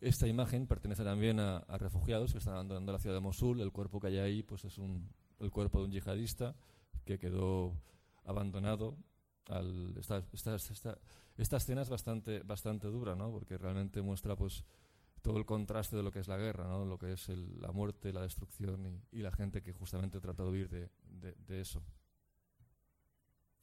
Esta 0.00 0.26
imagen 0.26 0.66
pertenece 0.66 1.04
también 1.04 1.40
a, 1.40 1.60
refugiados 1.76 2.32
que 2.32 2.38
están 2.38 2.54
abandonando 2.54 2.92
la 2.92 2.98
ciudad 2.98 3.16
de 3.16 3.20
Mosul. 3.20 3.60
El 3.60 3.70
cuerpo 3.70 4.00
que 4.00 4.06
hay 4.06 4.18
ahí 4.18 4.42
pues 4.42 4.64
es 4.64 4.78
un, 4.78 5.10
el 5.40 5.50
cuerpo 5.50 5.78
de 5.78 5.84
un 5.84 5.92
yihadista 5.92 6.54
que 7.04 7.18
quedó 7.18 7.74
abandonado. 8.24 8.96
Al, 9.46 9.94
esta, 9.98 10.24
esta, 10.32 10.98
esta 11.40 11.56
escena 11.56 11.80
es 11.80 11.88
bastante, 11.88 12.40
bastante 12.42 12.88
dura, 12.88 13.14
¿no? 13.14 13.30
porque 13.30 13.56
realmente 13.56 14.02
muestra 14.02 14.36
pues, 14.36 14.62
todo 15.22 15.38
el 15.38 15.46
contraste 15.46 15.96
de 15.96 16.02
lo 16.02 16.10
que 16.10 16.18
es 16.18 16.28
la 16.28 16.36
guerra, 16.36 16.68
¿no? 16.68 16.84
lo 16.84 16.98
que 16.98 17.12
es 17.12 17.28
la 17.28 17.72
muerte, 17.72 18.12
la 18.12 18.22
destrucción 18.22 19.02
y, 19.10 19.22
la 19.22 19.32
gente 19.32 19.62
que 19.62 19.72
justamente 19.72 20.20
trata 20.20 20.42
de 20.42 20.50
huir 20.50 20.68
de, 20.68 21.60
eso. 21.60 21.82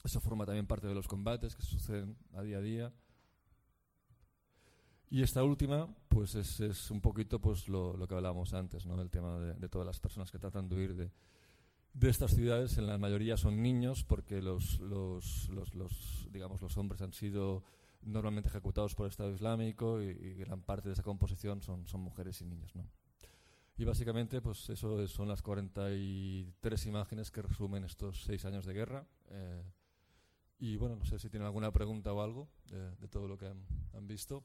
Eso 0.03 0.19
forma 0.19 0.45
también 0.45 0.65
parte 0.65 0.87
de 0.87 0.95
los 0.95 1.07
combates 1.07 1.55
que 1.55 1.61
suceden 1.61 2.17
a 2.33 2.41
día 2.41 2.57
a 2.57 2.61
día. 2.61 2.93
Y 5.09 5.21
esta 5.21 5.43
última, 5.43 5.87
pues 6.07 6.35
es, 6.35 6.59
es 6.59 6.91
un 6.91 7.01
poquito 7.01 7.39
pues 7.39 7.69
lo, 7.69 7.95
lo, 7.95 8.07
que 8.07 8.15
hablábamos 8.15 8.53
antes, 8.53 8.85
¿no? 8.85 8.99
El 9.01 9.09
tema 9.09 9.39
de, 9.39 9.69
todas 9.69 9.85
las 9.85 9.99
personas 9.99 10.31
que 10.31 10.39
tratan 10.39 10.67
de 10.67 10.75
huir 10.75 10.95
de, 10.95 11.11
de 11.99 12.09
estas 12.09 12.31
ciudades. 12.31 12.77
En 12.77 12.87
la 12.87 12.97
mayoría 12.97 13.37
son 13.37 13.61
niños, 13.61 14.03
porque 14.03 14.41
los, 14.41 14.79
los, 14.79 15.49
los, 15.49 16.27
digamos, 16.31 16.61
los 16.61 16.77
hombres 16.77 17.01
han 17.01 17.13
sido 17.13 17.63
normalmente 18.01 18.49
ejecutados 18.49 18.95
por 18.95 19.05
el 19.05 19.11
Estado 19.11 19.33
Islámico 19.33 20.01
y, 20.01 20.35
gran 20.35 20.61
parte 20.61 20.89
de 20.89 20.93
esa 20.93 21.03
composición 21.03 21.61
son, 21.61 21.87
son 21.87 22.01
mujeres 22.01 22.41
y 22.41 22.45
niños. 22.45 22.75
¿no? 22.75 22.85
Y 23.77 23.85
básicamente, 23.85 24.41
pues 24.41 24.69
eso 24.69 25.07
son 25.07 25.27
las 25.27 25.41
43 25.41 26.85
imágenes 26.85 27.31
que 27.31 27.41
resumen 27.41 27.83
estos 27.83 28.23
seis 28.23 28.45
años 28.45 28.65
de 28.65 28.73
guerra. 28.73 29.07
Eh, 29.29 29.63
y 30.59 30.77
bueno, 30.77 30.95
no 30.95 31.05
sé 31.05 31.19
si 31.19 31.29
tienen 31.29 31.45
alguna 31.45 31.71
pregunta 31.71 32.13
o 32.13 32.21
algo 32.21 32.49
de, 32.65 33.07
todo 33.07 33.27
lo 33.27 33.37
que 33.37 33.45
han, 33.47 34.07
visto. 34.07 34.43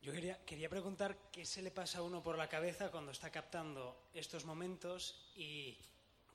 Yo 0.00 0.12
quería, 0.12 0.44
quería 0.44 0.68
preguntar 0.68 1.16
qué 1.32 1.44
se 1.44 1.60
le 1.60 1.70
pasa 1.70 1.98
a 1.98 2.02
uno 2.02 2.22
por 2.22 2.38
la 2.38 2.48
cabeza 2.48 2.90
cuando 2.90 3.10
está 3.10 3.30
captando 3.30 4.08
estos 4.14 4.44
momentos 4.44 5.32
y 5.34 5.76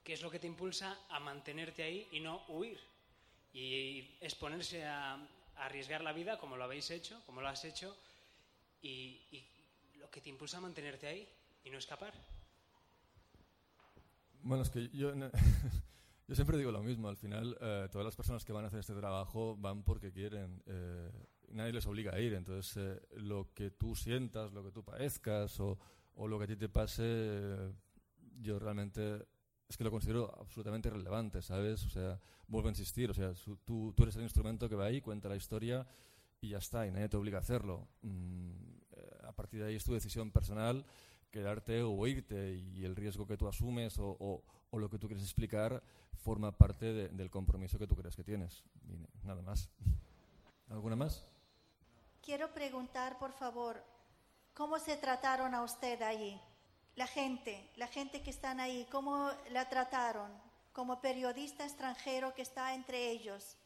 qué 0.04 0.14
es 0.14 0.22
lo 0.22 0.30
que 0.30 0.40
te 0.40 0.48
impulsa 0.48 1.00
a 1.10 1.20
mantenerte 1.20 1.84
ahí 1.84 2.08
y 2.12 2.20
no 2.20 2.44
huir 2.50 2.80
y 3.54 4.18
exponerse 4.20 4.84
a, 4.86 5.18
arriesgar 5.56 6.02
la 6.02 6.14
vida 6.14 6.40
como 6.40 6.58
lo 6.58 6.64
habéis 6.64 6.90
hecho, 6.90 7.22
como 7.26 7.40
lo 7.42 7.48
has 7.48 7.64
hecho, 7.64 7.96
y, 8.82 9.22
lo 10.00 10.10
que 10.10 10.20
te 10.20 10.30
impulsa 10.30 10.58
a 10.58 10.62
mantenerte 10.62 11.08
ahí 11.08 11.30
y 11.64 11.70
no 11.70 11.78
escapar. 11.78 12.14
Bueno, 14.42 14.64
es 14.64 14.70
que 14.70 14.90
yo, 14.90 15.14
yo 16.28 16.36
siempre 16.36 16.58
digo 16.58 16.72
lo 16.72 16.84
mismo. 16.84 17.08
Al 17.08 17.16
final, 17.16 17.58
eh, 17.62 17.88
todas 17.90 18.04
las 18.04 18.16
personas 18.16 18.44
que 18.44 18.52
van 18.52 18.66
a 18.66 18.68
hacer 18.68 18.80
este 18.80 18.94
trabajo 18.94 19.56
van 19.56 19.84
porque 19.84 20.12
quieren. 20.12 20.62
Eh, 20.66 21.10
nadie 21.50 21.74
les 21.74 21.86
obliga 21.86 22.14
a 22.14 22.20
ir. 22.20 22.34
Entonces, 22.34 22.78
eh, 22.78 23.02
lo 23.18 23.54
que 23.54 23.72
tú 23.72 23.96
sientas, 23.96 24.52
lo 24.54 24.64
que 24.64 24.72
tú 24.72 24.84
parezcas 24.84 25.60
o, 25.60 25.78
o 26.16 26.28
lo 26.28 26.38
que 26.38 26.46
a 26.46 26.48
ti 26.48 26.56
te 26.56 26.70
pase, 26.70 27.58
yo 28.40 28.60
realmente 28.60 29.26
es 29.68 29.78
que 29.78 29.84
lo 29.84 29.92
considero 29.92 30.34
absolutamente 30.40 30.90
relevante, 30.90 31.42
¿sabes? 31.42 31.86
O 31.86 31.90
sea, 31.90 32.20
vuelvo 32.48 32.68
a 32.68 32.72
insistir, 32.72 33.10
o 33.10 33.14
sea, 33.14 33.34
tú, 33.66 33.94
tú 33.94 34.04
eres 34.04 34.16
el 34.16 34.24
instrumento 34.24 34.70
que 34.70 34.76
va 34.76 34.86
ahí, 34.86 35.02
cuenta 35.02 35.30
la 35.30 35.36
historia 35.36 35.88
y 36.42 36.50
ya 36.50 36.58
está, 36.58 36.86
y 36.86 36.92
nadie 36.92 37.10
te 37.10 37.18
obliga 37.18 37.38
a 37.38 37.42
hacerlo. 37.42 37.88
Mm, 38.02 38.52
eh, 38.92 39.18
a 39.24 39.32
partir 39.32 39.62
de 39.62 39.68
ahí 39.68 39.76
es 39.76 39.84
tu 39.84 39.94
decisión 39.94 40.32
personal 40.32 40.86
quedarte 41.32 41.82
o 41.82 42.06
irte 42.06 42.54
y 42.54 42.86
el 42.86 42.96
riesgo 42.96 43.26
que 43.26 43.38
tú 43.38 43.48
asumes 43.48 43.98
o, 43.98 44.16
o, 44.20 44.80
lo 44.80 44.90
que 44.90 45.00
tú 45.00 45.08
quieres 45.08 45.24
explicar 45.24 45.82
forma 46.16 46.56
parte 46.56 46.94
del 47.10 47.30
compromiso 47.32 47.80
que 47.80 47.88
tú 47.88 47.96
crees 47.96 48.16
que 48.16 48.24
tienes. 48.24 48.64
Nada 49.24 49.42
más. 49.42 49.70
¿Alguna 50.70 50.96
más? 50.96 51.28
Quiero 52.24 52.54
preguntar, 52.54 53.20
por 53.20 53.34
favor, 53.34 53.84
¿cómo 54.54 54.80
se 54.80 54.98
trataron 54.98 55.54
a 55.54 55.62
usted 55.62 56.02
allí? 56.02 56.40
la 56.96 57.08
gente, 57.08 57.72
la 57.76 57.88
gente 57.88 58.22
que 58.22 58.30
están 58.30 58.60
ahí, 58.60 58.88
cómo 58.92 59.32
la 59.50 59.68
trataron. 59.70 60.32
como 60.74 61.02
periodista 61.02 61.64
extranjero 61.66 62.34
que 62.34 62.42
está 62.42 62.74
entre 62.74 63.12
ellos. 63.12 63.58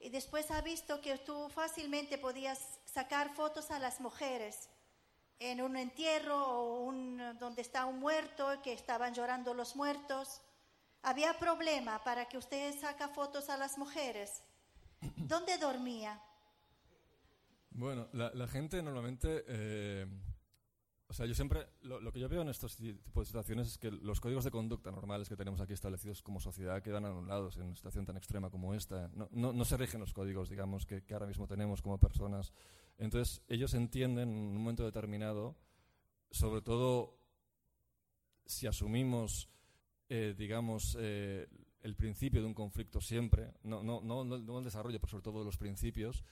Y 0.00 0.08
después 0.08 0.50
ha 0.50 0.62
visto 0.62 1.02
que 1.02 1.18
tú 1.18 1.50
fácilmente 1.50 2.16
podías 2.16 2.58
sacar 2.86 3.34
fotos 3.34 3.70
a 3.70 3.78
las 3.78 4.00
mujeres 4.00 4.70
en 5.38 5.60
un 5.60 5.76
entierro 5.76 6.34
o 6.46 6.80
un, 6.80 7.36
donde 7.38 7.60
está 7.60 7.84
un 7.84 7.98
muerto, 7.98 8.62
que 8.62 8.72
estaban 8.72 9.12
llorando 9.12 9.52
los 9.52 9.76
muertos. 9.76 10.40
Había 11.02 11.38
problema 11.38 12.02
para 12.02 12.24
que 12.24 12.38
usted 12.38 12.74
saca 12.80 13.08
fotos 13.08 13.50
a 13.50 13.58
las 13.58 13.76
mujeres. 13.76 14.40
¿Dónde 15.16 15.58
dormía? 15.58 16.18
Bueno, 17.76 18.08
la, 18.12 18.48
gente 18.48 18.82
normalmente... 18.82 19.44
Eh, 19.46 20.06
o 21.08 21.12
sea, 21.12 21.26
yo 21.26 21.34
siempre... 21.34 21.68
Lo, 21.82 22.10
que 22.10 22.18
yo 22.18 22.28
veo 22.28 22.40
en 22.40 22.48
estos 22.48 22.74
tipos 22.76 23.22
de 23.22 23.26
situaciones 23.26 23.68
es 23.68 23.78
que 23.78 23.90
los 23.90 24.18
códigos 24.18 24.44
de 24.44 24.50
conducta 24.50 24.90
normales 24.90 25.28
que 25.28 25.36
tenemos 25.36 25.60
aquí 25.60 25.74
establecidos 25.74 26.22
como 26.22 26.40
sociedad 26.40 26.82
quedan 26.82 27.04
anulados 27.04 27.58
en 27.58 27.64
una 27.64 27.76
situación 27.76 28.06
tan 28.06 28.16
extrema 28.16 28.48
como 28.48 28.72
esta. 28.72 29.10
No, 29.14 29.52
no, 29.52 29.64
se 29.66 29.76
rigen 29.76 30.00
los 30.00 30.14
códigos, 30.14 30.48
digamos, 30.48 30.86
que, 30.86 31.04
que 31.04 31.12
ahora 31.12 31.26
mismo 31.26 31.46
tenemos 31.46 31.82
como 31.82 31.98
personas. 31.98 32.54
Entonces, 32.96 33.42
ellos 33.46 33.74
entienden 33.74 34.30
en 34.30 34.36
un 34.36 34.56
momento 34.56 34.84
determinado, 34.84 35.54
sobre 36.30 36.62
todo 36.62 37.18
si 38.46 38.66
asumimos, 38.66 39.50
eh, 40.08 40.34
digamos, 40.36 40.96
eh, 40.98 41.46
el 41.82 41.94
principio 41.94 42.40
de 42.40 42.46
un 42.46 42.54
conflicto 42.54 43.02
siempre, 43.02 43.52
no, 43.64 43.82
no, 43.82 44.00
no, 44.00 44.24
no 44.24 44.58
el 44.58 44.64
desarrollo, 44.64 44.98
pero 44.98 45.10
sobre 45.10 45.24
todo 45.24 45.44
los 45.44 45.58
principios, 45.58 46.24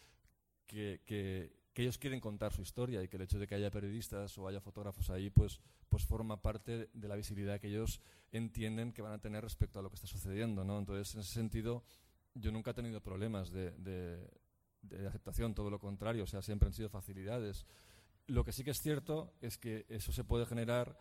que, 0.66 1.00
que, 1.04 1.64
ellos 1.76 1.98
quieren 1.98 2.20
contar 2.20 2.52
su 2.52 2.62
historia 2.62 3.02
y 3.02 3.08
que 3.08 3.16
el 3.16 3.22
hecho 3.22 3.38
de 3.38 3.48
que 3.48 3.56
haya 3.56 3.70
periodistas 3.70 4.38
o 4.38 4.46
haya 4.46 4.60
fotógrafos 4.60 5.10
ahí, 5.10 5.28
pues, 5.30 5.60
pues 5.88 6.04
forma 6.04 6.40
parte 6.40 6.88
de 6.92 7.08
la 7.08 7.16
visibilidad 7.16 7.60
que 7.60 7.66
ellos 7.66 8.00
entienden 8.30 8.92
que 8.92 9.02
van 9.02 9.12
a 9.12 9.20
tener 9.20 9.42
respecto 9.42 9.80
a 9.80 9.82
lo 9.82 9.90
que 9.90 9.96
está 9.96 10.06
sucediendo. 10.06 10.64
¿no? 10.64 10.78
Entonces, 10.78 11.14
en 11.14 11.22
ese 11.22 11.32
sentido, 11.32 11.82
yo 12.34 12.52
nunca 12.52 12.70
he 12.70 12.74
tenido 12.74 13.00
problemas 13.00 13.50
de, 13.50 13.72
de, 13.72 15.06
aceptación, 15.06 15.54
todo 15.54 15.70
lo 15.70 15.80
contrario, 15.80 16.24
o 16.24 16.26
sea, 16.26 16.42
siempre 16.42 16.68
han 16.68 16.74
sido 16.74 16.88
facilidades. 16.88 17.66
Lo 18.26 18.44
que 18.44 18.52
sí 18.52 18.62
que 18.62 18.70
es 18.70 18.80
cierto 18.80 19.34
es 19.40 19.58
que 19.58 19.84
eso 19.88 20.12
se 20.12 20.24
puede 20.24 20.46
generar 20.46 20.96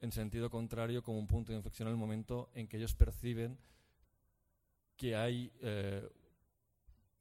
en 0.00 0.12
sentido 0.12 0.50
contrario 0.50 1.02
como 1.02 1.18
un 1.18 1.26
punto 1.26 1.52
de 1.52 1.56
inflexión 1.56 1.88
en 1.88 1.94
el 1.94 1.98
momento 1.98 2.50
en 2.54 2.68
que 2.68 2.76
ellos 2.76 2.94
perciben 2.94 3.58
que 4.96 5.14
hay 5.14 5.52
eh, 5.60 6.08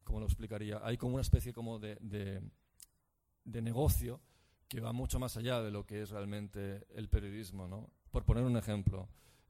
¿cómo 0.05 0.21
lo 0.21 0.25
explicaría? 0.25 0.79
Hay 0.81 0.95
como 0.95 1.15
una 1.15 1.21
especie 1.21 1.51
como 1.51 1.79
de, 1.79 1.97
de, 1.99 3.61
negocio 3.61 4.21
que 4.69 4.79
va 4.79 4.93
mucho 4.93 5.19
más 5.19 5.35
allá 5.35 5.61
de 5.61 5.71
lo 5.71 5.85
que 5.85 6.01
es 6.01 6.11
realmente 6.11 6.87
el 6.95 7.09
periodismo. 7.09 7.67
¿no? 7.67 7.89
Por 8.11 8.23
poner 8.23 8.45
un 8.45 8.55
ejemplo, 8.55 9.09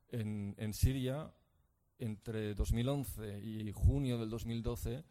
en, 0.09 0.55
en 0.57 0.73
Siria, 0.73 1.31
entre 1.99 2.55
2011 2.55 3.39
y 3.39 3.71
junio 3.71 4.17
del 4.17 4.29
2012, 4.29 5.03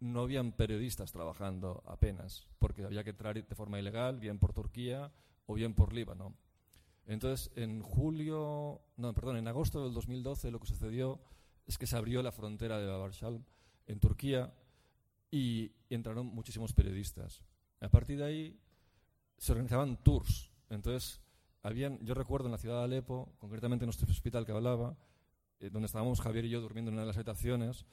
no 0.00 0.22
habían 0.22 0.52
periodistas 0.52 1.12
trabajando 1.12 1.82
apenas, 1.86 2.48
porque 2.58 2.84
había 2.84 3.04
que 3.04 3.10
entrar 3.10 3.34
de 3.34 3.54
forma 3.54 3.78
ilegal, 3.78 4.18
bien 4.18 4.38
por 4.38 4.52
Turquía 4.52 5.12
o 5.46 5.54
bien 5.54 5.74
por 5.74 5.92
Líbano. 5.92 6.34
Entonces, 7.06 7.52
en 7.56 7.82
julio, 7.82 8.80
no, 8.96 9.12
perdón, 9.12 9.36
en 9.36 9.48
agosto 9.48 9.84
del 9.84 9.94
2012 9.94 10.50
lo 10.50 10.60
que 10.60 10.66
sucedió 10.66 11.20
es 11.66 11.78
que 11.78 11.86
se 11.86 11.96
abrió 11.96 12.22
la 12.22 12.32
frontera 12.32 12.78
de 12.78 12.86
Babarshalm 12.86 13.44
en 13.86 14.00
Turquía 14.00 14.52
y 15.32 15.72
entraron 15.88 16.26
muchísimos 16.26 16.74
periodistas. 16.74 17.42
A 17.80 17.88
partir 17.88 18.18
de 18.18 18.24
ahí 18.24 18.60
se 19.38 19.50
organizaban 19.50 19.96
tours. 20.04 20.52
Entonces, 20.68 21.20
habían, 21.62 21.98
yo 22.04 22.14
recuerdo 22.14 22.46
en 22.46 22.52
la 22.52 22.58
ciudad 22.58 22.78
de 22.78 22.84
Alepo, 22.84 23.34
concretamente 23.38 23.84
en 23.84 23.88
nuestro 23.88 24.08
hospital 24.08 24.44
que 24.44 24.52
hablaba, 24.52 24.96
eh, 25.58 25.70
donde 25.70 25.86
estábamos 25.86 26.20
Javier 26.20 26.44
y 26.44 26.50
yo 26.50 26.60
durmiendo 26.60 26.90
en 26.90 26.94
una 26.94 27.02
de 27.02 27.06
las 27.08 27.16
habitaciones, 27.16 27.86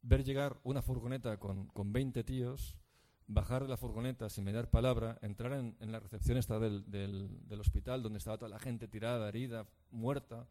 ver 0.00 0.24
llegar 0.24 0.58
una 0.64 0.80
furgoneta 0.80 1.38
con, 1.38 1.66
con 1.68 1.92
20 1.92 2.24
tíos, 2.24 2.78
bajar 3.26 3.64
de 3.64 3.68
la 3.68 3.76
furgoneta 3.76 4.30
sin 4.30 4.44
mediar 4.44 4.70
palabra, 4.70 5.18
entrar 5.20 5.52
en, 5.52 5.76
en 5.80 5.92
la 5.92 6.00
recepción 6.00 6.38
esta 6.38 6.58
del, 6.58 6.90
del, 6.90 7.46
del, 7.46 7.60
hospital, 7.60 8.02
donde 8.02 8.18
estaba 8.18 8.38
toda 8.38 8.48
la 8.48 8.58
gente 8.58 8.88
tirada, 8.88 9.28
herida, 9.28 9.68
muerta, 9.90 10.48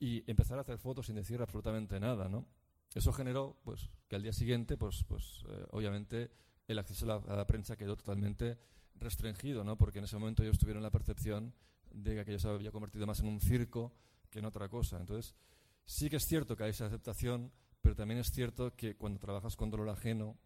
y 0.00 0.28
empezar 0.28 0.58
a 0.58 0.62
hacer 0.62 0.78
fotos 0.78 1.06
sin 1.06 1.14
decir 1.14 1.40
absolutamente 1.40 2.00
nada, 2.00 2.28
¿no? 2.28 2.44
Eso 2.94 3.12
generó 3.12 3.56
pues, 3.62 3.88
que 4.08 4.16
al 4.16 4.22
día 4.22 4.32
siguiente, 4.32 4.76
pues, 4.76 5.04
pues 5.06 5.44
eh, 5.48 5.66
obviamente, 5.70 6.30
el 6.66 6.78
acceso 6.78 7.10
a 7.10 7.36
la, 7.36 7.46
prensa 7.46 7.76
quedó 7.76 7.96
totalmente 7.96 8.58
restringido, 8.96 9.64
¿no? 9.64 9.78
porque 9.78 9.98
en 9.98 10.04
ese 10.04 10.18
momento 10.18 10.42
ellos 10.42 10.58
tuvieron 10.58 10.82
la 10.82 10.90
percepción 10.90 11.54
de 11.92 12.14
que 12.14 12.20
aquello 12.20 12.38
se 12.38 12.48
había 12.48 12.70
convertido 12.70 13.06
más 13.06 13.20
en 13.20 13.26
un 13.26 13.40
circo 13.40 13.92
que 14.28 14.40
en 14.40 14.44
otra 14.44 14.68
cosa. 14.68 14.98
Entonces, 14.98 15.34
sí 15.84 16.10
que 16.10 16.16
es 16.16 16.24
cierto 16.24 16.56
que 16.56 16.64
hay 16.64 16.70
esa 16.70 16.86
aceptación, 16.86 17.52
pero 17.80 17.94
también 17.94 18.20
es 18.20 18.30
cierto 18.30 18.74
que 18.76 18.96
cuando 18.96 19.18
trabajas 19.18 19.56
con 19.56 19.70
dolor 19.70 19.88
ajeno, 19.88 20.36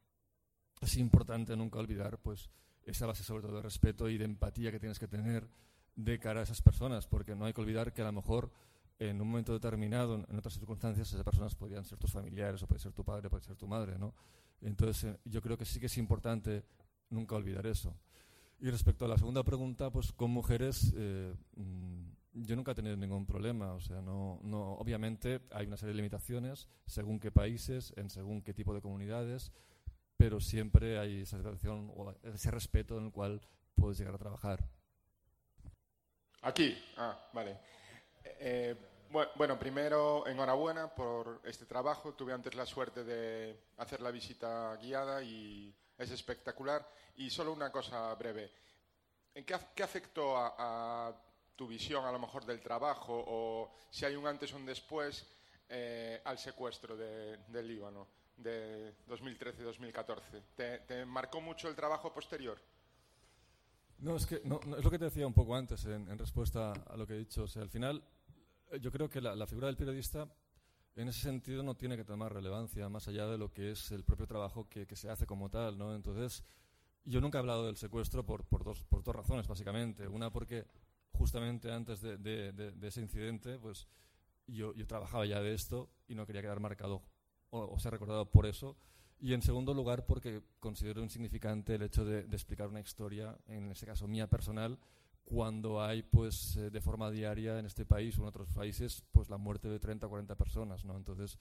es 0.80 0.96
importante 0.96 1.56
nunca 1.56 1.78
olvidar 1.78 2.18
pues, 2.18 2.50
esa 2.84 3.06
base 3.06 3.24
sobre 3.24 3.42
todo 3.42 3.56
de 3.56 3.62
respeto 3.62 4.08
y 4.08 4.18
de 4.18 4.24
empatía 4.24 4.70
que 4.70 4.80
tienes 4.80 4.98
que 4.98 5.08
tener 5.08 5.48
de 5.96 6.18
cara 6.18 6.40
a 6.40 6.42
esas 6.42 6.60
personas, 6.60 7.06
porque 7.06 7.34
no 7.34 7.44
hay 7.46 7.52
que 7.52 7.60
olvidar 7.60 7.92
que 7.92 8.02
a 8.02 8.06
lo 8.06 8.12
mejor 8.12 8.52
en 8.98 9.20
un 9.20 9.28
momento 9.28 9.52
determinado, 9.52 10.14
en 10.14 10.38
otras 10.38 10.54
circunstancias, 10.54 11.08
esas 11.08 11.24
personas 11.24 11.54
podrían 11.54 11.84
ser 11.84 11.98
tus 11.98 12.12
familiares, 12.12 12.62
o 12.62 12.66
puede 12.66 12.80
ser 12.80 12.92
tu 12.92 13.04
padre, 13.04 13.28
puede 13.28 13.42
ser 13.42 13.56
tu 13.56 13.66
madre, 13.66 13.98
¿no? 13.98 14.14
Entonces, 14.60 15.04
eh, 15.04 15.18
yo 15.24 15.42
creo 15.42 15.58
que 15.58 15.64
sí 15.64 15.80
que 15.80 15.86
es 15.86 15.98
importante 15.98 16.64
nunca 17.10 17.34
olvidar 17.34 17.66
eso. 17.66 17.96
Y 18.60 18.70
respecto 18.70 19.04
a 19.04 19.08
la 19.08 19.18
segunda 19.18 19.42
pregunta, 19.42 19.90
pues 19.90 20.12
con 20.12 20.30
mujeres 20.30 20.92
eh, 20.96 21.34
mm, 21.56 22.04
yo 22.34 22.56
nunca 22.56 22.72
he 22.72 22.74
tenido 22.74 22.96
ningún 22.96 23.26
problema. 23.26 23.72
O 23.74 23.80
sea, 23.80 24.00
no, 24.00 24.40
no, 24.42 24.72
obviamente 24.74 25.40
hay 25.50 25.66
una 25.66 25.76
serie 25.76 25.92
de 25.92 25.96
limitaciones 25.96 26.68
según 26.86 27.20
qué 27.20 27.30
países, 27.30 27.92
en 27.96 28.10
según 28.10 28.42
qué 28.42 28.54
tipo 28.54 28.74
de 28.74 28.80
comunidades, 28.80 29.52
pero 30.16 30.40
siempre 30.40 30.98
hay 30.98 31.22
esa 31.22 31.36
situación 31.36 31.90
o 31.94 32.14
ese 32.22 32.50
respeto 32.50 32.98
en 32.98 33.06
el 33.06 33.12
cual 33.12 33.40
puedes 33.74 33.98
llegar 33.98 34.14
a 34.14 34.18
trabajar. 34.18 34.64
Aquí, 36.42 36.76
ah, 36.96 37.18
vale. 37.32 37.58
Eh, 38.24 38.74
bueno, 39.36 39.58
primero, 39.58 40.26
enhorabuena 40.26 40.92
por 40.92 41.40
este 41.44 41.66
trabajo. 41.66 42.14
Tuve 42.14 42.32
antes 42.32 42.54
la 42.54 42.66
suerte 42.66 43.04
de 43.04 43.56
hacer 43.76 44.00
la 44.00 44.10
visita 44.10 44.76
guiada 44.76 45.22
y 45.22 45.72
es 45.96 46.10
espectacular. 46.10 46.88
Y 47.16 47.30
solo 47.30 47.52
una 47.52 47.70
cosa 47.70 48.12
breve. 48.14 48.50
¿En 49.34 49.44
qué, 49.44 49.82
afectó 49.82 50.36
a, 50.36 51.14
tu 51.56 51.68
visión, 51.68 52.04
a 52.04 52.12
lo 52.12 52.18
mejor, 52.18 52.44
del 52.44 52.60
trabajo 52.60 53.24
o 53.26 53.72
si 53.90 54.04
hay 54.04 54.16
un 54.16 54.26
antes 54.26 54.52
o 54.52 54.56
un 54.56 54.66
después 54.66 55.26
eh, 55.68 56.20
al 56.24 56.38
secuestro 56.38 56.96
del 56.96 57.68
Líbano 57.68 58.08
de 58.36 58.94
2013-2014? 59.08 60.42
¿Te, 60.86 61.04
marcó 61.04 61.40
mucho 61.40 61.68
el 61.68 61.76
trabajo 61.76 62.12
posterior? 62.12 62.60
No, 64.04 64.16
es 64.16 64.26
que 64.26 64.42
no, 64.44 64.60
es 64.76 64.84
lo 64.84 64.90
que 64.90 64.98
te 64.98 65.06
decía 65.06 65.26
un 65.26 65.32
poco 65.32 65.56
antes 65.56 65.82
en, 65.86 66.06
en 66.10 66.18
respuesta 66.18 66.72
a 66.72 66.94
lo 66.94 67.06
que 67.06 67.14
he 67.14 67.18
dicho. 67.18 67.44
O 67.44 67.48
sea, 67.48 67.62
al 67.62 67.70
final 67.70 68.04
eh, 68.70 68.78
yo 68.78 68.92
creo 68.92 69.08
que 69.08 69.18
la, 69.22 69.46
figura 69.46 69.66
del 69.66 69.78
periodista 69.78 70.28
en 70.94 71.08
ese 71.08 71.20
sentido 71.20 71.62
no 71.62 71.74
tiene 71.74 71.96
que 71.96 72.04
tomar 72.04 72.30
relevancia 72.30 72.86
más 72.90 73.08
allá 73.08 73.26
de 73.26 73.38
lo 73.38 73.50
que 73.50 73.70
es 73.70 73.90
el 73.92 74.04
propio 74.04 74.26
trabajo 74.26 74.68
que, 74.68 74.86
se 74.94 75.08
hace 75.08 75.24
como 75.24 75.48
tal, 75.48 75.78
¿no? 75.78 75.94
Entonces, 75.94 76.44
yo 77.04 77.22
nunca 77.22 77.38
he 77.38 77.40
hablado 77.40 77.64
del 77.64 77.78
secuestro 77.78 78.26
por, 78.26 78.44
por, 78.44 78.62
dos, 78.62 78.84
por 78.84 79.02
dos 79.02 79.16
razones, 79.16 79.48
básicamente. 79.48 80.06
Una 80.06 80.30
porque 80.30 80.66
justamente 81.12 81.72
antes 81.72 82.02
de, 82.02 82.74
ese 82.82 83.00
incidente, 83.00 83.58
pues 83.58 83.88
yo, 84.46 84.74
yo, 84.74 84.86
trabajaba 84.86 85.24
ya 85.24 85.40
de 85.40 85.54
esto 85.54 85.88
y 86.06 86.14
no 86.14 86.26
quería 86.26 86.42
quedar 86.42 86.60
marcado 86.60 87.02
o, 87.48 87.60
o, 87.60 87.78
ser 87.78 87.92
recordado 87.92 88.30
por 88.30 88.44
eso. 88.44 88.76
Y 89.20 89.32
en 89.32 89.42
segundo 89.42 89.72
lugar, 89.72 90.06
porque 90.06 90.42
considero 90.58 91.02
insignificante 91.02 91.76
el 91.76 91.82
hecho 91.82 92.04
de, 92.04 92.20
explicar 92.20 92.68
una 92.68 92.80
historia, 92.80 93.38
en 93.46 93.70
este 93.70 93.86
caso 93.86 94.06
mía 94.06 94.28
personal, 94.28 94.78
cuando 95.24 95.82
hay 95.82 96.02
pues 96.02 96.56
eh, 96.56 96.70
de 96.70 96.80
forma 96.80 97.10
diaria 97.10 97.58
en 97.58 97.66
este 97.66 97.86
país 97.86 98.18
o 98.18 98.22
en 98.22 98.28
otros 98.28 98.50
países 98.50 99.02
pues 99.10 99.30
la 99.30 99.38
muerte 99.38 99.68
de 99.68 99.80
30 99.80 100.06
o 100.06 100.10
40 100.10 100.36
personas 100.36 100.84
¿no? 100.84 100.96
entonces 100.96 101.38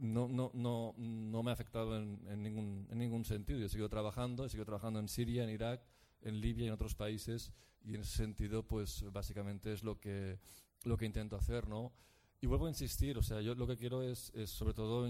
no, 0.00 0.28
no, 0.28 0.50
no, 0.54 0.92
no 0.96 1.42
me 1.42 1.50
ha 1.50 1.54
afectado 1.54 1.96
en, 1.96 2.20
en, 2.28 2.42
ningún, 2.42 2.86
en 2.90 2.98
ningún 2.98 3.24
sentido 3.24 3.60
yo 3.60 3.66
he 3.66 3.68
seguido 3.68 3.88
trabajando 3.88 4.44
he 4.44 4.48
seguido 4.48 4.66
trabajando 4.66 4.98
en 4.98 5.08
Siria 5.08 5.44
en 5.44 5.50
Irak 5.50 5.86
en 6.22 6.40
Libia 6.40 6.64
y 6.64 6.66
en 6.66 6.74
otros 6.74 6.96
países 6.96 7.52
y 7.84 7.94
en 7.94 8.00
ese 8.00 8.16
sentido 8.16 8.64
pues 8.66 9.04
básicamente 9.12 9.72
es 9.72 9.84
lo 9.84 10.00
que 10.00 10.40
lo 10.82 10.96
que 10.96 11.06
intento 11.06 11.36
hacer 11.36 11.68
¿no? 11.68 11.92
Y 12.40 12.46
vuelvo 12.46 12.66
a 12.66 12.68
insistir 12.68 13.16
o 13.18 13.22
sea 13.22 13.40
yo 13.40 13.54
lo 13.54 13.66
que 13.66 13.76
quiero 13.76 14.02
es, 14.02 14.30
es 14.34 14.50
sobre 14.50 14.74
todo 14.74 15.08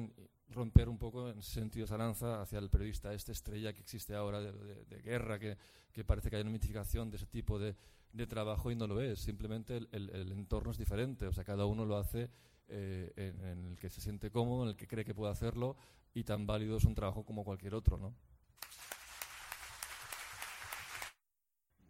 romper 0.51 0.89
un 0.89 0.99
poco 0.99 1.29
en 1.29 1.39
ese 1.39 1.53
sentido 1.53 1.85
esa 1.85 1.99
lanza 1.99 2.41
hacia 2.41 2.59
el 2.59 2.71
periodista 2.71 3.13
este 3.13 3.33
estrella 3.33 3.73
que 3.73 3.81
existe 3.81 4.15
ahora 4.15 4.41
de, 4.41 4.85
de 4.85 5.03
guerra 5.03 5.39
que 5.39 5.57
que 5.97 6.05
parece 6.05 6.29
que 6.29 6.37
hay 6.37 6.43
una 6.43 6.51
mitificación 6.51 7.09
de 7.11 7.17
ese 7.17 7.25
tipo 7.25 7.59
de, 7.59 7.75
de 8.13 8.27
trabajo 8.27 8.71
y 8.71 8.77
no 8.77 8.87
lo 8.87 9.01
es. 9.01 9.19
Simplemente 9.19 9.79
el, 9.79 9.89
el, 9.93 10.31
entorno 10.31 10.71
es 10.71 10.77
diferente. 10.77 11.27
O 11.27 11.33
sea, 11.33 11.43
cada 11.43 11.65
uno 11.65 11.87
lo 11.87 11.97
hace 11.97 12.29
eh, 12.69 13.13
en, 13.17 13.65
el 13.65 13.79
que 13.79 13.89
se 13.89 14.03
siente 14.03 14.31
cómodo, 14.31 14.65
en 14.65 14.69
el 14.69 14.77
que 14.77 14.87
cree 14.87 15.07
que 15.07 15.15
puede 15.15 15.33
hacerlo 15.33 15.75
y 16.13 16.23
tan 16.23 16.47
válido 16.47 16.77
es 16.77 16.85
un 16.85 16.95
trabajo 16.95 17.25
como 17.25 17.45
cualquier 17.45 17.75
otro, 17.75 17.97
¿no? 17.97 18.15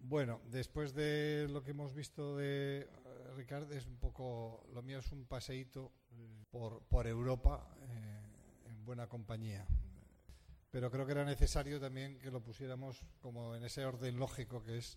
Bueno, 0.08 0.40
después 0.52 0.94
de 0.94 1.48
lo 1.50 1.64
que 1.64 1.72
hemos 1.72 1.92
visto 1.92 2.36
de 2.36 2.82
eh, 2.82 2.88
Ricardo, 3.34 3.74
es 3.74 3.86
un 3.86 3.96
poco, 3.96 4.64
lo 4.72 4.80
mío 4.80 5.00
es 5.00 5.10
un 5.10 5.26
paseíto 5.26 5.92
eh, 6.12 6.44
por, 6.48 6.84
por 6.84 7.08
Europa 7.08 7.76
eh, 7.88 8.70
en 8.70 8.84
buena 8.84 9.08
compañía. 9.08 9.66
Pero 10.70 10.92
creo 10.92 11.06
que 11.06 11.10
era 11.12 11.24
necesario 11.24 11.80
también 11.80 12.20
que 12.20 12.30
lo 12.30 12.40
pusiéramos 12.40 13.04
como 13.18 13.56
en 13.56 13.64
ese 13.64 13.84
orden 13.84 14.16
lógico 14.16 14.62
que 14.62 14.78
es 14.78 14.96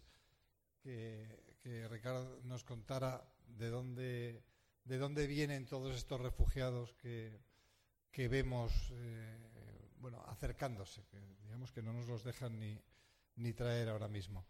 que, 0.79 1.87
Ricardo 1.89 2.39
nos 2.43 2.63
contara 2.63 3.27
de 3.47 3.69
dónde, 3.69 4.43
de 4.83 4.97
dónde 4.99 5.25
vienen 5.25 5.65
todos 5.65 5.95
estos 5.95 6.21
refugiados 6.21 6.93
que, 6.93 7.41
que 8.11 8.27
vemos 8.27 8.93
bueno, 9.97 10.23
acercándose, 10.27 11.03
que 11.07 11.19
digamos 11.41 11.71
que 11.71 11.81
no 11.81 11.93
nos 11.93 12.07
los 12.07 12.23
dejan 12.23 12.59
ni, 12.59 12.79
ni 13.37 13.53
traer 13.53 13.89
ahora 13.89 14.07
mismo. 14.07 14.45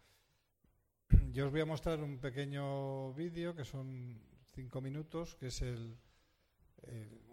Yo 1.31 1.45
os 1.45 1.51
voy 1.51 1.61
a 1.61 1.65
mostrar 1.65 2.01
un 2.01 2.17
pequeño 2.17 3.13
vídeo 3.13 3.53
que 3.53 3.63
son 3.63 4.17
cinco 4.55 4.81
minutos, 4.81 5.35
que 5.35 5.47
es 5.53 5.61
el, 5.61 5.95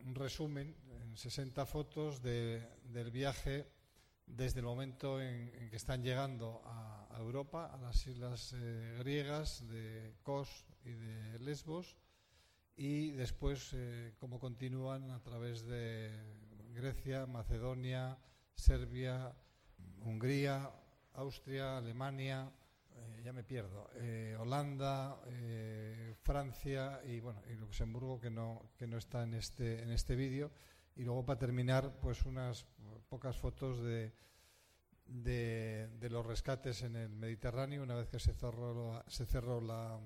un 0.05 0.15
resumen 0.15 0.77
en 1.01 1.17
60 1.17 1.65
fotos 1.65 2.21
del 2.21 3.11
viaje 3.11 3.67
desde 4.27 4.61
el 4.61 4.67
momento 4.67 5.19
en, 5.23 5.71
que 5.71 5.77
están 5.77 6.03
llegando 6.03 6.61
a, 6.67 7.09
Europa, 7.17 7.73
a 7.73 7.79
las 7.79 8.07
islas 8.07 8.53
eh, 8.55 8.97
griegas 8.99 9.67
de 9.67 10.15
Kos 10.23 10.67
y 10.85 10.91
de 10.91 11.39
Lesbos, 11.39 11.97
y 12.77 13.13
después 13.13 13.71
eh, 13.73 14.13
cómo 14.19 14.39
continúan 14.39 15.11
a 15.11 15.23
través 15.23 15.65
de 15.65 16.11
Grecia, 16.75 17.25
Macedonia, 17.25 18.19
Serbia, 18.55 19.35
Hungría, 20.05 20.71
Austria, 21.15 21.79
Alemania, 21.79 22.53
eh, 22.97 23.23
ya 23.25 23.33
me 23.33 23.45
pierdo, 23.45 23.91
eh, 23.95 24.37
Holanda, 24.39 25.21
eh, 25.27 26.15
Francia 26.23 27.01
y 27.05 27.21
bueno 27.21 27.43
y 27.51 27.55
Luxemburgo 27.55 28.21
que 28.21 28.31
no 28.31 28.71
que 28.77 28.87
no 28.87 28.97
está 28.99 29.23
en 29.23 29.35
este 29.35 29.83
en 29.83 29.91
este 29.91 30.17
vídeo. 30.17 30.51
Y 30.97 31.05
luego 31.05 31.27
para 31.27 31.39
terminar 31.39 31.99
pues 32.01 32.25
unas 32.25 32.65
pocas 33.11 33.37
fotos 33.37 33.83
de, 33.83 34.15
de, 35.05 36.09
los 36.11 36.25
rescates 36.25 36.83
en 36.83 36.97
el 36.97 37.11
Mediterráneo 37.11 37.83
una 37.83 37.95
vez 37.95 38.09
que 38.09 38.19
se 38.19 38.33
cerró 38.33 39.05
se 39.07 39.27
cerró 39.27 39.61
la, 39.61 40.01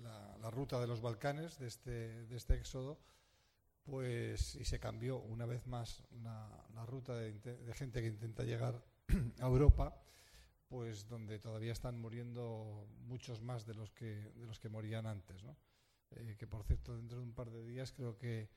la, 0.00 0.50
ruta 0.50 0.80
de 0.80 0.86
los 0.86 1.02
Balcanes 1.02 1.58
de 1.58 1.66
este 1.66 2.24
de 2.24 2.36
este 2.36 2.54
éxodo 2.54 2.98
pues 3.84 4.54
y 4.56 4.64
se 4.64 4.80
cambió 4.80 5.18
una 5.18 5.46
vez 5.46 5.66
más 5.66 6.02
la, 6.22 6.86
ruta 6.86 7.14
de, 7.14 7.34
gente 7.74 8.00
que 8.00 8.08
intenta 8.08 8.42
llegar 8.42 8.82
a 9.40 9.46
Europa, 9.46 9.94
pues 10.74 11.06
donde 11.06 11.38
todavía 11.38 11.70
están 11.70 12.00
muriendo 12.00 12.88
muchos 13.06 13.40
más 13.40 13.64
de 13.64 13.74
los 13.74 13.92
que 13.92 14.32
de 14.34 14.44
los 14.44 14.58
que 14.58 14.68
morían 14.68 15.06
antes, 15.06 15.44
¿no? 15.44 15.56
Eh, 16.10 16.34
que 16.36 16.48
por 16.48 16.64
cierto 16.64 16.96
dentro 16.96 17.18
de 17.18 17.22
un 17.22 17.32
par 17.32 17.48
de 17.48 17.64
días 17.64 17.92
creo 17.92 18.18
que 18.18 18.50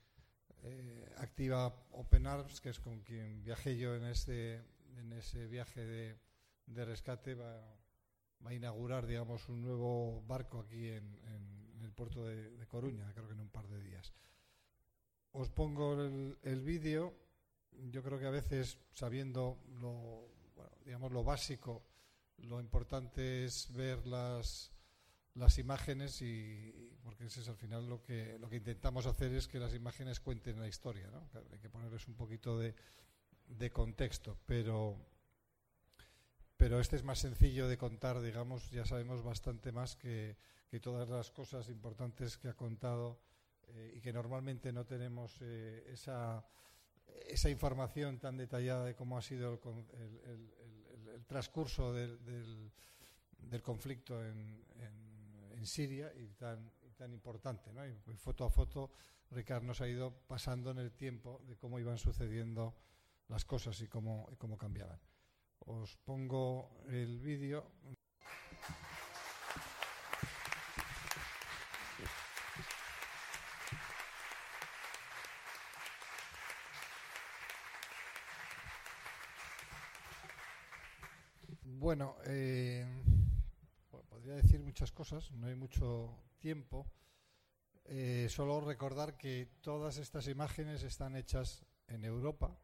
eh, 0.64 1.14
activa 1.18 1.68
Open 1.92 2.26
Arms, 2.26 2.60
que 2.60 2.70
es 2.70 2.80
con 2.80 3.02
quien 3.02 3.44
viajé 3.44 3.78
yo 3.78 3.96
en 3.96 4.06
ese 4.06 4.64
en 4.98 5.14
ese 5.14 5.46
viaje 5.46 5.86
de, 5.86 6.20
de 6.66 6.86
rescate, 6.86 7.36
va, 7.36 7.62
va, 8.44 8.50
a 8.50 8.54
inaugurar 8.56 9.06
digamos 9.06 9.48
un 9.48 9.62
nuevo 9.62 10.24
barco 10.24 10.62
aquí 10.62 10.88
en, 10.88 11.20
en 11.28 11.82
el 11.84 11.92
puerto 11.92 12.26
de, 12.26 12.50
de 12.50 12.66
Coruña, 12.66 13.14
creo 13.14 13.28
que 13.28 13.34
en 13.34 13.42
un 13.42 13.50
par 13.50 13.68
de 13.68 13.80
días 13.80 14.12
os 15.34 15.50
pongo 15.50 16.02
el, 16.02 16.62
vídeo. 16.64 17.14
Yo 17.92 18.02
creo 18.02 18.18
que 18.18 18.26
a 18.26 18.32
veces, 18.32 18.80
sabiendo 18.94 19.60
lo, 19.80 20.30
digamos, 20.84 21.12
lo 21.12 21.24
básico, 21.24 21.84
lo 22.38 22.60
importante 22.60 23.46
es 23.46 23.72
ver 23.74 24.06
las, 24.06 24.72
las 25.36 25.58
imágenes 25.58 26.22
y, 26.22 26.98
porque 27.04 27.26
ese 27.26 27.42
es 27.42 27.50
al 27.50 27.58
final 27.58 27.88
lo 27.88 28.02
que, 28.02 28.38
lo 28.40 28.50
que 28.50 28.58
intentamos 28.58 29.06
hacer 29.06 29.34
es 29.34 29.48
que 29.48 29.60
las 29.60 29.74
imágenes 29.74 30.20
cuenten 30.20 30.60
la 30.60 30.68
historia. 30.68 31.10
¿no? 31.10 31.30
Hay 31.52 31.60
que 31.60 31.70
ponerles 31.70 32.08
un 32.08 32.16
poquito 32.16 32.58
de, 32.58 32.76
de 33.48 33.72
contexto, 33.72 34.38
pero, 34.46 34.98
pero 36.58 36.80
este 36.80 36.96
es 36.96 37.04
más 37.04 37.20
sencillo 37.20 37.68
de 37.68 37.78
contar, 37.78 38.22
digamos, 38.22 38.70
ya 38.72 38.86
sabemos 38.86 39.24
bastante 39.24 39.72
más 39.72 39.96
que, 39.96 40.38
que 40.70 40.80
todas 40.80 41.08
las 41.08 41.32
cosas 41.32 41.70
importantes 41.70 42.38
que 42.38 42.50
ha 42.50 42.54
contado 42.56 43.20
eh, 43.70 43.94
y 43.96 44.02
que 44.02 44.14
normalmente 44.14 44.72
no 44.72 44.86
tenemos 44.86 45.38
eh, 45.42 45.86
esa, 45.92 46.46
esa 47.28 47.50
información 47.50 48.20
tan 48.20 48.38
detallada 48.38 48.86
de 48.86 48.96
cómo 48.96 49.18
ha 49.18 49.22
sido 49.22 49.60
el, 49.94 50.20
el, 50.30 50.67
transcurso 51.26 51.94
del, 51.94 52.24
del, 53.40 53.62
conflicto 53.62 54.24
en, 54.24 54.64
en, 54.80 55.66
Siria 55.66 56.14
y 56.16 56.30
tan, 56.30 56.72
tan 56.96 57.12
importante. 57.12 57.74
¿no? 57.74 57.86
Y 57.86 57.94
foto 58.16 58.46
a 58.46 58.50
foto, 58.50 58.92
Ricard 59.32 59.64
nos 59.64 59.82
ha 59.82 59.88
ido 59.88 60.14
pasando 60.28 60.72
en 60.72 60.78
el 60.78 60.94
tiempo 60.94 61.42
de 61.46 61.58
cómo 61.58 61.80
iban 61.80 61.98
sucediendo 61.98 62.76
las 63.28 63.44
cosas 63.44 63.82
y 63.82 63.88
cómo, 63.88 64.30
y 64.32 64.36
cómo 64.38 64.58
cambiaban. 64.58 65.00
Os 65.66 65.98
pongo 65.98 66.84
el 66.88 67.20
vídeo. 67.20 67.70
Bueno, 81.88 82.18
eh, 82.26 82.86
podría 84.10 84.34
decir 84.34 84.60
muchas 84.60 84.92
cosas, 84.92 85.32
no 85.32 85.48
hay 85.48 85.56
mucho 85.56 86.20
tiempo. 86.38 86.86
Eh, 87.86 88.28
solo 88.30 88.60
recordar 88.60 89.18
que 89.18 89.48
todas 89.62 89.98
estas 89.98 90.28
imágenes 90.28 90.84
están 90.84 91.16
hechas 91.16 91.66
en 91.88 92.04
Europa, 92.04 92.60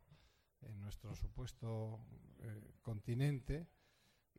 en 0.60 0.78
nuestro 0.82 1.16
supuesto 1.16 2.02
eh, 2.42 2.74
continente, 2.82 3.66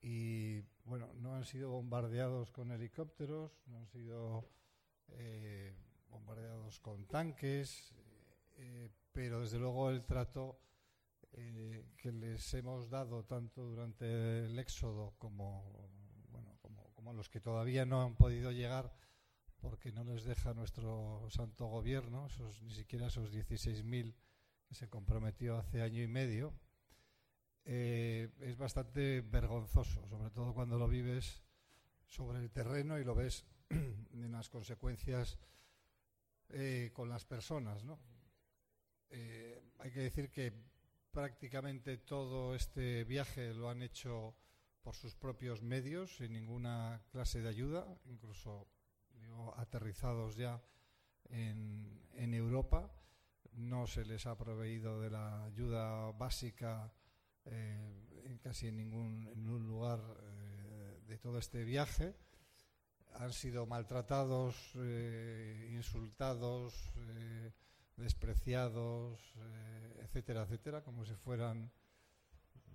y 0.03 0.61
bueno, 0.85 1.15
no 1.15 1.35
han 1.35 1.47
sido 1.47 1.71
bombardeados 1.71 2.51
con 2.51 2.71
helicópteros, 2.71 3.63
no 3.65 3.79
han 3.79 3.87
sido 3.87 4.51
bombardeados 6.11 6.79
con 6.81 7.07
tanques, 7.07 7.95
pero 9.13 9.41
desde 9.41 9.59
luego 9.59 9.89
el 9.89 10.05
trato 10.05 10.61
eh, 11.37 11.85
que 11.97 12.13
les 12.13 12.55
hemos 12.55 12.89
dado 12.89 13.25
tanto 13.25 13.65
durante 13.65 14.45
el 14.45 14.57
éxodo 14.57 15.15
como, 15.19 15.91
bueno, 16.31 16.57
como, 16.61 16.93
como, 16.93 17.13
los 17.13 17.29
que 17.29 17.41
todavía 17.41 17.85
no 17.85 18.03
han 18.03 18.15
podido 18.15 18.53
llegar 18.53 18.95
porque 19.59 19.91
no 19.91 20.05
les 20.05 20.23
deja 20.25 20.55
nuestro 20.55 21.27
santo 21.31 21.67
gobierno, 21.67 22.27
esos, 22.27 22.63
ni 22.63 22.73
siquiera 22.73 23.09
esos 23.09 23.33
16.000 23.33 24.15
que 24.69 24.75
se 24.77 24.89
comprometió 24.89 25.57
hace 25.57 25.83
año 25.83 26.03
y 26.03 26.07
medio, 26.07 26.55
eh, 27.65 28.31
es 28.41 28.57
bastante 28.57 29.23
vergonzoso, 29.23 30.07
sobre 30.07 30.31
todo 30.31 30.55
cuando 30.55 30.79
lo 30.79 30.87
vives 30.87 31.43
sobre 32.07 32.39
el 32.39 32.51
terreno 32.53 32.99
y 32.99 33.05
lo 33.05 33.17
ves 33.17 33.45
en 33.71 34.31
las 34.31 34.51
consecuencias 34.51 35.39
eh, 36.51 36.91
con 36.93 37.09
las 37.09 37.25
personas. 37.25 37.83
¿no? 37.85 37.99
hay 39.79 39.93
que 39.93 40.01
decir 40.01 40.31
que 40.31 40.74
prácticamente 41.15 41.97
todo 41.99 42.57
este 42.57 43.05
viaje 43.05 43.55
lo 43.55 43.71
han 43.71 43.83
hecho 43.83 44.35
por 44.83 44.97
sus 44.97 45.15
propios 45.15 45.63
medios, 45.63 46.17
sin 46.17 46.33
ninguna 46.33 47.01
clase 47.13 47.41
de 47.41 47.49
ayuda, 47.49 47.87
incluso 48.07 48.67
aterrizados 49.57 50.37
ya 50.37 50.61
en, 51.31 52.35
Europa. 52.35 52.91
No 53.53 53.87
se 53.87 54.05
les 54.05 54.27
ha 54.27 54.37
proveído 54.37 55.01
de 55.01 55.11
la 55.11 55.45
ayuda 55.45 56.11
básica 56.11 56.93
eh, 57.45 58.23
en 58.25 58.39
casi 58.39 58.67
en 58.67 58.77
ningún, 58.77 59.29
en 59.29 59.45
lugar 59.45 60.01
eh, 60.21 61.01
de 61.07 61.19
todo 61.19 61.39
este 61.39 61.63
viaje. 61.63 62.17
Han 63.15 63.33
sido 63.33 63.67
maltratados, 63.67 64.73
eh, 64.75 65.71
insultados 65.73 66.93
despreciados, 67.97 69.21
eh, 69.37 70.01
etcétera, 70.03 70.43
etcétera, 70.43 70.83
como 70.83 71.05
si 71.05 71.15
fueran 71.15 71.71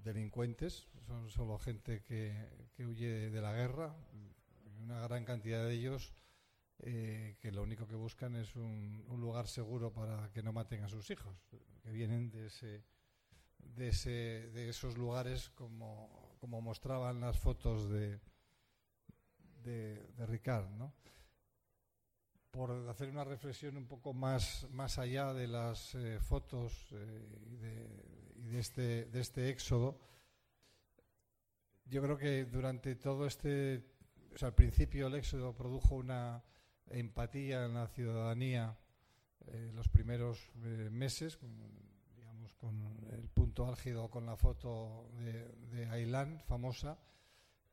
delincuentes. 0.04 0.88
Son 1.08 1.30
solo 1.30 1.58
gente 1.58 2.04
que, 2.04 2.70
que 2.76 2.86
huye 2.86 3.30
de 3.30 3.42
la 3.42 3.54
guerra. 3.54 3.96
Una 4.82 5.02
gran 5.02 5.26
cantidad 5.26 5.66
de 5.66 5.74
ellos 5.74 6.14
eh, 6.82 7.36
que 7.42 7.52
lo 7.52 7.64
único 7.64 7.88
que 7.88 7.96
buscan 7.96 8.36
es 8.36 8.56
un, 8.56 9.04
un, 9.10 9.20
lugar 9.20 9.48
seguro 9.48 9.92
para 9.92 10.32
que 10.32 10.42
no 10.42 10.54
maten 10.54 10.82
a 10.84 10.88
sus 10.88 11.10
hijos, 11.10 11.36
que 11.84 11.92
vienen 11.92 12.32
de 12.32 12.48
ese, 12.48 12.86
de, 13.58 13.90
ese, 13.90 14.50
de 14.52 14.70
esos 14.70 14.98
lugares 14.98 15.50
como, 15.50 16.38
como 16.40 16.62
mostraban 16.62 17.20
las 17.20 17.38
fotos 17.38 17.90
de, 17.90 18.22
de, 19.62 20.08
de 20.16 20.26
Ricard, 20.26 20.70
¿no? 20.70 20.94
Por 22.60 22.90
hacer 22.90 23.08
una 23.08 23.24
reflexión 23.24 23.78
un 23.78 23.88
poco 23.88 24.14
más, 24.14 24.68
más 24.72 25.00
allá 25.00 25.34
de 25.34 25.48
las 25.48 25.96
eh, 25.96 26.20
fotos 26.20 26.90
eh, 26.92 28.36
y, 28.36 28.48
de, 28.50 28.60
este, 28.60 29.06
de, 29.06 29.22
este, 29.22 29.50
éxodo, 29.50 29.98
yo 31.86 32.02
creo 32.02 32.18
que 32.18 32.44
durante 32.44 32.98
todo 32.98 33.28
este, 33.28 33.86
al 34.42 34.56
principio 34.56 35.08
el 35.08 35.16
éxodo 35.16 35.56
produjo 35.56 35.96
una 35.96 36.44
empatía 36.88 37.64
en 37.64 37.76
la 37.76 37.88
ciudadanía 37.88 38.78
eh, 39.48 39.72
los 39.74 39.88
primeros 39.88 40.52
eh, 40.62 40.90
meses, 40.92 41.40
digamos, 42.18 42.54
con 42.56 42.76
el 43.14 43.30
punto 43.30 43.70
álgido 43.70 44.10
con 44.10 44.26
la 44.26 44.36
foto 44.36 45.10
de, 45.18 45.48
de 45.78 45.86
Ailán, 45.86 46.42
famosa, 46.42 47.00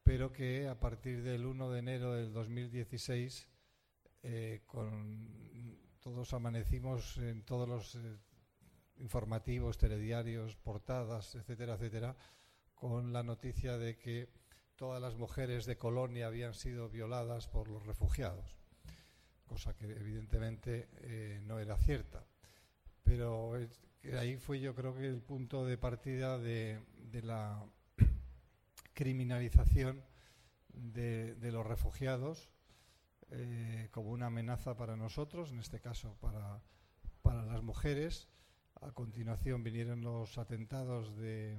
pero 0.04 0.32
que 0.32 0.68
a 0.68 0.78
partir 0.78 1.24
del 1.24 1.44
1 1.44 1.72
de 1.72 1.78
enero 1.80 2.14
del 2.14 2.32
2016, 2.32 3.48
eh, 4.28 4.62
con, 4.66 5.78
todos 6.00 6.34
amanecimos 6.34 7.16
en 7.18 7.44
todos 7.44 7.68
los 7.68 7.94
eh, 7.94 8.18
informativos, 8.96 9.78
telediarios, 9.78 10.56
portadas, 10.56 11.36
etcétera, 11.36 11.74
etcétera, 11.74 12.16
con 12.74 13.12
la 13.12 13.22
noticia 13.22 13.78
de 13.78 13.96
que 13.96 14.28
todas 14.74 15.00
las 15.00 15.14
mujeres 15.14 15.64
de 15.64 15.76
Colonia 15.76 16.26
habían 16.26 16.54
sido 16.54 16.88
violadas 16.88 17.46
por 17.46 17.68
los 17.68 17.86
refugiados, 17.86 18.56
cosa 19.44 19.76
que 19.76 19.86
evidentemente 19.86 20.88
eh, 21.02 21.40
no 21.44 21.60
era 21.60 21.76
cierta. 21.76 22.24
Pero 23.04 23.52
ahí 24.18 24.38
fue 24.38 24.58
yo 24.58 24.74
creo 24.74 24.92
que 24.96 25.06
el 25.06 25.22
punto 25.22 25.64
de 25.64 25.78
partida 25.78 26.36
de, 26.36 26.80
la 27.22 27.64
criminalización 28.92 30.02
de, 30.68 31.36
los 31.52 31.64
refugiados 31.64 32.50
como 33.96 34.10
una 34.10 34.26
amenaza 34.26 34.76
para 34.76 34.94
nosotros, 34.94 35.52
en 35.52 35.58
este 35.58 35.80
caso 35.80 36.18
para, 36.20 36.60
para 37.22 37.46
las 37.46 37.62
mujeres. 37.62 38.28
A 38.82 38.92
continuación 38.92 39.62
vinieron 39.62 40.02
los 40.02 40.36
atentados 40.36 41.16
de, 41.16 41.58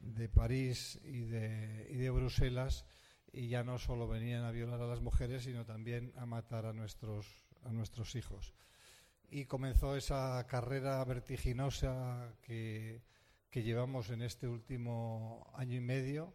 de 0.00 0.30
París 0.30 0.98
y 1.04 1.20
de, 1.20 1.88
y 1.90 1.96
de 1.96 2.08
Bruselas 2.08 2.86
y 3.34 3.48
ya 3.48 3.64
no 3.64 3.78
solo 3.78 4.08
venían 4.08 4.44
a 4.44 4.50
violar 4.50 4.80
a 4.80 4.86
las 4.86 5.02
mujeres, 5.02 5.44
sino 5.44 5.66
también 5.66 6.14
a 6.16 6.24
matar 6.24 6.64
a 6.64 6.72
nuestros, 6.72 7.26
a 7.64 7.70
nuestros 7.70 8.14
hijos. 8.14 8.54
Y 9.28 9.44
comenzó 9.44 9.94
esa 9.94 10.46
carrera 10.46 11.04
vertiginosa 11.04 12.34
que, 12.40 13.02
que 13.50 13.62
llevamos 13.62 14.08
en 14.08 14.22
este 14.22 14.48
último 14.48 15.52
año 15.54 15.76
y 15.76 15.82
medio, 15.82 16.32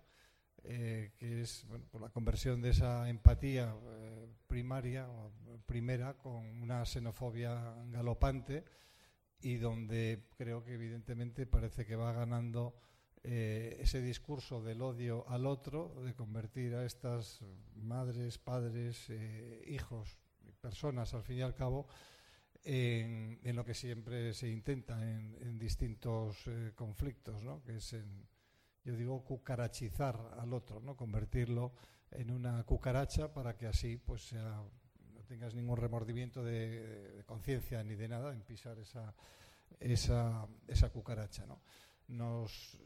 eh, 0.68 1.13
que 1.18 1.41
es 1.41 1.65
bueno, 1.68 1.86
por 1.91 2.01
la 2.01 2.09
conversión 2.09 2.61
de 2.61 2.72
esa 2.72 3.09
empatía 3.09 3.74
eh, 3.74 4.28
primaria 4.47 5.07
o 5.09 5.32
primera 5.65 6.18
con 6.18 6.45
una 6.61 6.86
xenofobia 6.86 7.76
galopante 7.91 8.63
y 9.41 9.55
donde 9.55 10.30
creo 10.38 10.63
que 10.63 10.74
evidentemente 10.74 11.45
parece 11.45 11.86
que 11.86 11.95
va 11.95 12.11
ganando 12.11 12.76
eh, 13.24 13.78
ese 13.82 14.01
discurso 14.01 14.61
del 14.61 14.82
odio 14.82 15.28
al 15.28 15.45
otro, 15.45 16.01
de 16.03 16.13
convertir 16.13 16.76
a 16.76 16.86
estas 16.86 17.41
madres, 17.76 18.38
padres, 18.38 19.09
eh, 19.09 19.63
hijos, 19.68 20.18
personas 20.61 21.13
al 21.13 21.24
fin 21.24 21.38
y 21.38 21.41
al 21.41 21.53
cabo, 21.53 21.88
en, 22.63 23.39
en 23.43 23.55
lo 23.55 23.65
que 23.65 23.74
siempre 23.74 24.34
se 24.34 24.49
intenta 24.49 25.01
en, 25.01 25.38
en 25.41 25.59
distintos 25.59 26.47
eh, 26.47 26.72
conflictos, 26.76 27.43
¿no? 27.43 27.61
que 27.63 27.78
es, 27.78 27.93
en, 27.93 28.28
yo 28.88 28.96
digo, 28.96 29.22
cucarachizar 29.26 30.18
al 30.40 30.54
otro, 30.54 30.80
¿no? 30.80 30.96
convertirlo 30.96 31.74
en 32.10 32.32
una 32.32 32.64
cucaracha 32.64 33.34
para 33.34 33.58
que 33.58 33.68
así 33.68 33.98
pues 33.98 34.30
sea, 34.30 34.64
no 35.14 35.24
tengas 35.28 35.54
ningún 35.54 35.76
remordimiento 35.76 36.42
de, 36.42 37.22
conciencia 37.26 37.84
ni 37.84 37.96
de 37.96 38.08
nada 38.08 38.32
en 38.32 38.44
pisar 38.44 38.80
esa, 38.80 39.14
esa, 39.82 40.48
esa 40.70 40.90
cucaracha. 40.90 41.46
¿no? 41.46 41.60
Nos, 42.08 42.80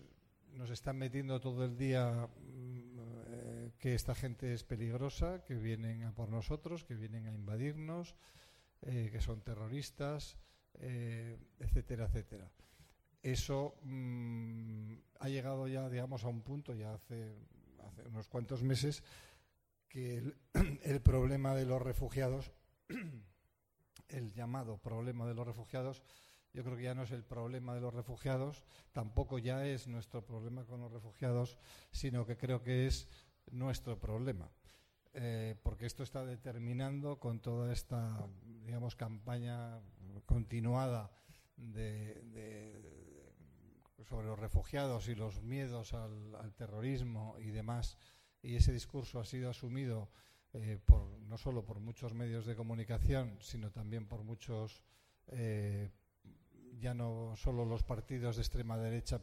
nos 0.53 0.71
están 0.71 0.97
metiendo 0.97 1.39
todo 1.39 1.65
el 1.65 1.77
día 1.77 2.27
eh, 3.29 3.71
que 3.77 3.93
esta 3.93 4.15
gente 4.15 4.55
es 4.55 4.63
peligrosa, 4.63 5.43
que 5.43 5.53
vienen 5.53 6.03
a 6.05 6.15
por 6.15 6.29
nosotros, 6.29 6.83
que 6.83 6.95
vienen 6.95 7.27
a 7.27 7.31
invadirnos, 7.31 8.15
eh, 8.81 9.09
que 9.11 9.21
son 9.21 9.41
terroristas, 9.41 10.35
eh, 10.79 11.37
etcétera, 11.59 12.05
etcétera. 12.05 12.49
Eso 13.21 13.75
mmm, 13.83 14.93
ha 15.19 15.29
llegado 15.29 15.67
ya, 15.67 15.89
digamos, 15.89 16.23
a 16.23 16.27
un 16.27 16.41
punto, 16.41 16.73
ya 16.73 16.93
hace, 16.93 17.35
unos 18.07 18.27
cuantos 18.27 18.63
meses, 18.63 19.03
que 19.87 20.17
el, 20.17 21.01
problema 21.03 21.55
de 21.55 21.65
los 21.65 21.81
refugiados, 21.81 22.51
el 24.09 24.33
llamado 24.33 24.77
problema 24.77 25.27
de 25.27 25.35
los 25.35 25.45
refugiados, 25.45 26.01
yo 26.53 26.63
creo 26.63 26.75
que 26.75 26.83
ya 26.83 26.95
no 26.95 27.03
es 27.03 27.11
el 27.11 27.23
problema 27.23 27.75
de 27.75 27.81
los 27.81 27.93
refugiados, 27.93 28.65
tampoco 28.91 29.39
ya 29.39 29.65
es 29.65 29.87
nuestro 29.87 30.25
problema 30.25 30.65
con 30.65 30.81
los 30.81 30.91
refugiados, 30.91 31.57
sino 31.91 32.25
que 32.25 32.37
creo 32.37 32.61
que 32.61 32.87
es 32.87 33.07
nuestro 33.51 33.99
problema. 33.99 34.49
Eh, 35.13 35.55
porque 35.61 35.85
esto 35.85 36.03
está 36.03 36.25
determinando 36.25 37.19
con 37.19 37.41
toda 37.41 37.71
esta, 37.73 38.27
digamos, 38.65 38.95
campaña 38.95 39.79
continuada 40.25 41.11
de, 41.57 42.21
sobre 44.03 44.27
los 44.27 44.39
refugiados 44.39 45.07
y 45.07 45.15
los 45.15 45.41
miedos 45.41 45.93
al, 45.93 46.53
terrorismo 46.55 47.35
y 47.39 47.51
demás, 47.51 47.97
y 48.41 48.55
ese 48.55 48.73
discurso 48.73 49.19
ha 49.19 49.25
sido 49.25 49.49
asumido 49.49 50.09
eh, 50.53 50.79
por, 50.83 51.07
no 51.21 51.37
solo 51.37 51.63
por 51.63 51.79
muchos 51.79 52.13
medios 52.13 52.45
de 52.45 52.55
comunicación, 52.55 53.37
sino 53.41 53.71
también 53.71 54.07
por 54.07 54.23
muchos 54.23 54.83
eh, 55.27 55.91
ya 56.79 56.93
no 56.93 57.35
solo 57.35 57.65
los 57.65 57.83
partidos 57.83 58.37
de 58.37 58.41
extrema 58.41 58.77
derecha, 58.77 59.21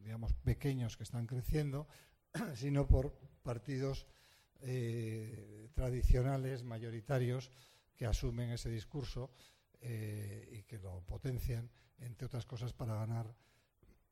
digamos, 0.00 0.32
pequeños 0.34 0.96
que 0.96 1.02
están 1.02 1.26
creciendo, 1.26 1.88
sino 2.54 2.86
por 2.86 3.12
partidos 3.42 4.06
eh, 4.60 5.68
tradicionales, 5.74 6.62
mayoritarios, 6.62 7.50
que 7.96 8.06
asumen 8.06 8.50
ese 8.50 8.70
discurso 8.70 9.32
y 9.84 10.62
que 10.62 10.78
lo 10.78 11.00
potencian, 11.00 11.68
entre 11.98 12.26
otras 12.26 12.46
cosas, 12.46 12.72
para 12.72 12.94
ganar, 12.94 13.34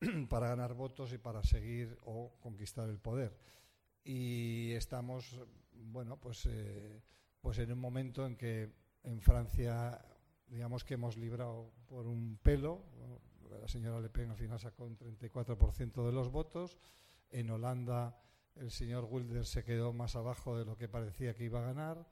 para 0.28 0.48
ganar 0.48 0.74
votos 0.74 1.12
y 1.12 1.18
para 1.18 1.42
seguir 1.42 1.96
o 2.04 2.32
conquistar 2.40 2.88
el 2.88 2.98
poder. 2.98 3.36
Y 4.04 4.72
estamos, 4.72 5.38
bueno, 5.72 6.18
pues, 6.18 6.46
eh, 6.46 7.02
pues 7.40 7.58
en 7.58 7.72
un 7.72 7.78
momento 7.78 8.26
en 8.26 8.36
que 8.36 8.72
en 9.02 9.20
Francia 9.20 10.00
digamos 10.50 10.84
que 10.84 10.94
hemos 10.94 11.16
librado 11.16 11.72
por 11.86 12.06
un 12.06 12.38
pelo. 12.42 12.84
La 13.60 13.68
señora 13.68 14.00
Le 14.00 14.10
Pen 14.10 14.30
al 14.30 14.36
final 14.36 14.58
sacó 14.58 14.84
un 14.84 14.98
34% 14.98 16.04
de 16.04 16.12
los 16.12 16.30
votos. 16.30 16.78
En 17.30 17.50
Holanda 17.50 18.20
el 18.56 18.70
señor 18.70 19.06
Wilders 19.08 19.48
se 19.48 19.64
quedó 19.64 19.92
más 19.92 20.16
abajo 20.16 20.58
de 20.58 20.64
lo 20.64 20.76
que 20.76 20.88
parecía 20.88 21.34
que 21.34 21.44
iba 21.44 21.60
a 21.60 21.72
ganar. 21.72 22.08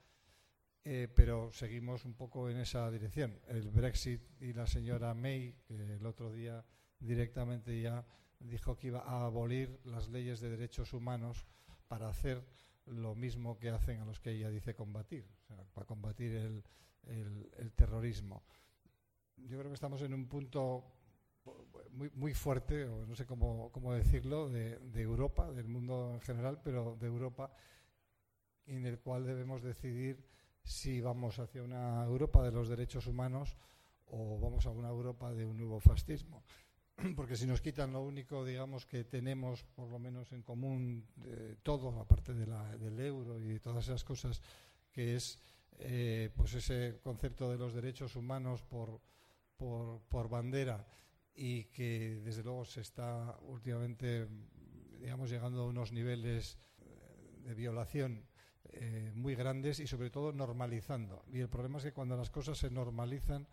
Eh, 0.84 1.08
pero 1.14 1.52
seguimos 1.52 2.04
un 2.04 2.14
poco 2.14 2.48
en 2.48 2.58
esa 2.58 2.90
dirección. 2.90 3.38
El 3.48 3.68
Brexit 3.68 4.22
y 4.40 4.52
la 4.52 4.66
señora 4.66 5.12
May, 5.14 5.52
que 5.66 5.74
el 5.74 6.06
otro 6.06 6.32
día 6.32 6.64
directamente 7.00 7.80
ya 7.80 8.04
dijo 8.40 8.76
que 8.76 8.88
iba 8.88 9.00
a 9.00 9.26
abolir 9.26 9.80
las 9.84 10.08
leyes 10.08 10.40
de 10.40 10.50
derechos 10.50 10.92
humanos 10.92 11.46
para 11.88 12.08
hacer 12.08 12.44
lo 12.86 13.14
mismo 13.14 13.58
que 13.58 13.70
hacen 13.70 14.00
a 14.00 14.04
los 14.04 14.20
que 14.20 14.30
ella 14.30 14.50
dice 14.50 14.74
combatir, 14.74 15.26
o 15.42 15.46
sea, 15.46 15.56
para 15.74 15.86
combatir 15.86 16.34
el, 16.34 16.62
terrorismo. 17.74 18.42
Yo 19.36 19.58
creo 19.58 19.70
que 19.70 19.74
estamos 19.74 20.02
en 20.02 20.12
un 20.12 20.26
punto 20.26 20.84
muy, 21.92 22.10
muy 22.10 22.34
fuerte, 22.34 22.84
o 22.84 23.06
no 23.06 23.14
sé 23.14 23.24
cómo, 23.24 23.70
cómo 23.72 23.94
decirlo, 23.94 24.48
de, 24.48 24.78
de, 24.78 25.02
Europa, 25.02 25.50
del 25.52 25.68
mundo 25.68 26.12
en 26.14 26.20
general, 26.20 26.60
pero 26.62 26.96
de 27.00 27.06
Europa, 27.06 27.50
en 28.66 28.84
el 28.84 28.98
cual 28.98 29.24
debemos 29.24 29.62
decidir 29.62 30.22
si 30.62 31.00
vamos 31.00 31.38
hacia 31.38 31.62
una 31.62 32.04
Europa 32.04 32.44
de 32.44 32.52
los 32.52 32.68
derechos 32.68 33.06
humanos 33.06 33.56
o 34.06 34.38
vamos 34.38 34.66
a 34.66 34.70
una 34.70 34.88
Europa 34.88 35.32
de 35.32 35.46
un 35.46 35.56
nuevo 35.56 35.80
fascismo. 35.80 36.42
Porque 37.16 37.36
si 37.36 37.46
nos 37.46 37.60
quitan 37.60 37.92
lo 37.92 38.02
único, 38.02 38.44
digamos, 38.44 38.84
que 38.84 39.04
tenemos, 39.04 39.64
por 39.64 39.88
lo 39.88 39.98
menos 39.98 40.32
en 40.32 40.42
común, 40.42 41.06
de 41.16 41.56
todo, 41.56 42.00
aparte 42.00 42.34
de 42.34 42.46
la, 42.46 42.76
del 42.76 42.98
euro 43.00 43.40
y 43.40 43.58
todas 43.60 43.84
esas 43.84 44.04
cosas, 44.04 44.42
que 44.92 45.16
es 45.16 45.40
eh, 45.78 46.30
pues 46.36 46.54
ese 46.54 46.98
concepto 47.02 47.50
de 47.50 47.58
los 47.58 47.72
derechos 47.72 48.16
humanos 48.16 48.62
por, 48.62 49.00
por, 49.56 50.00
por, 50.08 50.28
bandera 50.28 50.84
y 51.34 51.64
que 51.64 52.20
desde 52.24 52.42
luego 52.42 52.64
se 52.64 52.80
está 52.80 53.38
últimamente 53.42 54.26
digamos 54.98 55.30
llegando 55.30 55.62
a 55.62 55.66
unos 55.66 55.92
niveles 55.92 56.58
eh, 56.80 57.42
de 57.44 57.54
violación 57.54 58.26
eh, 58.70 59.12
muy 59.14 59.34
grandes 59.34 59.80
y 59.80 59.86
sobre 59.86 60.10
todo 60.10 60.32
normalizando. 60.32 61.24
Y 61.32 61.38
el 61.38 61.48
problema 61.48 61.78
es 61.78 61.84
que 61.84 61.92
cuando 61.92 62.16
las 62.16 62.30
cosas 62.30 62.58
se 62.58 62.70
normalizan 62.70 63.46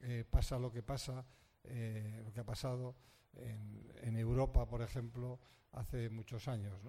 eh, 0.00 0.24
pasa 0.28 0.58
lo 0.58 0.70
que 0.70 0.82
pasa 0.82 1.24
eh, 1.64 2.22
lo 2.24 2.32
que 2.32 2.40
ha 2.40 2.44
pasado 2.44 2.96
en, 3.34 3.90
en, 4.02 4.16
Europa 4.16 4.66
por 4.66 4.82
ejemplo 4.82 5.40
hace 5.72 6.08
muchos 6.10 6.46
años 6.46 6.80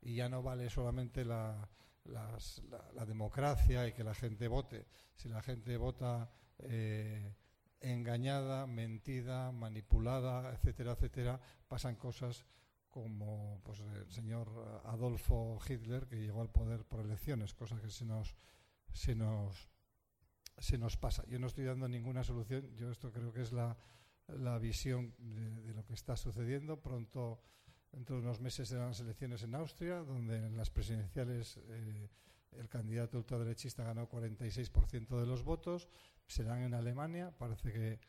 y 0.00 0.16
ya 0.16 0.28
no 0.28 0.42
vale 0.42 0.68
solamente 0.68 1.24
la 1.24 1.68
las, 2.04 2.62
la, 2.70 2.84
la, 2.94 3.06
democracia 3.06 3.86
y 3.86 3.92
que 3.92 4.04
la 4.04 4.14
gente 4.14 4.48
vote. 4.48 4.86
Si 5.14 5.28
la 5.28 5.42
gente 5.42 5.76
vota 5.76 6.30
eh, 6.58 7.34
engañada, 7.80 8.66
mentida, 8.66 9.52
manipulada, 9.52 10.52
etcétera, 10.52 10.92
etcétera, 10.92 11.40
pasan 11.68 11.96
cosas 11.96 12.44
como 12.90 13.60
pues, 13.64 13.80
el 13.80 14.10
señor 14.10 14.82
Adolfo 14.84 15.58
Hitler, 15.66 16.06
que 16.06 16.16
llegó 16.16 16.42
al 16.42 16.50
poder 16.50 16.84
por 16.84 17.00
elecciones, 17.00 17.54
cosa 17.54 17.80
que 17.80 17.88
se 17.88 18.04
nos, 18.04 18.36
se 18.92 19.14
nos, 19.14 19.70
se 20.58 20.78
nos 20.78 20.96
pasa. 20.96 21.24
Yo 21.26 21.38
no 21.38 21.46
estoy 21.46 21.64
dando 21.64 21.88
ninguna 21.88 22.22
solución, 22.22 22.74
yo 22.76 22.90
esto 22.90 23.10
creo 23.10 23.32
que 23.32 23.42
es 23.42 23.52
la, 23.52 23.76
la 24.28 24.58
visión 24.58 25.14
de, 25.18 25.74
lo 25.74 25.84
que 25.84 25.94
está 25.94 26.16
sucediendo. 26.16 26.80
Pronto, 26.80 27.40
dentro 27.90 28.16
de 28.16 28.22
unos 28.22 28.40
meses, 28.40 28.68
serán 28.68 28.88
las 28.88 29.00
elecciones 29.00 29.42
en 29.42 29.54
Austria, 29.54 29.98
donde 29.98 30.38
en 30.38 30.56
las 30.56 30.70
presidenciales 30.70 31.58
eh, 31.68 32.08
el 32.52 32.68
candidato 32.68 33.18
ultraderechista 33.18 33.84
ganó 33.84 34.08
46% 34.08 35.20
de 35.20 35.26
los 35.26 35.42
votos. 35.42 35.88
Serán 36.26 36.62
en 36.62 36.74
Alemania. 36.74 37.32
Parece 37.36 37.72
que 37.72 38.00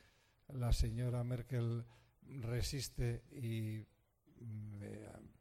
la 0.49 0.71
señora 0.71 1.23
Merkel 1.23 1.85
resiste 2.21 3.23
y 3.31 3.85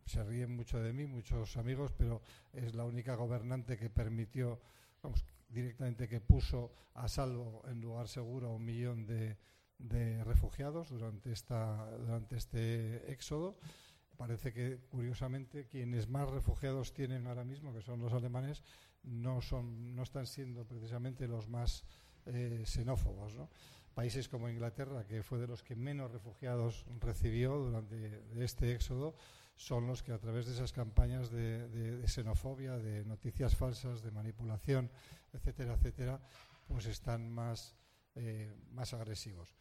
se 0.06 0.22
ríen 0.24 0.54
mucho 0.54 0.80
de 0.80 0.92
mí, 0.92 1.06
muchos 1.06 1.56
amigos, 1.56 1.92
pero 1.96 2.22
es 2.52 2.74
la 2.74 2.84
única 2.84 3.14
gobernante 3.14 3.76
que 3.76 3.90
permitió, 3.90 4.60
vamos, 5.02 5.24
directamente 5.48 6.08
que 6.08 6.20
puso 6.20 6.72
a 6.94 7.08
salvo 7.08 7.62
en 7.66 7.80
lugar 7.80 8.08
seguro 8.08 8.48
a 8.48 8.54
un 8.54 8.64
millón 8.64 9.06
de, 9.06 9.36
de 9.82 10.22
refugiados 10.24 10.88
durante, 10.90 11.32
esta, 11.32 11.90
durante 11.98 12.36
este 12.36 13.12
éxodo. 13.12 13.58
Parece 14.16 14.52
que, 14.52 14.78
curiosamente, 14.90 15.66
quienes 15.66 16.08
más 16.08 16.28
refugiados 16.30 16.92
tienen 16.92 17.26
ahora 17.26 17.44
mismo, 17.44 17.72
que 17.72 17.82
son 17.82 18.00
los 18.00 18.12
alemanes, 18.12 18.62
no, 19.02 19.40
son, 19.40 19.94
no 19.96 20.02
están 20.02 20.26
siendo 20.26 20.64
precisamente 20.64 21.26
los 21.26 21.48
más 21.48 21.84
eh, 22.26 22.62
xenófobos. 22.64 23.34
¿no? 23.34 23.48
países 23.92 24.28
como 24.28 24.48
Inglaterra, 24.48 25.06
que 25.06 25.22
fue 25.22 25.38
de 25.38 25.46
los 25.46 25.62
que 25.62 25.76
menos 25.76 26.10
refugiados 26.10 26.86
recibió 27.00 27.56
durante 27.58 28.22
este 28.36 28.72
éxodo, 28.72 29.14
son 29.54 29.86
los 29.86 30.02
que 30.02 30.12
a 30.12 30.18
través 30.18 30.46
de 30.46 30.52
esas 30.52 30.72
campañas 30.72 31.30
de, 31.30 32.02
xenofobia, 32.06 32.78
de 32.78 33.04
noticias 33.04 33.54
falsas, 33.54 34.02
de 34.02 34.10
manipulación, 34.10 34.90
etcétera, 35.32 35.74
etcétera, 35.74 36.20
pues 36.66 36.86
están 36.86 37.30
más, 37.30 37.76
eh, 38.14 38.52
más 38.72 38.94
agresivos. 38.94 39.54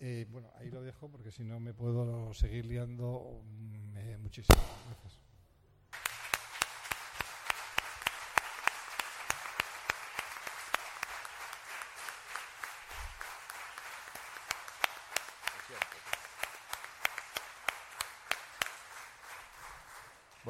Eh, 0.00 0.26
bueno, 0.30 0.48
ahí 0.56 0.70
lo 0.70 0.82
dejo 0.82 1.10
porque 1.10 1.30
si 1.30 1.44
no 1.44 1.60
me 1.60 1.74
puedo 1.74 2.32
seguir 2.32 2.64
liando 2.64 3.42
mm, 3.44 4.22
muchísimo. 4.22 4.58
Gracias. 4.86 5.29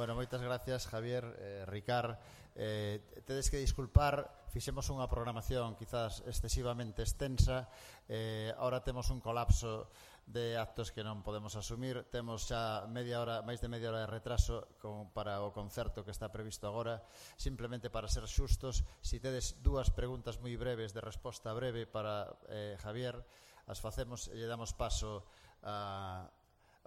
Bueno, 0.01 0.17
moitas 0.17 0.41
gracias, 0.41 0.89
Javier, 0.89 1.29
eh, 1.37 1.69
Ricard. 1.69 2.17
Eh, 2.57 3.21
tedes 3.29 3.53
que 3.53 3.61
disculpar, 3.61 4.49
fixemos 4.49 4.89
unha 4.89 5.05
programación 5.05 5.77
quizás 5.77 6.25
excesivamente 6.25 7.05
extensa. 7.05 7.69
Eh, 8.09 8.49
ahora 8.57 8.81
temos 8.81 9.13
un 9.13 9.21
colapso 9.21 9.93
de 10.25 10.57
actos 10.57 10.89
que 10.89 11.05
non 11.05 11.21
podemos 11.21 11.53
asumir. 11.53 12.09
Temos 12.09 12.49
xa 12.49 12.89
media 12.89 13.21
hora, 13.21 13.45
máis 13.45 13.61
de 13.61 13.69
media 13.69 13.93
hora 13.93 14.09
de 14.09 14.09
retraso 14.09 14.73
con, 14.81 15.13
para 15.13 15.45
o 15.45 15.53
concerto 15.53 16.01
que 16.01 16.17
está 16.17 16.33
previsto 16.33 16.65
agora. 16.65 17.05
Simplemente 17.37 17.93
para 17.93 18.09
ser 18.09 18.25
xustos, 18.25 18.81
si 19.05 19.21
tedes 19.21 19.61
dúas 19.61 19.93
preguntas 19.93 20.41
moi 20.41 20.57
breves 20.57 20.97
de 20.97 21.05
resposta 21.05 21.53
breve 21.53 21.85
para 21.85 22.41
eh, 22.49 22.81
Javier, 22.81 23.21
as 23.69 23.77
facemos 23.85 24.33
e 24.33 24.41
lle 24.41 24.49
damos 24.49 24.73
paso 24.73 25.29
a, 25.61 26.25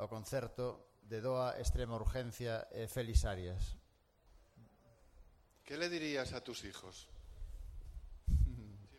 ao 0.01 0.09
concerto 0.09 0.92
de 1.03 1.21
DOA 1.21 1.57
Extrema 1.59 1.95
Urgencia 1.95 2.67
eh, 2.71 2.87
Félix 2.87 3.25
Arias. 3.25 3.77
¿Qué 5.63 5.77
le 5.77 5.89
dirías 5.89 6.33
a 6.33 6.43
tus 6.43 6.63
hijos? 6.65 7.09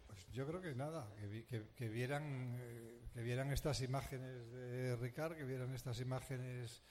Pues 0.06 0.26
yo 0.32 0.46
creo 0.46 0.60
que 0.60 0.74
nada, 0.74 1.12
que, 1.16 1.44
que, 1.44 1.68
que 1.74 1.88
vieran, 1.88 2.56
eh, 2.60 3.08
que 3.12 3.22
vieran 3.22 3.52
estas 3.52 3.80
imágenes 3.82 4.50
de 4.50 4.96
Ricard, 4.96 5.36
que 5.36 5.44
vieran 5.44 5.74
estas 5.74 6.00
imágenes 6.00 6.82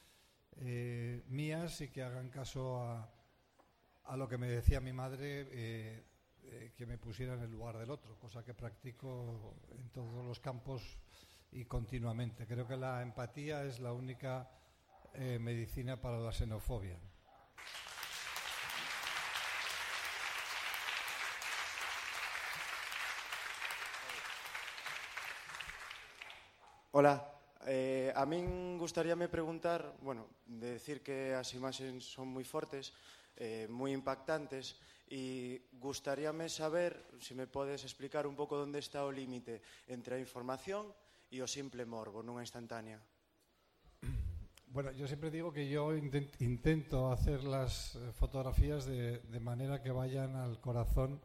eh, 0.57 1.23
mías 1.27 1.81
y 1.81 1.89
que 1.89 2.03
hagan 2.03 2.29
caso 2.29 2.81
a, 2.81 3.11
a, 4.03 4.17
lo 4.17 4.27
que 4.27 4.37
me 4.37 4.47
decía 4.47 4.79
mi 4.79 4.93
madre, 4.93 5.47
eh, 5.51 6.03
eh, 6.43 6.73
que 6.75 6.85
me 6.85 6.97
pusiera 6.97 7.33
en 7.33 7.41
el 7.41 7.51
lugar 7.51 7.77
del 7.77 7.89
otro, 7.89 8.19
cosa 8.19 8.43
que 8.43 8.53
practico 8.53 9.55
en 9.71 9.89
todos 9.89 10.23
los 10.25 10.39
campos 10.39 10.99
y 11.51 11.65
continuamente. 11.65 12.45
Creo 12.45 12.67
que 12.67 12.77
la 12.77 13.01
empatía 13.01 13.63
es 13.63 13.79
la 13.79 13.93
única 13.93 14.49
eh, 15.13 15.39
Medicina 15.39 15.99
para 15.99 16.17
la 16.17 16.31
Xenofobia. 16.31 16.97
Hola, 26.93 27.17
eh, 27.65 28.13
a 28.13 28.25
min 28.25 28.77
gustaríame 28.77 29.25
preguntar, 29.25 29.97
bueno, 30.01 30.29
de 30.45 30.77
decir 30.77 31.01
que 31.01 31.33
as 31.33 31.49
imaxes 31.57 32.05
son 32.05 32.29
moi 32.29 32.45
fortes, 32.45 32.93
eh, 33.33 33.65
moi 33.65 33.89
impactantes, 33.89 34.77
e 35.09 35.69
gustaríame 35.77 36.49
saber 36.49 36.97
se 37.21 37.33
me 37.37 37.45
podes 37.45 37.85
explicar 37.85 38.25
un 38.25 38.37
pouco 38.37 38.61
onde 38.61 38.81
está 38.81 39.05
o 39.05 39.13
límite 39.13 39.61
entre 39.89 40.17
a 40.17 40.21
información 40.21 40.89
e 41.33 41.41
o 41.41 41.49
simple 41.49 41.85
morbo 41.85 42.21
nunha 42.21 42.45
instantánea. 42.45 42.97
Bueno, 44.73 44.91
yo 44.93 45.05
siempre 45.05 45.29
digo 45.29 45.53
que 45.53 45.69
yo 45.69 45.95
intento 45.95 47.11
hacer 47.11 47.43
las 47.43 47.95
eh, 47.95 48.11
fotografías 48.11 48.87
de, 48.87 49.21
manera 49.39 49.83
que 49.83 49.91
vayan 49.91 50.35
al 50.35 50.59
corazón 50.59 51.21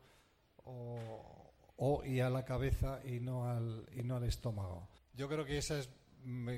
o, 0.65 2.05
y 2.05 2.21
a 2.21 2.29
la 2.29 2.45
cabeza 2.45 3.01
y 3.07 3.21
no 3.21 3.49
al, 3.49 3.89
y 3.97 4.03
no 4.03 4.17
al 4.17 4.25
estómago. 4.25 4.87
Yo 5.15 5.31
creo 5.31 5.47
que 5.47 5.57
esa 5.57 5.79
es 5.79 5.89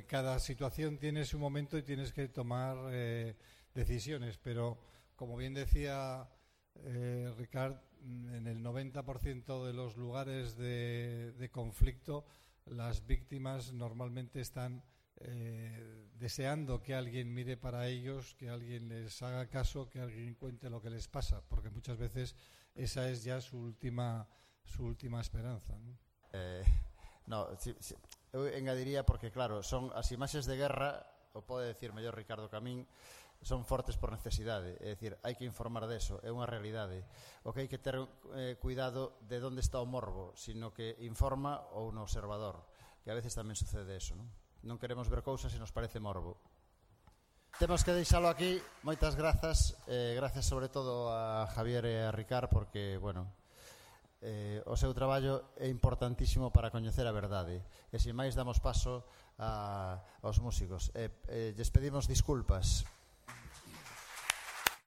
cada 0.09 0.41
situación 0.41 0.99
tiene 0.99 1.25
su 1.25 1.39
momento 1.39 1.79
y 1.79 1.85
tienes 1.85 2.13
que 2.13 2.27
tomar 2.27 2.77
eh, 2.91 3.37
decisiones, 3.73 4.37
pero 4.39 4.81
como 5.15 5.37
bien 5.37 5.55
decía 5.55 6.29
eh, 6.75 7.33
Ricard, 7.39 7.77
en 8.03 8.49
el 8.49 8.65
90% 8.65 9.65
de 9.65 9.73
los 9.75 9.97
lugares 9.97 10.57
de 10.57 11.51
conflicto 11.53 12.25
las 12.65 13.07
víctimas 13.07 13.73
normalmente 13.73 14.41
están 14.41 14.83
eh, 15.21 16.09
deseando 16.15 16.83
que 16.83 16.95
alguien 16.95 17.33
mire 17.33 17.57
para 17.57 17.89
ellos, 17.89 18.35
que 18.35 18.49
alguien 18.49 18.89
les 18.89 19.23
haga 19.23 19.49
caso, 19.49 19.89
que 19.89 20.01
alguien 20.01 20.35
cuente 20.35 20.69
lo 20.69 20.81
que 20.81 20.91
les 20.91 21.09
pasa, 21.09 21.43
porque 21.49 21.71
muchas 21.71 21.99
veces 21.99 22.37
esa 22.75 23.09
es 23.09 23.25
ya 23.25 23.41
su 23.41 23.59
última, 23.59 24.29
su 24.65 24.85
última 24.85 25.21
esperanza. 25.21 25.79
¿no? 25.79 25.97
Eh, 26.33 26.65
no, 27.27 27.49
si, 27.59 27.75
si, 27.81 27.95
eu 28.33 28.47
engadiría 28.47 29.05
porque, 29.05 29.31
claro, 29.31 29.63
son 29.63 29.91
as 29.95 30.13
imaxes 30.13 30.47
de 30.47 30.57
guerra, 30.57 31.07
o 31.33 31.43
pode 31.43 31.71
decir 31.71 31.93
mellor 31.93 32.15
Ricardo 32.15 32.51
Camín, 32.51 32.87
son 33.43 33.65
fortes 33.65 33.97
por 33.97 34.13
necesidade, 34.13 34.77
é 34.85 34.93
dicir, 34.93 35.17
hai 35.25 35.33
que 35.33 35.49
informar 35.49 35.89
deso, 35.89 36.21
é 36.21 36.29
unha 36.29 36.45
realidade. 36.45 37.01
O 37.43 37.57
que 37.57 37.65
hai 37.65 37.69
que 37.71 37.81
ter 37.81 37.97
eh, 38.37 38.61
cuidado 38.61 39.17
de 39.25 39.41
onde 39.41 39.65
está 39.65 39.81
o 39.81 39.89
morbo, 39.89 40.37
sino 40.37 40.77
que 40.77 41.01
informa 41.01 41.65
ou 41.73 41.89
no 41.91 42.05
observador, 42.05 42.69
que 43.01 43.09
a 43.09 43.17
veces 43.17 43.33
tamén 43.33 43.57
sucede 43.57 43.97
eso, 43.97 44.13
non? 44.13 44.29
Non 44.67 44.77
queremos 44.77 45.09
ver 45.09 45.25
cousas 45.25 45.53
e 45.57 45.59
nos 45.59 45.73
parece 45.73 45.97
morbo. 46.03 46.37
Temos 47.57 47.85
que 47.85 47.97
deixalo 47.97 48.29
aquí. 48.29 48.61
Moitas 48.85 49.17
grazas. 49.17 49.77
Eh, 49.89 50.13
gracias 50.17 50.45
sobre 50.45 50.69
todo 50.69 51.09
a 51.09 51.49
Javier 51.53 51.85
e 51.89 51.97
a 52.05 52.13
Ricard 52.13 52.53
porque, 52.53 53.01
bueno, 53.01 53.33
eh, 54.21 54.61
o 54.69 54.77
seu 54.77 54.93
traballo 54.93 55.57
é 55.57 55.69
importantísimo 55.73 56.53
para 56.53 56.69
coñecer 56.69 57.09
a 57.09 57.17
verdade. 57.17 57.65
E 57.89 57.97
sin 57.97 58.13
máis 58.13 58.37
damos 58.37 58.61
paso 58.61 59.09
a, 59.41 59.97
aos 60.21 60.45
músicos. 60.45 60.93
Eh, 60.93 61.09
eh, 61.33 61.51
lles 61.57 61.73
pedimos 61.73 62.05
disculpas. 62.05 62.85